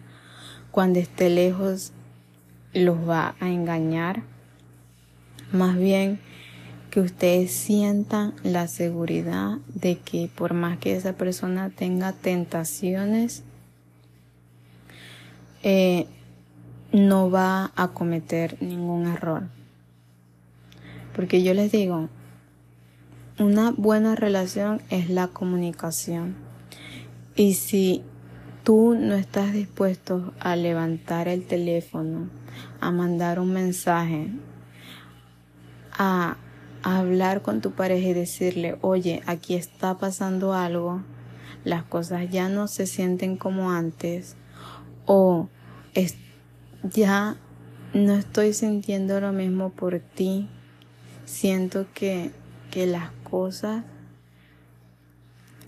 cuando 0.71 0.99
esté 0.99 1.29
lejos 1.29 1.93
los 2.73 2.97
va 3.07 3.35
a 3.39 3.49
engañar. 3.49 4.23
Más 5.51 5.77
bien 5.77 6.19
que 6.89 6.99
ustedes 6.99 7.51
sientan 7.51 8.33
la 8.43 8.67
seguridad 8.67 9.59
de 9.73 9.97
que 9.99 10.29
por 10.35 10.53
más 10.53 10.79
que 10.79 10.95
esa 10.95 11.13
persona 11.13 11.69
tenga 11.69 12.11
tentaciones, 12.11 13.43
eh, 15.63 16.07
no 16.91 17.29
va 17.29 17.71
a 17.75 17.89
cometer 17.89 18.61
ningún 18.61 19.07
error. 19.07 19.43
Porque 21.15 21.43
yo 21.43 21.53
les 21.53 21.71
digo, 21.71 22.09
una 23.39 23.71
buena 23.71 24.15
relación 24.15 24.81
es 24.89 25.09
la 25.09 25.27
comunicación. 25.27 26.35
Y 27.35 27.53
si 27.53 28.03
tú 28.63 28.95
no 28.99 29.15
estás 29.15 29.53
dispuesto 29.53 30.33
a 30.39 30.55
levantar 30.55 31.27
el 31.27 31.45
teléfono, 31.45 32.29
a 32.81 32.91
mandar 32.91 33.39
un 33.39 33.53
mensaje, 33.53 34.27
a, 35.97 36.37
hablar 36.83 37.41
con 37.41 37.59
tu 37.59 37.71
pareja 37.71 38.09
y 38.09 38.13
decirle, 38.13 38.77
oye, 38.81 39.21
aquí 39.25 39.55
está 39.55 39.97
pasando 39.97 40.53
algo, 40.53 41.01
las 41.65 41.83
cosas 41.83 42.29
ya 42.29 42.49
no 42.49 42.67
se 42.67 42.87
sienten 42.87 43.35
como 43.35 43.71
antes, 43.71 44.35
o 45.07 45.49
ya 46.83 47.35
no 47.93 48.13
estoy 48.13 48.53
sintiendo 48.53 49.19
lo 49.19 49.33
mismo 49.33 49.71
por 49.71 49.99
ti, 49.99 50.47
siento 51.25 51.87
que, 51.95 52.31
que 52.69 52.85
las 52.85 53.09
cosas 53.23 53.83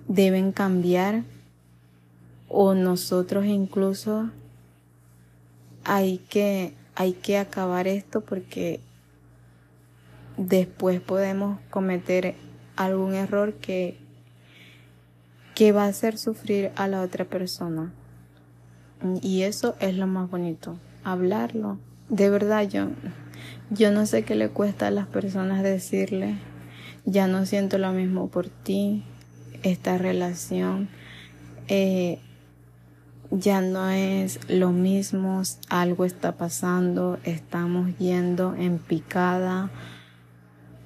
deben 0.07 0.51
cambiar 0.51 1.23
o 2.47 2.75
nosotros 2.75 3.45
incluso 3.45 4.29
hay 5.83 6.19
que 6.29 6.73
hay 6.99 7.13
que 7.13 7.37
acabar 7.37 7.87
esto 7.87 8.19
porque 8.19 8.81
después 10.35 10.99
podemos 10.99 11.59
cometer 11.69 12.35
algún 12.75 13.13
error 13.13 13.53
que, 13.53 13.97
que 15.55 15.71
va 15.71 15.85
a 15.85 15.87
hacer 15.87 16.17
sufrir 16.17 16.71
a 16.75 16.89
la 16.89 17.01
otra 17.01 17.23
persona. 17.23 17.93
Y 19.21 19.43
eso 19.43 19.75
es 19.79 19.95
lo 19.95 20.07
más 20.07 20.29
bonito, 20.29 20.77
hablarlo. 21.03 21.77
De 22.09 22.29
verdad 22.29 22.67
yo, 22.67 22.89
yo 23.69 23.91
no 23.91 24.05
sé 24.05 24.23
qué 24.23 24.35
le 24.35 24.49
cuesta 24.49 24.87
a 24.87 24.91
las 24.91 25.07
personas 25.07 25.63
decirle, 25.63 26.35
ya 27.05 27.27
no 27.27 27.45
siento 27.45 27.77
lo 27.77 27.91
mismo 27.91 28.27
por 28.27 28.49
ti, 28.49 29.03
esta 29.63 29.97
relación 29.97 30.89
eh, 31.67 32.19
ya 33.31 33.61
no 33.61 33.89
es 33.89 34.39
lo 34.49 34.71
mismo, 34.71 35.43
algo 35.69 36.05
está 36.05 36.33
pasando, 36.33 37.19
estamos 37.23 37.95
yendo 37.99 38.55
en 38.55 38.79
picada, 38.79 39.69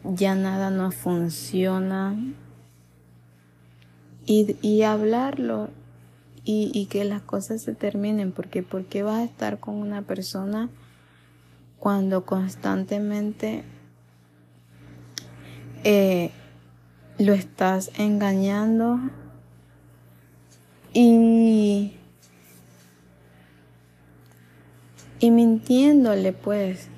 ya 0.04 0.36
nada 0.36 0.70
nos 0.70 0.94
funciona. 0.94 2.18
Y, 4.26 4.58
y 4.62 4.84
hablarlo 4.84 5.70
y, 6.46 6.88
que 6.88 7.06
las 7.06 7.22
cosas 7.22 7.62
se 7.62 7.74
terminen, 7.74 8.32
porque 8.32 8.64
¿por 8.64 8.86
qué 8.86 9.02
vas 9.04 9.20
a 9.20 9.24
estar 9.24 9.60
con 9.60 9.76
una 9.76 10.02
persona 10.02 10.70
cuando 11.80 12.26
constantemente 12.26 13.64
eh, 15.84 16.32
lo 17.18 17.34
estás 17.34 17.92
engañando 17.98 19.00
y 20.94 21.94
y 25.24 25.32
mintiéndole 25.32 26.34
pues, 26.34 26.90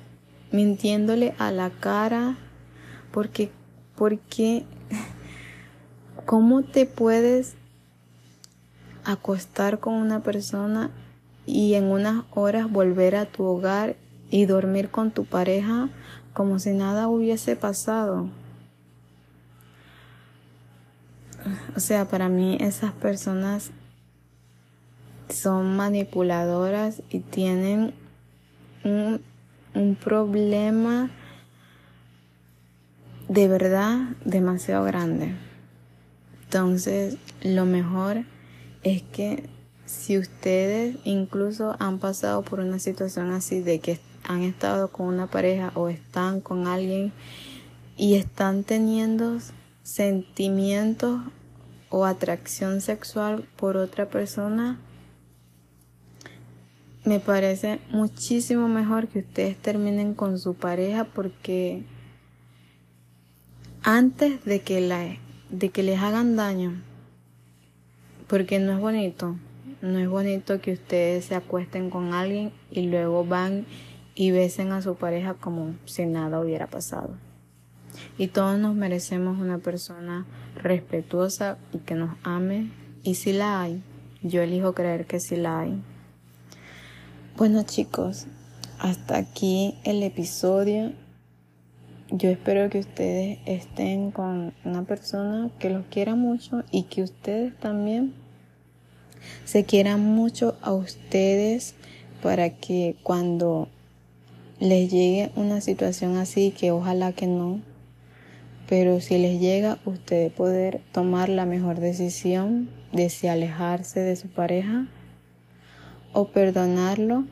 mintiéndole 0.50 1.36
a 1.38 1.52
la 1.52 1.70
cara, 1.70 2.36
porque, 3.12 3.52
porque, 3.94 4.64
¿cómo 6.26 6.64
te 6.64 6.86
puedes 6.86 7.54
acostar 9.06 9.78
con 9.80 9.94
una 9.94 10.20
persona 10.20 10.90
y 11.46 11.74
en 11.74 11.84
unas 11.84 12.24
horas 12.32 12.70
volver 12.70 13.16
a 13.16 13.26
tu 13.26 13.44
hogar 13.44 13.96
y 14.30 14.46
dormir 14.46 14.90
con 14.90 15.10
tu 15.10 15.24
pareja 15.24 15.88
como 16.34 16.58
si 16.58 16.72
nada 16.72 17.08
hubiese 17.08 17.56
pasado? 17.56 18.28
O 21.76 21.80
sea, 21.80 22.06
para 22.06 22.28
mí 22.28 22.58
esas 22.60 22.92
personas 22.92 23.70
son 25.28 25.76
manipuladoras 25.76 27.02
y 27.10 27.20
tienen 27.20 27.94
un, 28.84 29.24
problema 30.02 31.10
de 33.28 33.48
verdad 33.48 33.98
demasiado 34.24 34.84
grande. 34.84 35.34
Entonces, 36.44 37.18
lo 37.42 37.66
mejor 37.66 38.24
es 38.86 39.02
que 39.02 39.42
si 39.84 40.16
ustedes 40.16 40.96
incluso 41.02 41.74
han 41.80 41.98
pasado 41.98 42.42
por 42.42 42.60
una 42.60 42.78
situación 42.78 43.32
así 43.32 43.60
de 43.60 43.80
que 43.80 43.98
han 44.22 44.42
estado 44.42 44.92
con 44.92 45.06
una 45.06 45.26
pareja 45.26 45.72
o 45.74 45.88
están 45.88 46.40
con 46.40 46.68
alguien 46.68 47.12
y 47.96 48.14
están 48.14 48.62
teniendo 48.62 49.38
sentimientos 49.82 51.20
o 51.88 52.04
atracción 52.04 52.80
sexual 52.80 53.48
por 53.56 53.76
otra 53.76 54.08
persona, 54.08 54.78
me 57.04 57.18
parece 57.18 57.80
muchísimo 57.90 58.68
mejor 58.68 59.08
que 59.08 59.20
ustedes 59.20 59.56
terminen 59.56 60.14
con 60.14 60.38
su 60.38 60.54
pareja 60.54 61.02
porque 61.02 61.82
antes 63.82 64.44
de 64.44 64.60
que 64.60 64.80
la 64.80 65.16
de 65.50 65.70
que 65.70 65.82
les 65.82 66.00
hagan 66.00 66.36
daño 66.36 66.82
porque 68.28 68.58
no 68.58 68.72
es 68.72 68.80
bonito. 68.80 69.36
No 69.82 69.98
es 69.98 70.08
bonito 70.08 70.60
que 70.60 70.72
ustedes 70.72 71.26
se 71.26 71.34
acuesten 71.34 71.90
con 71.90 72.14
alguien 72.14 72.52
y 72.70 72.82
luego 72.82 73.24
van 73.24 73.66
y 74.14 74.30
besen 74.30 74.72
a 74.72 74.82
su 74.82 74.96
pareja 74.96 75.34
como 75.34 75.74
si 75.84 76.06
nada 76.06 76.40
hubiera 76.40 76.66
pasado. 76.66 77.10
Y 78.18 78.28
todos 78.28 78.58
nos 78.58 78.74
merecemos 78.74 79.38
una 79.38 79.58
persona 79.58 80.26
respetuosa 80.62 81.58
y 81.72 81.78
que 81.78 81.94
nos 81.94 82.16
ame. 82.22 82.70
Y 83.02 83.14
si 83.14 83.32
la 83.32 83.60
hay 83.60 83.82
yo 84.22 84.42
elijo 84.42 84.74
creer 84.74 85.06
que 85.06 85.20
si 85.20 85.36
la 85.36 85.60
hay. 85.60 85.82
Bueno 87.36 87.62
chicos, 87.62 88.26
hasta 88.78 89.18
aquí 89.18 89.78
el 89.84 90.02
episodio. 90.02 90.92
Yo 92.10 92.30
espero 92.30 92.70
que 92.70 92.78
ustedes 92.78 93.40
estén 93.46 94.12
con 94.12 94.54
una 94.64 94.84
persona 94.84 95.50
que 95.58 95.70
los 95.70 95.84
quiera 95.86 96.14
mucho 96.14 96.62
y 96.70 96.84
que 96.84 97.02
ustedes 97.02 97.52
también 97.56 98.14
se 99.44 99.64
quieran 99.64 100.00
mucho 100.02 100.56
a 100.62 100.72
ustedes 100.72 101.74
para 102.22 102.50
que 102.50 102.94
cuando 103.02 103.68
les 104.60 104.88
llegue 104.88 105.32
una 105.34 105.60
situación 105.60 106.16
así, 106.16 106.52
que 106.52 106.70
ojalá 106.70 107.10
que 107.12 107.26
no, 107.26 107.60
pero 108.68 109.00
si 109.00 109.18
les 109.18 109.40
llega, 109.40 109.78
ustedes 109.84 110.32
poder 110.32 110.82
tomar 110.92 111.28
la 111.28 111.44
mejor 111.44 111.80
decisión 111.80 112.70
de 112.92 113.10
si 113.10 113.26
alejarse 113.26 113.98
de 113.98 114.14
su 114.14 114.28
pareja 114.28 114.86
o 116.12 116.28
perdonarlo, 116.28 117.24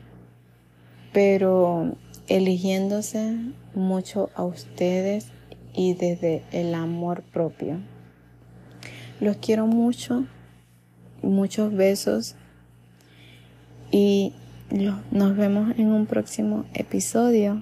pero 1.13 1.95
eligiéndose 2.27 3.37
mucho 3.73 4.29
a 4.35 4.43
ustedes 4.43 5.27
y 5.73 5.93
desde 5.93 6.43
el 6.51 6.73
amor 6.73 7.23
propio. 7.23 7.79
Los 9.19 9.37
quiero 9.37 9.67
mucho, 9.67 10.25
muchos 11.21 11.73
besos 11.73 12.35
y 13.91 14.33
nos 14.69 15.37
vemos 15.37 15.77
en 15.77 15.87
un 15.87 16.05
próximo 16.05 16.65
episodio. 16.73 17.61